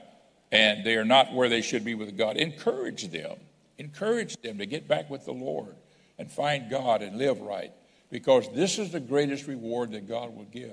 and 0.51 0.85
they 0.85 0.97
are 0.97 1.05
not 1.05 1.33
where 1.35 1.49
they 1.49 1.61
should 1.61 1.85
be 1.85 1.95
with 1.95 2.17
God, 2.17 2.37
encourage 2.37 3.09
them. 3.09 3.37
Encourage 3.79 4.37
them 4.43 4.59
to 4.59 4.67
get 4.67 4.89
back 4.89 5.09
with 5.11 5.25
the 5.27 5.33
Lord 5.33 5.77
and 6.19 6.31
find 6.31 6.71
God 6.71 7.03
and 7.03 7.19
live 7.19 7.41
right 7.41 7.73
because 8.11 8.51
this 8.55 8.79
is 8.79 8.91
the 8.91 9.01
greatest 9.01 9.47
reward 9.47 9.93
that 9.93 10.09
God 10.09 10.35
will 10.35 10.47
give. 10.47 10.73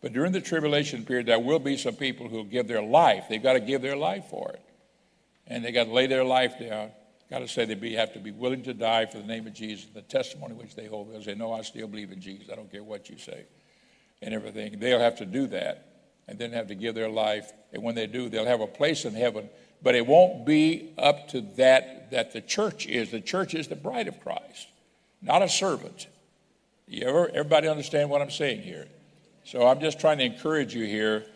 But 0.00 0.12
during 0.12 0.32
the 0.32 0.40
tribulation 0.40 1.04
period, 1.04 1.26
there 1.26 1.40
will 1.40 1.58
be 1.58 1.76
some 1.76 1.94
people 1.94 2.28
who 2.28 2.36
will 2.36 2.44
give 2.44 2.68
their 2.68 2.82
life. 2.82 3.24
They've 3.28 3.42
got 3.42 3.54
to 3.54 3.60
give 3.60 3.82
their 3.82 3.96
life 3.96 4.26
for 4.30 4.52
it. 4.52 4.62
And 5.46 5.64
they've 5.64 5.74
got 5.74 5.84
to 5.84 5.92
lay 5.92 6.06
their 6.06 6.24
life 6.24 6.58
down. 6.60 6.90
Got 7.30 7.40
to 7.40 7.48
say 7.48 7.64
they 7.64 7.74
be, 7.74 7.94
have 7.94 8.12
to 8.12 8.20
be 8.20 8.30
willing 8.30 8.62
to 8.62 8.74
die 8.74 9.06
for 9.06 9.18
the 9.18 9.26
name 9.26 9.46
of 9.46 9.54
Jesus, 9.54 9.86
the 9.92 10.02
testimony 10.02 10.54
which 10.54 10.74
they 10.74 10.86
hold. 10.86 11.12
They'll 11.12 11.22
say, 11.22 11.34
No, 11.34 11.52
I 11.52 11.62
still 11.62 11.88
believe 11.88 12.12
in 12.12 12.20
Jesus. 12.20 12.48
I 12.50 12.54
don't 12.54 12.70
care 12.70 12.82
what 12.82 13.10
you 13.10 13.18
say. 13.18 13.44
And 14.20 14.34
everything. 14.34 14.78
They'll 14.78 15.00
have 15.00 15.16
to 15.16 15.26
do 15.26 15.46
that 15.48 15.86
and 16.26 16.38
then 16.38 16.52
have 16.52 16.68
to 16.68 16.74
give 16.74 16.94
their 16.94 17.08
life. 17.08 17.52
And 17.72 17.82
when 17.82 17.94
they 17.94 18.06
do, 18.06 18.28
they'll 18.28 18.46
have 18.46 18.60
a 18.60 18.66
place 18.66 19.04
in 19.04 19.14
heaven. 19.14 19.48
But 19.82 19.94
it 19.94 20.06
won't 20.06 20.44
be 20.44 20.92
up 20.98 21.28
to 21.28 21.40
that 21.56 22.10
that 22.10 22.32
the 22.32 22.40
church 22.40 22.86
is. 22.86 23.10
The 23.10 23.20
church 23.20 23.54
is 23.54 23.68
the 23.68 23.76
bride 23.76 24.08
of 24.08 24.20
Christ, 24.20 24.68
not 25.22 25.42
a 25.42 25.48
servant. 25.48 26.06
You 26.86 27.06
ever, 27.06 27.28
everybody 27.28 27.68
understand 27.68 28.10
what 28.10 28.22
I'm 28.22 28.30
saying 28.30 28.62
here? 28.62 28.86
So 29.44 29.66
I'm 29.66 29.80
just 29.80 30.00
trying 30.00 30.18
to 30.18 30.24
encourage 30.24 30.74
you 30.74 30.84
here 30.86 31.26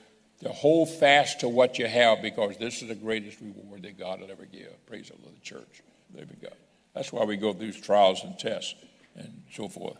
to 0.42 0.48
hold 0.48 0.90
fast 0.90 1.40
to 1.40 1.48
what 1.48 1.78
you 1.78 1.86
have 1.86 2.20
because 2.22 2.56
this 2.56 2.82
is 2.82 2.88
the 2.88 2.94
greatest 2.94 3.40
reward 3.40 3.82
that 3.82 3.98
God 3.98 4.20
will 4.20 4.30
ever 4.30 4.44
give. 4.44 4.74
Praise 4.86 5.08
the 5.08 5.22
Lord, 5.22 5.36
the 5.36 5.40
church. 5.40 5.82
There 6.14 6.24
we 6.28 6.36
go. 6.48 6.54
That's 6.94 7.12
why 7.12 7.24
we 7.24 7.36
go 7.36 7.52
through 7.52 7.72
trials 7.72 8.24
and 8.24 8.38
tests. 8.38 8.74
and 9.14 9.42
so 9.52 9.68
forth. 9.68 9.98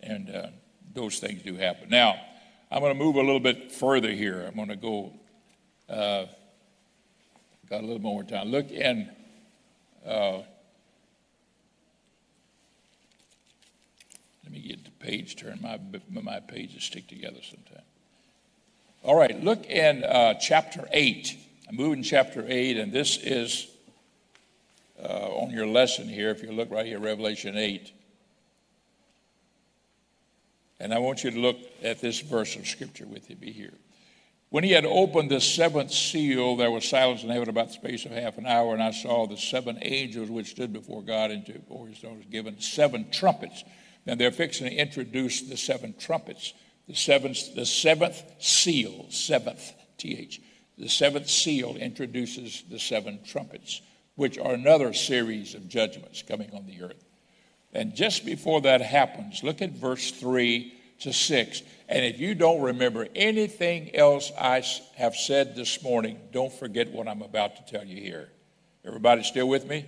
And 0.00 0.30
uh, 0.30 0.48
those 0.94 1.18
things 1.18 1.42
do 1.42 1.54
happen. 1.56 1.88
Now, 1.90 2.16
I'm 2.70 2.80
going 2.80 2.96
to 2.96 2.98
move 2.98 3.16
a 3.16 3.20
little 3.20 3.40
bit 3.40 3.72
further 3.72 4.10
here. 4.10 4.44
I'm 4.46 4.54
going 4.54 4.68
to 4.68 4.76
go, 4.76 5.12
uh, 5.88 6.26
got 7.68 7.80
a 7.80 7.86
little 7.86 8.00
more 8.00 8.22
time. 8.22 8.48
Look 8.48 8.70
in, 8.70 9.10
uh, 10.06 10.38
let 14.42 14.52
me 14.52 14.60
get 14.60 14.84
the 14.84 14.90
page 14.90 15.36
turned. 15.36 15.60
My, 15.60 15.78
my 16.10 16.40
pages 16.40 16.84
stick 16.84 17.08
together 17.08 17.40
sometimes. 17.42 17.86
All 19.02 19.16
right, 19.16 19.38
look 19.44 19.66
in 19.66 20.02
uh, 20.02 20.34
chapter 20.34 20.88
8. 20.90 21.36
I'm 21.68 21.76
moving 21.76 22.02
chapter 22.02 22.44
8, 22.48 22.78
and 22.78 22.92
this 22.92 23.18
is 23.18 23.68
uh, 24.98 25.28
on 25.28 25.50
your 25.50 25.66
lesson 25.66 26.08
here. 26.08 26.30
If 26.30 26.42
you 26.42 26.52
look 26.52 26.70
right 26.70 26.86
here, 26.86 26.98
Revelation 26.98 27.56
8. 27.56 27.92
And 30.80 30.92
I 30.92 30.98
want 30.98 31.24
you 31.24 31.30
to 31.30 31.38
look 31.38 31.58
at 31.82 32.00
this 32.00 32.20
verse 32.20 32.56
of 32.56 32.66
scripture 32.66 33.06
with 33.06 33.28
me 33.40 33.52
here. 33.52 33.74
When 34.50 34.62
he 34.62 34.70
had 34.70 34.84
opened 34.84 35.30
the 35.30 35.40
seventh 35.40 35.90
seal, 35.90 36.56
there 36.56 36.70
was 36.70 36.88
silence 36.88 37.24
in 37.24 37.28
heaven 37.28 37.48
about 37.48 37.68
the 37.68 37.74
space 37.74 38.04
of 38.04 38.12
half 38.12 38.38
an 38.38 38.46
hour, 38.46 38.72
and 38.72 38.82
I 38.82 38.92
saw 38.92 39.26
the 39.26 39.36
seven 39.36 39.78
angels 39.82 40.30
which 40.30 40.50
stood 40.50 40.72
before 40.72 41.02
God, 41.02 41.32
and 41.32 41.44
to 41.46 41.54
before 41.54 41.88
his 41.88 41.98
throne 41.98 42.18
was 42.18 42.26
given 42.26 42.60
seven 42.60 43.10
trumpets. 43.10 43.64
Now 44.06 44.14
they're 44.14 44.30
fixing 44.30 44.68
to 44.68 44.74
introduce 44.74 45.40
the 45.42 45.56
seven 45.56 45.94
trumpets. 45.98 46.54
The 46.86 46.94
seventh, 46.94 47.54
the 47.54 47.66
seventh 47.66 48.22
seal, 48.38 49.06
seventh, 49.08 49.72
T-H. 49.98 50.40
The 50.76 50.88
seventh 50.88 51.30
seal 51.30 51.76
introduces 51.76 52.62
the 52.68 52.78
seven 52.78 53.20
trumpets, 53.24 53.80
which 54.16 54.38
are 54.38 54.52
another 54.52 54.92
series 54.92 55.54
of 55.54 55.68
judgments 55.68 56.22
coming 56.22 56.50
on 56.52 56.66
the 56.66 56.82
earth. 56.82 57.04
And 57.74 57.94
just 57.94 58.24
before 58.24 58.60
that 58.62 58.80
happens, 58.80 59.42
look 59.42 59.60
at 59.60 59.72
verse 59.72 60.12
3 60.12 60.72
to 61.00 61.12
6. 61.12 61.62
And 61.88 62.04
if 62.04 62.20
you 62.20 62.34
don't 62.34 62.62
remember 62.62 63.08
anything 63.14 63.94
else 63.94 64.30
I 64.38 64.62
have 64.96 65.16
said 65.16 65.56
this 65.56 65.82
morning, 65.82 66.18
don't 66.32 66.52
forget 66.52 66.90
what 66.92 67.08
I'm 67.08 67.22
about 67.22 67.56
to 67.56 67.72
tell 67.72 67.84
you 67.84 68.00
here. 68.00 68.30
Everybody 68.84 69.24
still 69.24 69.48
with 69.48 69.66
me? 69.66 69.86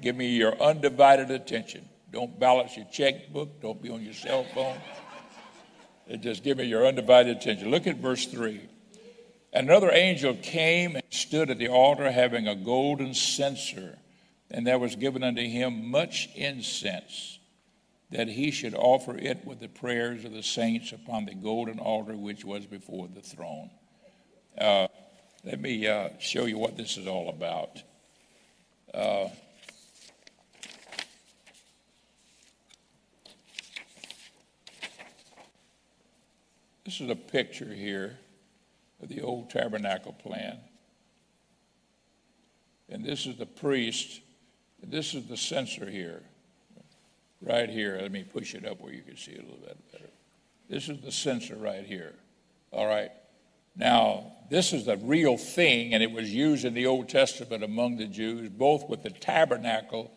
Give 0.00 0.14
me 0.14 0.28
your 0.28 0.60
undivided 0.62 1.30
attention. 1.30 1.88
Don't 2.12 2.38
balance 2.38 2.76
your 2.76 2.86
checkbook. 2.86 3.60
Don't 3.60 3.82
be 3.82 3.90
on 3.90 4.02
your 4.02 4.14
cell 4.14 4.44
phone. 4.54 4.78
Just 6.20 6.44
give 6.44 6.56
me 6.56 6.64
your 6.64 6.86
undivided 6.86 7.36
attention. 7.36 7.70
Look 7.70 7.86
at 7.86 7.96
verse 7.96 8.26
3. 8.26 8.60
Another 9.52 9.90
angel 9.90 10.34
came 10.34 10.94
and 10.94 11.04
stood 11.10 11.50
at 11.50 11.58
the 11.58 11.68
altar 11.68 12.10
having 12.10 12.46
a 12.46 12.54
golden 12.54 13.12
censer 13.12 13.98
and 14.50 14.66
there 14.66 14.78
was 14.78 14.96
given 14.96 15.22
unto 15.22 15.42
him 15.42 15.90
much 15.90 16.28
incense, 16.34 17.38
that 18.10 18.28
he 18.28 18.50
should 18.50 18.74
offer 18.74 19.16
it 19.16 19.44
with 19.44 19.60
the 19.60 19.68
prayers 19.68 20.24
of 20.24 20.32
the 20.32 20.42
saints 20.42 20.92
upon 20.92 21.26
the 21.26 21.34
golden 21.34 21.78
altar 21.78 22.16
which 22.16 22.44
was 22.44 22.64
before 22.64 23.08
the 23.08 23.20
throne. 23.20 23.70
Uh, 24.58 24.88
let 25.44 25.60
me 25.60 25.86
uh, 25.86 26.08
show 26.18 26.46
you 26.46 26.58
what 26.58 26.76
this 26.76 26.96
is 26.96 27.06
all 27.06 27.28
about. 27.28 27.82
Uh, 28.94 29.28
this 36.84 37.00
is 37.00 37.10
a 37.10 37.14
picture 37.14 37.72
here 37.72 38.18
of 39.02 39.10
the 39.10 39.20
old 39.20 39.50
tabernacle 39.50 40.14
plan. 40.14 40.58
And 42.88 43.04
this 43.04 43.26
is 43.26 43.36
the 43.36 43.46
priest 43.46 44.22
this 44.82 45.14
is 45.14 45.26
the 45.26 45.36
censer 45.36 45.88
here, 45.88 46.22
right 47.40 47.68
here. 47.68 47.98
Let 48.00 48.12
me 48.12 48.22
push 48.22 48.54
it 48.54 48.66
up 48.66 48.80
where 48.80 48.92
you 48.92 49.02
can 49.02 49.16
see 49.16 49.32
it 49.32 49.40
a 49.40 49.42
little 49.42 49.66
bit 49.66 49.92
better. 49.92 50.10
This 50.68 50.88
is 50.88 51.00
the 51.00 51.12
censer 51.12 51.56
right 51.56 51.84
here. 51.84 52.14
All 52.70 52.86
right. 52.86 53.10
Now, 53.76 54.32
this 54.50 54.72
is 54.72 54.86
the 54.86 54.96
real 54.96 55.36
thing, 55.36 55.94
and 55.94 56.02
it 56.02 56.10
was 56.10 56.32
used 56.32 56.64
in 56.64 56.74
the 56.74 56.86
Old 56.86 57.08
Testament 57.08 57.62
among 57.62 57.96
the 57.96 58.06
Jews, 58.06 58.48
both 58.48 58.88
with 58.88 59.02
the 59.02 59.10
tabernacle 59.10 60.10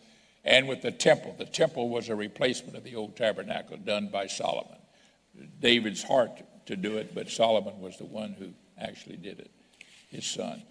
and 0.44 0.68
with 0.68 0.82
the 0.82 0.92
temple. 0.92 1.36
The 1.38 1.46
temple 1.46 1.90
was 1.90 2.10
a 2.10 2.16
replacement 2.16 2.76
of 2.76 2.84
the 2.84 2.96
old 2.96 3.16
tabernacle 3.16 3.78
done 3.78 4.08
by 4.08 4.28
Solomon. 4.28 4.78
David's 5.60 6.04
heart 6.04 6.32
to 6.66 6.76
do 6.76 6.98
it, 6.98 7.14
but 7.14 7.30
Solomon 7.30 7.80
was 7.80 7.98
the 7.98 8.06
one 8.06 8.34
who 8.34 8.50
actually 8.80 9.18
did 9.18 9.40
it, 9.40 9.52
his 10.10 10.26
son. 10.26 10.64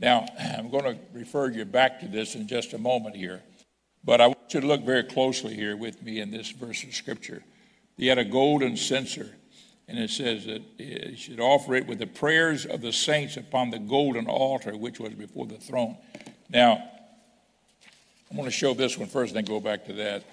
Now, 0.00 0.26
I'm 0.38 0.70
going 0.70 0.84
to 0.84 0.98
refer 1.12 1.50
you 1.50 1.64
back 1.64 2.00
to 2.00 2.08
this 2.08 2.34
in 2.34 2.46
just 2.46 2.72
a 2.72 2.78
moment 2.78 3.16
here, 3.16 3.42
but 4.04 4.20
I 4.20 4.28
want 4.28 4.54
you 4.54 4.60
to 4.60 4.66
look 4.66 4.82
very 4.82 5.04
closely 5.04 5.54
here 5.54 5.76
with 5.76 6.02
me 6.02 6.20
in 6.20 6.30
this 6.30 6.50
verse 6.50 6.82
of 6.84 6.94
Scripture. 6.94 7.42
He 7.96 8.06
had 8.08 8.18
a 8.18 8.24
golden 8.24 8.76
censer, 8.76 9.30
and 9.88 9.98
it 9.98 10.10
says 10.10 10.46
that 10.46 10.62
he 10.78 11.16
should 11.16 11.40
offer 11.40 11.74
it 11.74 11.86
with 11.86 11.98
the 11.98 12.06
prayers 12.06 12.66
of 12.66 12.80
the 12.80 12.92
saints 12.92 13.36
upon 13.36 13.70
the 13.70 13.78
golden 13.78 14.26
altar 14.26 14.76
which 14.76 14.98
was 14.98 15.14
before 15.14 15.46
the 15.46 15.58
throne. 15.58 15.96
Now, 16.50 16.82
I'm 18.30 18.36
going 18.36 18.48
to 18.48 18.56
show 18.56 18.74
this 18.74 18.98
one 18.98 19.08
first, 19.08 19.34
then 19.34 19.44
go 19.44 19.60
back 19.60 19.84
to 19.86 19.92
that. 19.94 20.24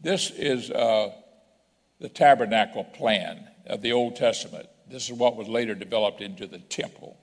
This 0.00 0.30
is 0.30 0.70
uh, 0.70 1.12
the 1.98 2.08
tabernacle 2.10 2.84
plan 2.84 3.48
of 3.66 3.80
the 3.80 3.92
Old 3.92 4.16
Testament. 4.16 4.68
This 4.90 5.08
is 5.08 5.14
what 5.14 5.36
was 5.36 5.48
later 5.48 5.74
developed 5.74 6.20
into 6.20 6.46
the 6.46 6.58
temple. 6.58 7.16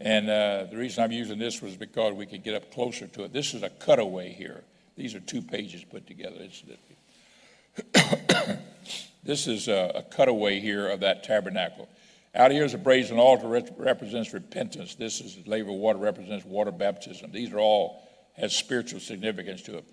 And 0.00 0.28
uh, 0.28 0.66
the 0.70 0.76
reason 0.76 1.04
I'm 1.04 1.12
using 1.12 1.38
this 1.38 1.62
was 1.62 1.76
because 1.76 2.14
we 2.14 2.26
could 2.26 2.42
get 2.42 2.54
up 2.54 2.72
closer 2.72 3.06
to 3.06 3.24
it. 3.24 3.32
This 3.32 3.54
is 3.54 3.62
a 3.62 3.70
cutaway 3.70 4.32
here. 4.32 4.64
These 4.96 5.14
are 5.14 5.20
two 5.20 5.42
pages 5.42 5.84
put 5.84 6.06
together. 6.06 6.36
this 9.24 9.46
is 9.46 9.68
a, 9.68 9.92
a, 9.96 10.02
cutaway 10.02 10.60
here 10.60 10.88
of 10.88 11.00
that 11.00 11.24
tabernacle. 11.24 11.88
Out 12.34 12.50
here 12.50 12.64
is 12.64 12.74
a 12.74 12.78
brazen 12.78 13.18
altar 13.18 13.48
represents 13.76 14.32
repentance. 14.32 14.94
This 14.96 15.20
is 15.20 15.36
the 15.36 15.48
laver 15.48 15.72
water 15.72 15.98
represents 15.98 16.44
water 16.44 16.72
baptism. 16.72 17.30
These 17.32 17.52
are 17.52 17.60
all 17.60 18.02
has 18.34 18.54
spiritual 18.54 19.00
significance 19.00 19.62
to 19.62 19.78
it. 19.78 19.84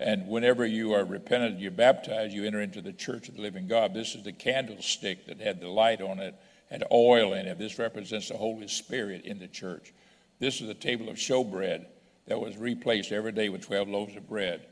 And 0.00 0.26
whenever 0.26 0.66
you 0.66 0.92
are 0.94 1.04
repentant, 1.04 1.60
you're 1.60 1.70
baptized, 1.70 2.34
you 2.34 2.44
enter 2.44 2.60
into 2.60 2.82
the 2.82 2.92
church 2.92 3.28
of 3.28 3.36
the 3.36 3.42
living 3.42 3.68
God. 3.68 3.94
This 3.94 4.16
is 4.16 4.24
the 4.24 4.32
candlestick 4.32 5.26
that 5.26 5.40
had 5.40 5.60
the 5.60 5.68
light 5.68 6.00
on 6.00 6.18
it 6.18 6.34
had 6.70 6.84
oil 6.92 7.34
in 7.34 7.46
it. 7.46 7.58
This 7.58 7.78
represents 7.78 8.28
the 8.28 8.36
Holy 8.36 8.68
Spirit 8.68 9.24
in 9.24 9.38
the 9.38 9.48
church. 9.48 9.92
This 10.38 10.60
is 10.60 10.68
a 10.68 10.74
table 10.74 11.08
of 11.08 11.16
showbread 11.16 11.86
that 12.26 12.40
was 12.40 12.56
replaced 12.56 13.12
every 13.12 13.32
day 13.32 13.48
with 13.48 13.66
12 13.66 13.88
loaves 13.88 14.16
of 14.16 14.28
bread. 14.28 14.66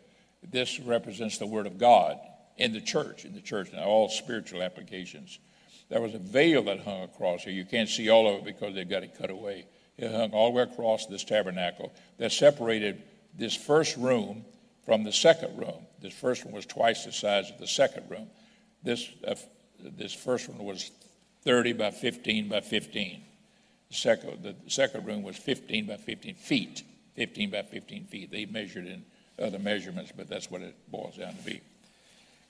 This 0.50 0.80
represents 0.80 1.38
the 1.38 1.46
Word 1.46 1.66
of 1.66 1.78
God 1.78 2.18
in 2.56 2.72
the 2.72 2.80
church, 2.80 3.24
in 3.24 3.34
the 3.34 3.40
church, 3.40 3.70
and 3.70 3.80
all 3.80 4.08
spiritual 4.08 4.62
applications. 4.62 5.38
There 5.88 6.00
was 6.00 6.14
a 6.14 6.18
veil 6.18 6.62
that 6.64 6.80
hung 6.80 7.02
across 7.02 7.44
here. 7.44 7.52
You 7.52 7.64
can't 7.64 7.88
see 7.88 8.08
all 8.08 8.26
of 8.26 8.38
it 8.38 8.44
because 8.44 8.74
they've 8.74 8.88
got 8.88 9.02
it 9.02 9.16
cut 9.16 9.30
away. 9.30 9.66
It 9.98 10.10
hung 10.10 10.32
all 10.32 10.50
the 10.50 10.56
way 10.56 10.62
across 10.62 11.06
this 11.06 11.22
tabernacle 11.22 11.92
that 12.18 12.32
separated 12.32 13.02
this 13.36 13.54
first 13.54 13.96
room 13.96 14.44
from 14.84 15.04
the 15.04 15.12
second 15.12 15.58
room. 15.58 15.86
This 16.00 16.14
first 16.14 16.44
one 16.44 16.54
was 16.54 16.66
twice 16.66 17.04
the 17.04 17.12
size 17.12 17.50
of 17.50 17.58
the 17.58 17.66
second 17.66 18.10
room. 18.10 18.28
This, 18.82 19.08
uh, 19.26 19.34
this 19.80 20.12
first 20.12 20.48
one 20.48 20.64
was 20.64 20.90
30 21.44 21.72
by 21.74 21.90
15 21.90 22.48
by 22.48 22.60
15. 22.60 23.22
The 23.88 23.94
second, 23.94 24.42
the 24.42 24.56
second 24.68 25.06
room 25.06 25.22
was 25.22 25.36
15 25.36 25.86
by 25.86 25.96
15 25.96 26.34
feet, 26.34 26.82
15 27.16 27.50
by 27.50 27.62
15 27.62 28.06
feet. 28.06 28.30
They 28.30 28.46
measured 28.46 28.86
in 28.86 29.04
other 29.38 29.58
measurements, 29.58 30.12
but 30.16 30.28
that's 30.28 30.50
what 30.50 30.62
it 30.62 30.74
boils 30.90 31.16
down 31.16 31.34
to 31.34 31.42
be. 31.42 31.60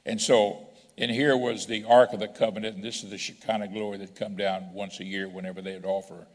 And 0.04 0.20
so, 0.20 0.68
and 0.98 1.10
here 1.10 1.36
was 1.36 1.66
the 1.66 1.84
Ark 1.84 2.12
of 2.12 2.20
the 2.20 2.28
Covenant, 2.28 2.76
and 2.76 2.84
this 2.84 3.02
is 3.02 3.10
the 3.10 3.18
Shekinah 3.18 3.68
glory 3.68 3.98
that 3.98 4.14
come 4.14 4.36
down 4.36 4.72
once 4.72 5.00
a 5.00 5.04
year 5.04 5.28
whenever 5.28 5.62
they 5.62 5.74
would 5.74 5.84
offer 5.84 6.26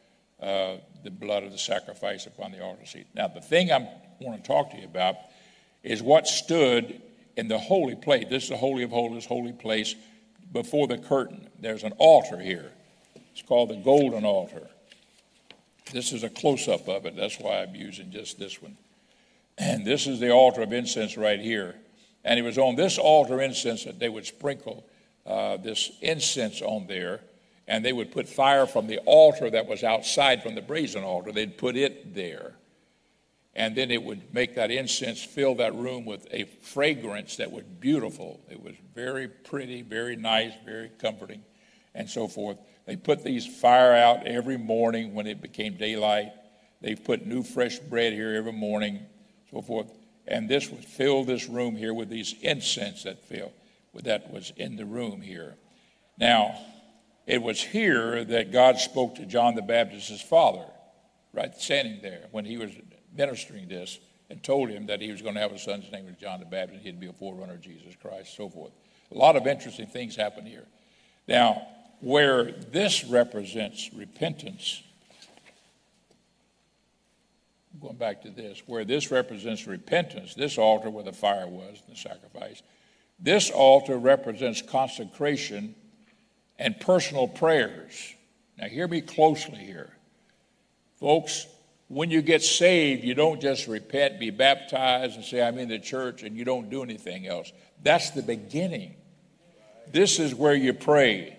uh, 0.41 0.75
the 1.03 1.11
blood 1.11 1.43
of 1.43 1.51
the 1.51 1.57
sacrifice 1.57 2.25
upon 2.25 2.51
the 2.51 2.63
altar 2.63 2.85
seat. 2.85 3.07
Now, 3.13 3.27
the 3.27 3.41
thing 3.41 3.71
I 3.71 3.89
want 4.19 4.43
to 4.43 4.47
talk 4.47 4.71
to 4.71 4.77
you 4.77 4.85
about 4.85 5.15
is 5.83 6.01
what 6.01 6.27
stood 6.27 7.01
in 7.35 7.47
the 7.47 7.57
holy 7.57 7.95
place. 7.95 8.25
This 8.29 8.43
is 8.43 8.49
the 8.49 8.57
Holy 8.57 8.83
of 8.83 8.89
Holies, 8.89 9.25
holy 9.25 9.53
place 9.53 9.95
before 10.51 10.87
the 10.87 10.97
curtain. 10.97 11.47
There's 11.59 11.83
an 11.83 11.93
altar 11.97 12.39
here. 12.39 12.71
It's 13.31 13.41
called 13.41 13.69
the 13.69 13.75
golden 13.75 14.25
altar. 14.25 14.67
This 15.91 16.11
is 16.11 16.23
a 16.23 16.29
close 16.29 16.67
up 16.67 16.87
of 16.87 17.05
it. 17.05 17.15
That's 17.15 17.39
why 17.39 17.61
I'm 17.61 17.75
using 17.75 18.11
just 18.11 18.39
this 18.39 18.61
one. 18.61 18.77
And 19.57 19.85
this 19.85 20.07
is 20.07 20.19
the 20.19 20.31
altar 20.31 20.61
of 20.61 20.73
incense 20.73 21.17
right 21.17 21.39
here. 21.39 21.75
And 22.23 22.39
it 22.39 22.43
was 22.43 22.57
on 22.57 22.75
this 22.75 22.97
altar 22.97 23.41
incense 23.41 23.85
that 23.85 23.99
they 23.99 24.09
would 24.09 24.25
sprinkle 24.25 24.85
uh, 25.25 25.57
this 25.57 25.91
incense 26.01 26.61
on 26.61 26.87
there. 26.87 27.21
And 27.67 27.83
they 27.83 27.93
would 27.93 28.11
put 28.11 28.27
fire 28.27 28.65
from 28.65 28.87
the 28.87 28.99
altar 28.99 29.49
that 29.49 29.67
was 29.67 29.83
outside 29.83 30.43
from 30.43 30.55
the 30.55 30.61
brazen 30.61 31.03
altar, 31.03 31.31
they'd 31.31 31.57
put 31.57 31.75
it 31.75 32.13
there 32.15 32.53
and 33.57 33.75
then 33.75 33.89
it 33.89 34.03
would 34.03 34.31
make 34.35 34.53
that 34.53 34.69
incense 34.69 35.23
fill 35.23 35.55
that 35.55 35.73
room 35.73 36.05
with 36.05 36.27
a 36.31 36.43
fragrance 36.61 37.37
that 37.37 37.51
was 37.51 37.63
beautiful. 37.79 38.39
It 38.51 38.61
was 38.61 38.75
very 38.93 39.27
pretty, 39.27 39.81
very 39.81 40.15
nice, 40.15 40.53
very 40.63 40.91
comforting, 41.01 41.41
and 41.95 42.07
so 42.07 42.27
forth. 42.27 42.59
They 42.85 42.95
put 42.95 43.23
these 43.23 43.47
fire 43.47 43.93
out 43.93 44.27
every 44.27 44.57
morning 44.57 45.15
when 45.15 45.25
it 45.25 45.41
became 45.41 45.75
daylight. 45.75 46.33
They 46.81 46.93
put 46.93 47.25
new 47.25 47.41
fresh 47.41 47.79
bread 47.79 48.13
here 48.13 48.35
every 48.35 48.53
morning, 48.53 48.99
so 49.49 49.63
forth. 49.63 49.91
And 50.27 50.47
this 50.47 50.69
would 50.69 50.85
fill 50.85 51.23
this 51.23 51.49
room 51.49 51.75
here 51.75 51.95
with 51.95 52.09
these 52.09 52.35
incense 52.41 53.03
that 53.03 53.25
fill. 53.25 53.51
that 54.03 54.31
was 54.31 54.53
in 54.57 54.75
the 54.75 54.85
room 54.85 55.19
here. 55.19 55.55
Now, 56.19 56.59
it 57.25 57.41
was 57.41 57.59
here 57.59 58.23
that 58.23 58.51
God 58.51 58.77
spoke 58.77 59.15
to 59.15 59.25
John 59.25 59.55
the 59.55 59.63
Baptist's 59.63 60.21
father, 60.21 60.65
right 61.33 61.55
standing 61.55 62.01
there 62.03 62.27
when 62.29 62.45
he 62.45 62.57
was 62.57 62.71
ministering 63.17 63.67
this 63.67 63.99
and 64.29 64.41
told 64.43 64.69
him 64.69 64.87
that 64.87 65.01
he 65.01 65.11
was 65.11 65.21
going 65.21 65.35
to 65.35 65.41
have 65.41 65.51
a 65.51 65.59
son's 65.59 65.91
name 65.91 66.05
was 66.05 66.15
John 66.15 66.39
the 66.39 66.45
Baptist. 66.45 66.83
He'd 66.83 66.99
be 66.99 67.07
a 67.07 67.13
forerunner 67.13 67.53
of 67.53 67.61
Jesus 67.61 67.95
Christ, 68.01 68.35
so 68.35 68.49
forth. 68.49 68.71
A 69.11 69.17
lot 69.17 69.35
of 69.35 69.47
interesting 69.47 69.87
things 69.87 70.15
happen 70.15 70.45
here. 70.45 70.65
Now, 71.27 71.67
where 72.01 72.51
this 72.51 73.05
represents 73.05 73.89
repentance, 73.93 74.83
going 77.81 77.95
back 77.95 78.21
to 78.23 78.29
this, 78.29 78.61
where 78.65 78.85
this 78.85 79.11
represents 79.11 79.65
repentance, 79.65 80.33
this 80.33 80.57
altar 80.57 80.89
where 80.89 81.03
the 81.03 81.13
fire 81.13 81.47
was, 81.47 81.81
the 81.89 81.95
sacrifice, 81.95 82.61
this 83.19 83.49
altar 83.49 83.97
represents 83.97 84.61
consecration 84.61 85.73
and 86.59 86.79
personal 86.79 87.27
prayers. 87.27 88.13
Now, 88.57 88.67
hear 88.67 88.87
me 88.87 89.01
closely 89.01 89.59
here. 89.59 89.91
Folks, 90.99 91.47
when 91.87 92.11
you 92.11 92.21
get 92.21 92.43
saved, 92.43 93.03
you 93.03 93.13
don't 93.13 93.39
just 93.39 93.67
repent, 93.67 94.19
be 94.19 94.29
baptized, 94.29 95.15
and 95.15 95.23
say, 95.23 95.41
I'm 95.41 95.57
in 95.57 95.69
the 95.69 95.79
church, 95.79 96.23
and 96.23 96.35
you 96.35 96.43
don't 96.43 96.69
do 96.69 96.83
anything 96.83 97.27
else. 97.27 97.51
That's 97.81 98.11
the 98.11 98.21
beginning. 98.21 98.95
This 99.91 100.19
is 100.19 100.35
where 100.35 100.55
you 100.55 100.73
pray 100.73 101.37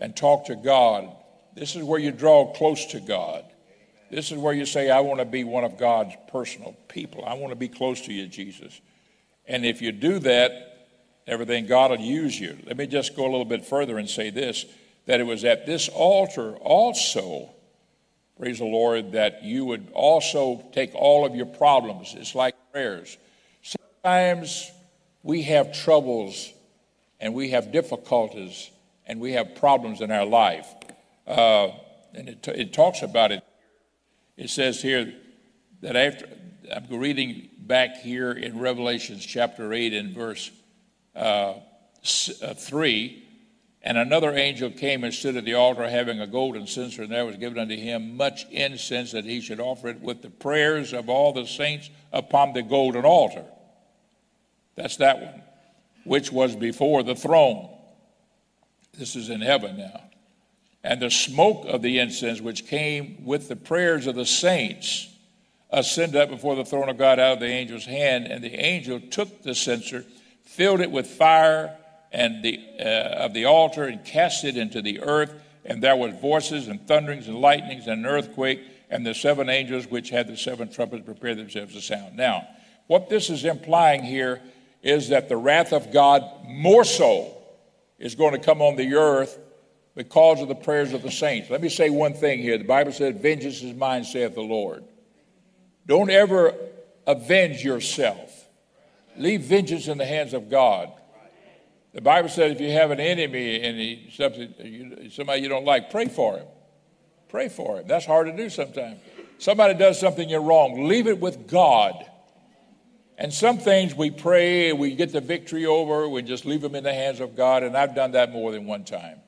and 0.00 0.16
talk 0.16 0.46
to 0.46 0.56
God. 0.56 1.14
This 1.54 1.76
is 1.76 1.84
where 1.84 2.00
you 2.00 2.10
draw 2.10 2.52
close 2.52 2.86
to 2.86 3.00
God. 3.00 3.44
This 4.10 4.32
is 4.32 4.38
where 4.38 4.52
you 4.52 4.66
say, 4.66 4.90
I 4.90 5.00
want 5.00 5.20
to 5.20 5.24
be 5.24 5.44
one 5.44 5.64
of 5.64 5.78
God's 5.78 6.14
personal 6.28 6.76
people. 6.88 7.24
I 7.24 7.34
want 7.34 7.52
to 7.52 7.56
be 7.56 7.68
close 7.68 8.00
to 8.02 8.12
you, 8.12 8.26
Jesus. 8.26 8.80
And 9.46 9.64
if 9.64 9.80
you 9.80 9.92
do 9.92 10.18
that, 10.20 10.88
everything, 11.26 11.66
God 11.66 11.90
will 11.92 12.00
use 12.00 12.38
you. 12.38 12.58
Let 12.66 12.76
me 12.76 12.86
just 12.86 13.14
go 13.14 13.22
a 13.22 13.30
little 13.30 13.44
bit 13.44 13.64
further 13.64 13.98
and 13.98 14.08
say 14.08 14.30
this 14.30 14.66
that 15.06 15.20
it 15.20 15.24
was 15.24 15.44
at 15.44 15.66
this 15.66 15.90
altar 15.90 16.56
also 16.56 17.50
praise 18.38 18.58
the 18.58 18.64
Lord, 18.64 19.12
that 19.12 19.44
you 19.44 19.64
would 19.64 19.88
also 19.92 20.64
take 20.72 20.94
all 20.94 21.24
of 21.24 21.34
your 21.34 21.46
problems. 21.46 22.14
It's 22.16 22.34
like 22.34 22.54
prayers. 22.72 23.16
Sometimes 23.62 24.70
we 25.22 25.42
have 25.42 25.72
troubles 25.72 26.52
and 27.20 27.34
we 27.34 27.50
have 27.50 27.72
difficulties 27.72 28.70
and 29.06 29.20
we 29.20 29.32
have 29.32 29.54
problems 29.54 30.00
in 30.00 30.10
our 30.10 30.26
life. 30.26 30.66
Uh, 31.26 31.68
and 32.12 32.28
it, 32.28 32.48
it 32.48 32.72
talks 32.72 33.02
about 33.02 33.32
it. 33.32 33.42
It 34.36 34.50
says 34.50 34.82
here 34.82 35.14
that 35.80 35.96
after, 35.96 36.28
I'm 36.74 36.86
reading 36.88 37.50
back 37.58 37.96
here 37.98 38.32
in 38.32 38.58
Revelations 38.58 39.24
chapter 39.24 39.72
8 39.72 39.94
and 39.94 40.14
verse 40.14 40.50
uh, 41.14 41.54
uh 42.42 42.54
3 42.54 43.23
and 43.86 43.98
another 43.98 44.34
angel 44.34 44.70
came 44.70 45.04
and 45.04 45.12
stood 45.12 45.36
at 45.36 45.44
the 45.44 45.52
altar 45.52 45.86
having 45.86 46.18
a 46.18 46.26
golden 46.26 46.66
censer, 46.66 47.02
and 47.02 47.12
there 47.12 47.26
was 47.26 47.36
given 47.36 47.58
unto 47.58 47.76
him 47.76 48.16
much 48.16 48.46
incense 48.50 49.12
that 49.12 49.26
he 49.26 49.42
should 49.42 49.60
offer 49.60 49.88
it 49.88 50.00
with 50.00 50.22
the 50.22 50.30
prayers 50.30 50.94
of 50.94 51.10
all 51.10 51.34
the 51.34 51.46
saints 51.46 51.90
upon 52.10 52.54
the 52.54 52.62
golden 52.62 53.04
altar. 53.04 53.44
That's 54.74 54.96
that 54.96 55.20
one, 55.20 55.42
which 56.04 56.32
was 56.32 56.56
before 56.56 57.02
the 57.02 57.14
throne. 57.14 57.68
This 58.94 59.16
is 59.16 59.28
in 59.28 59.42
heaven 59.42 59.76
now. 59.76 60.00
And 60.82 61.02
the 61.02 61.10
smoke 61.10 61.66
of 61.66 61.82
the 61.82 61.98
incense, 61.98 62.40
which 62.40 62.66
came 62.66 63.26
with 63.26 63.48
the 63.48 63.56
prayers 63.56 64.06
of 64.06 64.14
the 64.14 64.24
saints, 64.24 65.14
ascended 65.68 66.22
up 66.22 66.30
before 66.30 66.56
the 66.56 66.64
throne 66.64 66.88
of 66.88 66.96
God 66.96 67.18
out 67.18 67.34
of 67.34 67.40
the 67.40 67.48
angel's 67.48 67.84
hand. 67.84 68.28
And 68.28 68.42
the 68.42 68.54
angel 68.54 68.98
took 68.98 69.42
the 69.42 69.54
censer, 69.54 70.06
filled 70.44 70.80
it 70.80 70.90
with 70.90 71.06
fire 71.06 71.76
and 72.14 72.44
the, 72.44 72.60
uh, 72.78 73.24
of 73.24 73.34
the 73.34 73.44
altar 73.44 73.84
and 73.84 74.04
cast 74.04 74.44
it 74.44 74.56
into 74.56 74.80
the 74.80 75.00
earth. 75.00 75.34
And 75.64 75.82
there 75.82 75.96
was 75.96 76.14
voices 76.14 76.68
and 76.68 76.86
thunderings 76.86 77.26
and 77.26 77.40
lightnings 77.40 77.88
and 77.88 78.06
an 78.06 78.06
earthquake. 78.06 78.62
And 78.88 79.04
the 79.04 79.14
seven 79.14 79.48
angels 79.48 79.86
which 79.88 80.10
had 80.10 80.28
the 80.28 80.36
seven 80.36 80.70
trumpets 80.70 81.04
prepared 81.04 81.38
themselves 81.38 81.74
to 81.74 81.80
sound. 81.80 82.16
Now, 82.16 82.46
what 82.86 83.08
this 83.08 83.30
is 83.30 83.44
implying 83.44 84.04
here 84.04 84.40
is 84.82 85.08
that 85.08 85.28
the 85.28 85.36
wrath 85.36 85.72
of 85.72 85.92
God 85.92 86.22
more 86.46 86.84
so 86.84 87.36
is 87.98 88.14
going 88.14 88.32
to 88.32 88.38
come 88.38 88.62
on 88.62 88.76
the 88.76 88.94
earth 88.94 89.36
because 89.96 90.40
of 90.40 90.46
the 90.46 90.54
prayers 90.54 90.92
of 90.92 91.02
the 91.02 91.10
saints. 91.10 91.50
Let 91.50 91.62
me 91.62 91.68
say 91.68 91.90
one 91.90 92.14
thing 92.14 92.38
here. 92.38 92.58
The 92.58 92.64
Bible 92.64 92.92
says, 92.92 93.16
Vengeance 93.20 93.62
is 93.62 93.74
mine, 93.74 94.04
saith 94.04 94.34
the 94.34 94.42
Lord. 94.42 94.84
Don't 95.86 96.10
ever 96.10 96.54
avenge 97.06 97.64
yourself. 97.64 98.46
Leave 99.16 99.42
vengeance 99.42 99.88
in 99.88 99.98
the 99.98 100.06
hands 100.06 100.32
of 100.32 100.48
God. 100.48 100.92
The 101.94 102.00
Bible 102.00 102.28
says 102.28 102.52
if 102.52 102.60
you 102.60 102.72
have 102.72 102.90
an 102.90 102.98
enemy 102.98 103.62
and 103.62 103.78
he, 103.78 104.10
somebody 105.10 105.42
you 105.42 105.48
don't 105.48 105.64
like, 105.64 105.90
pray 105.90 106.08
for 106.08 106.38
him. 106.38 106.46
Pray 107.28 107.48
for 107.48 107.78
him. 107.78 107.86
That's 107.86 108.04
hard 108.04 108.26
to 108.26 108.36
do 108.36 108.50
sometimes. 108.50 108.98
Somebody 109.38 109.74
does 109.74 109.98
something 110.00 110.28
you're 110.28 110.42
wrong, 110.42 110.88
leave 110.88 111.06
it 111.06 111.20
with 111.20 111.46
God. 111.46 111.94
And 113.16 113.32
some 113.32 113.58
things 113.58 113.94
we 113.94 114.10
pray, 114.10 114.70
and 114.70 114.78
we 114.80 114.96
get 114.96 115.12
the 115.12 115.20
victory 115.20 115.66
over, 115.66 116.08
we 116.08 116.22
just 116.22 116.44
leave 116.44 116.60
them 116.60 116.74
in 116.74 116.82
the 116.82 116.92
hands 116.92 117.20
of 117.20 117.36
God, 117.36 117.62
and 117.62 117.76
I've 117.76 117.94
done 117.94 118.12
that 118.12 118.32
more 118.32 118.50
than 118.50 118.66
one 118.66 118.84
time. 118.84 119.20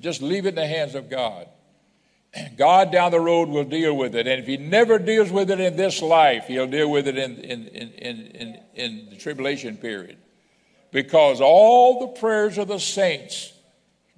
Just 0.00 0.22
leave 0.22 0.46
it 0.46 0.50
in 0.50 0.54
the 0.54 0.66
hands 0.66 0.94
of 0.94 1.10
God. 1.10 1.46
God 2.56 2.90
down 2.90 3.10
the 3.10 3.20
road 3.20 3.50
will 3.50 3.64
deal 3.64 3.94
with 3.94 4.14
it. 4.14 4.26
And 4.26 4.40
if 4.40 4.46
He 4.46 4.56
never 4.56 4.98
deals 4.98 5.30
with 5.30 5.50
it 5.50 5.60
in 5.60 5.76
this 5.76 6.00
life, 6.00 6.46
He'll 6.46 6.66
deal 6.66 6.90
with 6.90 7.06
it 7.06 7.18
in, 7.18 7.36
in, 7.36 7.66
in, 7.68 7.88
in, 7.88 8.60
in 8.74 9.10
the 9.10 9.16
tribulation 9.16 9.76
period 9.76 10.16
because 10.92 11.40
all 11.40 12.00
the 12.00 12.20
prayers 12.20 12.58
of 12.58 12.68
the 12.68 12.78
saints, 12.78 13.52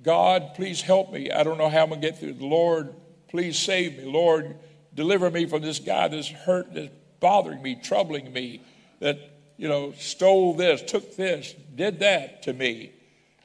God, 0.03 0.55
please 0.55 0.83
help 0.83 1.11
me. 1.13 1.31
I 1.31 1.43
don't 1.43 1.57
know 1.57 1.71
how 1.71 1.85
I'm 1.85 1.89
going 1.89 2.03
to 2.03 2.11
get 2.11 2.19
through. 2.19 2.35
Lord, 2.35 2.95
please 3.29 3.59
save 3.59 3.97
me. 3.97 4.05
Lord, 4.05 4.57
deliver 4.95 5.31
me 5.31 5.47
from 5.47 5.63
this 5.63 5.79
guy 5.79 6.09
that's 6.09 6.29
hurt, 6.29 6.75
that's 6.75 6.91
bothering 7.21 7.63
me, 7.63 7.77
troubling 7.83 8.31
me, 8.33 8.61
that, 9.01 9.19
you 9.57 9.69
know, 9.69 9.93
stole 9.99 10.53
this, 10.55 10.83
took 10.83 11.17
this, 11.17 11.55
did 11.75 12.01
that 12.01 12.43
to 12.43 12.53
me. 12.53 12.93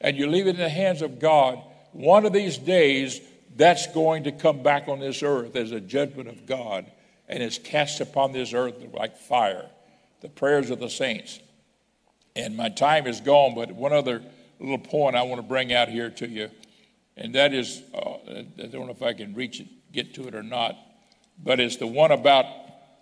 And 0.02 0.18
you 0.18 0.28
leave 0.28 0.48
it 0.48 0.52
in 0.52 0.58
the 0.58 0.68
hands 0.68 1.02
of 1.02 1.20
God. 1.20 1.62
One 1.94 2.26
of 2.26 2.34
these 2.34 2.58
days, 2.58 3.22
that's 3.56 3.88
going 3.88 4.24
to 4.24 4.32
come 4.32 4.64
back 4.64 4.88
on 4.88 5.00
this 5.00 5.22
earth 5.22 5.56
as 5.58 5.72
a 5.74 5.82
judgment 5.82 6.30
of 6.30 6.46
God, 6.46 6.86
and 7.28 7.44
it's 7.44 7.58
cast 7.58 8.00
upon 8.00 8.32
this 8.32 8.54
earth 8.54 8.76
like 8.94 9.18
fire. 9.18 9.70
The 10.22 10.30
prayers 10.30 10.70
of 10.70 10.80
the 10.80 10.90
saints. 10.90 11.40
And 12.40 12.56
my 12.56 12.70
time 12.70 13.06
is 13.06 13.20
gone, 13.20 13.54
but 13.54 13.74
one 13.74 13.92
other 13.92 14.24
little 14.62 14.78
point 14.78 15.18
I 15.18 15.24
want 15.24 15.42
to 15.42 15.48
bring 15.48 15.74
out 15.74 15.90
here 15.90 16.10
to 16.10 16.28
you, 16.28 16.50
and 17.18 17.36
that 17.36 17.54
is 17.54 17.82
uh, 17.94 18.14
I 18.28 18.46
don't 18.72 18.86
know 18.86 18.92
if 18.92 19.04
I 19.04 19.14
can 19.14 19.34
reach 19.34 19.60
it, 19.60 19.68
get 19.92 20.14
to 20.16 20.28
it 20.28 20.34
or 20.34 20.44
not, 20.44 20.78
but 21.44 21.60
it's 21.60 21.76
the 21.76 21.88
one 21.88 22.12
about 22.12 22.46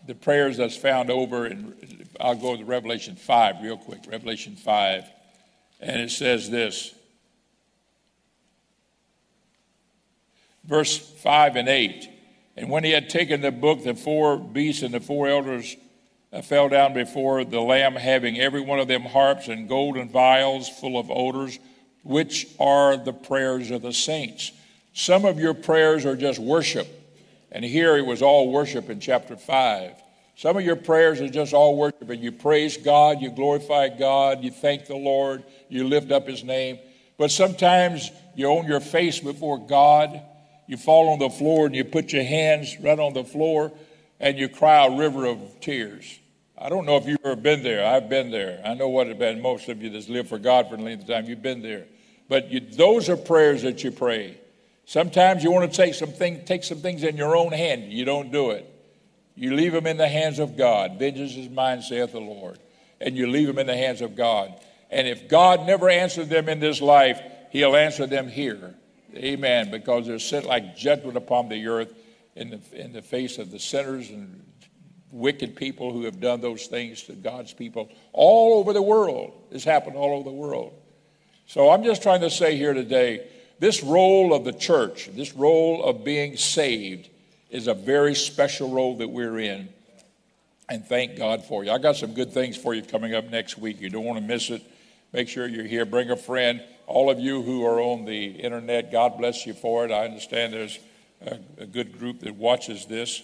the 0.07 0.15
prayers 0.15 0.57
that's 0.57 0.75
found 0.75 1.11
over 1.11 1.45
and 1.45 2.07
I'll 2.19 2.35
go 2.35 2.55
to 2.55 2.65
Revelation 2.65 3.15
5 3.15 3.61
real 3.61 3.77
quick, 3.77 3.99
Revelation 4.07 4.55
5, 4.55 5.03
and 5.81 6.01
it 6.01 6.09
says 6.09 6.49
this. 6.49 6.95
Verse 10.63 10.97
5 10.97 11.57
and 11.57 11.69
8. 11.69 12.09
And 12.55 12.71
when 12.71 12.83
he 12.83 12.91
had 12.91 13.09
taken 13.09 13.41
the 13.41 13.51
book, 13.51 13.83
the 13.83 13.93
four 13.93 14.37
beasts 14.39 14.81
and 14.81 14.93
the 14.93 14.99
four 14.99 15.27
elders 15.27 15.75
fell 16.43 16.69
down 16.69 16.93
before 16.93 17.43
the 17.43 17.61
Lamb, 17.61 17.95
having 17.95 18.39
every 18.39 18.61
one 18.61 18.79
of 18.79 18.87
them 18.87 19.03
harps 19.03 19.47
and 19.47 19.69
golden 19.69 20.09
vials 20.09 20.69
full 20.69 20.99
of 20.99 21.09
odors, 21.09 21.59
which 22.03 22.47
are 22.59 22.97
the 22.97 23.13
prayers 23.13 23.71
of 23.71 23.81
the 23.81 23.93
saints. 23.93 24.51
Some 24.93 25.25
of 25.25 25.39
your 25.39 25.53
prayers 25.53 26.05
are 26.05 26.15
just 26.15 26.39
worship. 26.39 26.87
And 27.51 27.63
here 27.63 27.97
it 27.97 28.05
was 28.05 28.21
all 28.21 28.51
worship 28.51 28.89
in 28.89 28.99
chapter 28.99 29.37
5. 29.37 29.93
Some 30.35 30.57
of 30.57 30.63
your 30.63 30.75
prayers 30.75 31.19
are 31.21 31.29
just 31.29 31.53
all 31.53 31.75
worship, 31.75 32.09
and 32.09 32.21
you 32.21 32.31
praise 32.31 32.77
God, 32.77 33.21
you 33.21 33.31
glorify 33.31 33.89
God, 33.89 34.43
you 34.43 34.51
thank 34.51 34.85
the 34.85 34.95
Lord, 34.95 35.43
you 35.69 35.87
lift 35.87 36.11
up 36.11 36.27
His 36.27 36.43
name. 36.43 36.77
But 37.17 37.31
sometimes 37.31 38.11
you 38.35 38.47
own 38.47 38.67
your 38.67 38.79
face 38.79 39.19
before 39.19 39.57
God, 39.57 40.21
you 40.67 40.77
fall 40.77 41.09
on 41.09 41.19
the 41.19 41.29
floor 41.29 41.65
and 41.65 41.75
you 41.75 41.85
put 41.85 42.13
your 42.13 42.23
hands 42.23 42.77
right 42.79 42.99
on 42.99 43.13
the 43.13 43.23
floor 43.23 43.71
and 44.19 44.37
you 44.37 44.49
cry 44.49 44.85
a 44.85 44.95
river 44.95 45.25
of 45.25 45.59
tears. 45.59 46.19
I 46.57 46.69
don't 46.69 46.85
know 46.85 46.97
if 46.97 47.05
you've 47.05 47.19
ever 47.23 47.35
been 47.35 47.61
there. 47.61 47.85
I've 47.85 48.09
been 48.09 48.31
there. 48.31 48.61
I 48.65 48.73
know 48.73 48.89
what 48.89 49.07
it's 49.07 49.19
been. 49.19 49.41
Most 49.41 49.69
of 49.69 49.81
you 49.81 49.89
that's 49.91 50.09
lived 50.09 50.29
for 50.29 50.39
God 50.39 50.69
for 50.69 50.75
a 50.75 50.79
length 50.79 51.03
of 51.03 51.07
time, 51.07 51.25
you've 51.25 51.43
been 51.43 51.61
there. 51.61 51.85
But 52.29 52.51
you, 52.51 52.59
those 52.59 53.09
are 53.09 53.17
prayers 53.17 53.61
that 53.61 53.83
you 53.83 53.91
pray. 53.91 54.39
Sometimes 54.85 55.43
you 55.43 55.51
want 55.51 55.71
to 55.71 55.77
take 55.77 55.93
some, 55.93 56.11
thing, 56.11 56.45
take 56.45 56.63
some 56.63 56.79
things 56.79 57.03
in 57.03 57.15
your 57.15 57.35
own 57.35 57.51
hand. 57.51 57.91
You 57.91 58.05
don't 58.05 58.31
do 58.31 58.51
it. 58.51 58.73
You 59.35 59.53
leave 59.53 59.71
them 59.71 59.85
in 59.85 59.97
the 59.97 60.07
hands 60.07 60.39
of 60.39 60.57
God. 60.57 60.97
Vengeance 60.97 61.35
is 61.35 61.49
mine, 61.49 61.81
saith 61.81 62.11
the 62.11 62.19
Lord. 62.19 62.57
And 62.99 63.15
you 63.15 63.27
leave 63.27 63.47
them 63.47 63.59
in 63.59 63.67
the 63.67 63.77
hands 63.77 64.01
of 64.01 64.15
God. 64.15 64.53
And 64.89 65.07
if 65.07 65.27
God 65.27 65.67
never 65.67 65.89
answered 65.89 66.29
them 66.29 66.49
in 66.49 66.59
this 66.59 66.81
life, 66.81 67.21
He'll 67.51 67.75
answer 67.75 68.07
them 68.07 68.27
here. 68.27 68.73
Amen. 69.15 69.69
Because 69.69 70.07
they're 70.07 70.19
sent 70.19 70.45
like 70.45 70.75
judgment 70.75 71.17
upon 71.17 71.49
the 71.49 71.67
earth 71.67 71.93
in 72.37 72.49
the, 72.49 72.59
in 72.73 72.93
the 72.93 73.01
face 73.01 73.37
of 73.37 73.51
the 73.51 73.59
sinners 73.59 74.09
and 74.09 74.43
wicked 75.11 75.55
people 75.55 75.91
who 75.91 76.03
have 76.03 76.19
done 76.19 76.41
those 76.41 76.67
things 76.67 77.03
to 77.03 77.13
God's 77.13 77.53
people 77.53 77.89
all 78.13 78.59
over 78.59 78.73
the 78.73 78.81
world. 78.81 79.33
This 79.51 79.63
happened 79.63 79.95
all 79.95 80.13
over 80.13 80.29
the 80.29 80.35
world. 80.35 80.73
So 81.47 81.69
I'm 81.69 81.83
just 81.83 82.03
trying 82.03 82.21
to 82.21 82.29
say 82.29 82.57
here 82.57 82.73
today 82.73 83.27
this 83.59 83.83
role 83.83 84.33
of 84.33 84.43
the 84.43 84.53
church, 84.53 85.09
this 85.13 85.33
role 85.33 85.83
of 85.83 86.03
being 86.03 86.37
saved, 86.37 87.09
is 87.49 87.67
a 87.67 87.73
very 87.73 88.13
special 88.13 88.69
role 88.69 88.97
that 88.97 89.07
we're 89.07 89.39
in. 89.39 89.69
And 90.69 90.85
thank 90.85 91.15
God 91.15 91.45
for 91.45 91.63
you. 91.63 91.71
I 91.71 91.77
got 91.77 91.95
some 91.95 92.13
good 92.13 92.33
things 92.33 92.57
for 92.57 92.73
you 92.73 92.81
coming 92.81 93.15
up 93.15 93.29
next 93.29 93.57
week. 93.57 93.79
You 93.79 93.89
don't 93.89 94.03
want 94.03 94.19
to 94.19 94.25
miss 94.25 94.49
it. 94.49 94.61
Make 95.13 95.29
sure 95.29 95.47
you're 95.47 95.65
here. 95.65 95.85
Bring 95.85 96.11
a 96.11 96.17
friend. 96.17 96.61
All 96.85 97.09
of 97.09 97.19
you 97.19 97.41
who 97.41 97.65
are 97.65 97.79
on 97.79 98.05
the 98.05 98.25
internet, 98.25 98.91
God 98.91 99.17
bless 99.17 99.45
you 99.45 99.53
for 99.53 99.85
it. 99.85 99.91
I 99.91 100.05
understand 100.05 100.53
there's 100.53 100.77
a, 101.25 101.37
a 101.59 101.65
good 101.65 101.97
group 101.97 102.21
that 102.21 102.35
watches 102.35 102.85
this. 102.85 103.21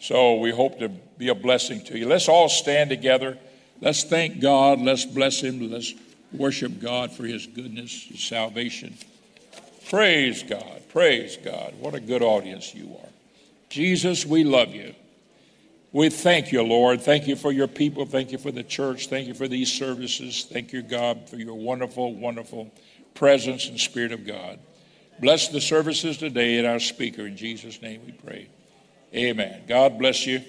So 0.00 0.36
we 0.36 0.50
hope 0.50 0.78
to 0.80 0.88
be 0.88 1.28
a 1.28 1.34
blessing 1.34 1.82
to 1.84 1.98
you. 1.98 2.06
Let's 2.08 2.28
all 2.28 2.48
stand 2.48 2.90
together. 2.90 3.38
Let's 3.80 4.04
thank 4.04 4.40
God. 4.40 4.80
Let's 4.80 5.04
bless 5.04 5.40
Him. 5.40 5.70
Let's 5.70 5.94
worship 6.32 6.80
God 6.80 7.12
for 7.12 7.24
His 7.24 7.46
goodness, 7.46 8.04
His 8.04 8.22
salvation. 8.22 8.96
Praise 9.88 10.42
God. 10.42 10.82
Praise 10.88 11.36
God. 11.36 11.74
What 11.78 11.94
a 11.94 12.00
good 12.00 12.22
audience 12.22 12.74
you 12.74 12.96
are. 13.00 13.08
Jesus, 13.68 14.26
we 14.26 14.44
love 14.44 14.74
you. 14.74 14.94
We 15.92 16.10
thank 16.10 16.52
you, 16.52 16.62
Lord. 16.62 17.00
Thank 17.00 17.26
you 17.26 17.36
for 17.36 17.52
your 17.52 17.68
people. 17.68 18.04
Thank 18.04 18.32
you 18.32 18.38
for 18.38 18.50
the 18.50 18.62
church. 18.62 19.08
Thank 19.08 19.28
you 19.28 19.34
for 19.34 19.48
these 19.48 19.72
services. 19.72 20.46
Thank 20.50 20.72
you, 20.72 20.82
God, 20.82 21.28
for 21.28 21.36
your 21.36 21.54
wonderful, 21.54 22.14
wonderful 22.14 22.70
presence 23.14 23.68
and 23.68 23.80
Spirit 23.80 24.12
of 24.12 24.26
God. 24.26 24.58
Bless 25.20 25.48
the 25.48 25.60
services 25.60 26.18
today 26.18 26.58
and 26.58 26.66
our 26.66 26.78
speaker. 26.78 27.26
In 27.26 27.36
Jesus' 27.36 27.80
name 27.80 28.02
we 28.04 28.12
pray. 28.12 28.48
Amen. 29.14 29.62
God 29.66 29.98
bless 29.98 30.26
you. 30.26 30.42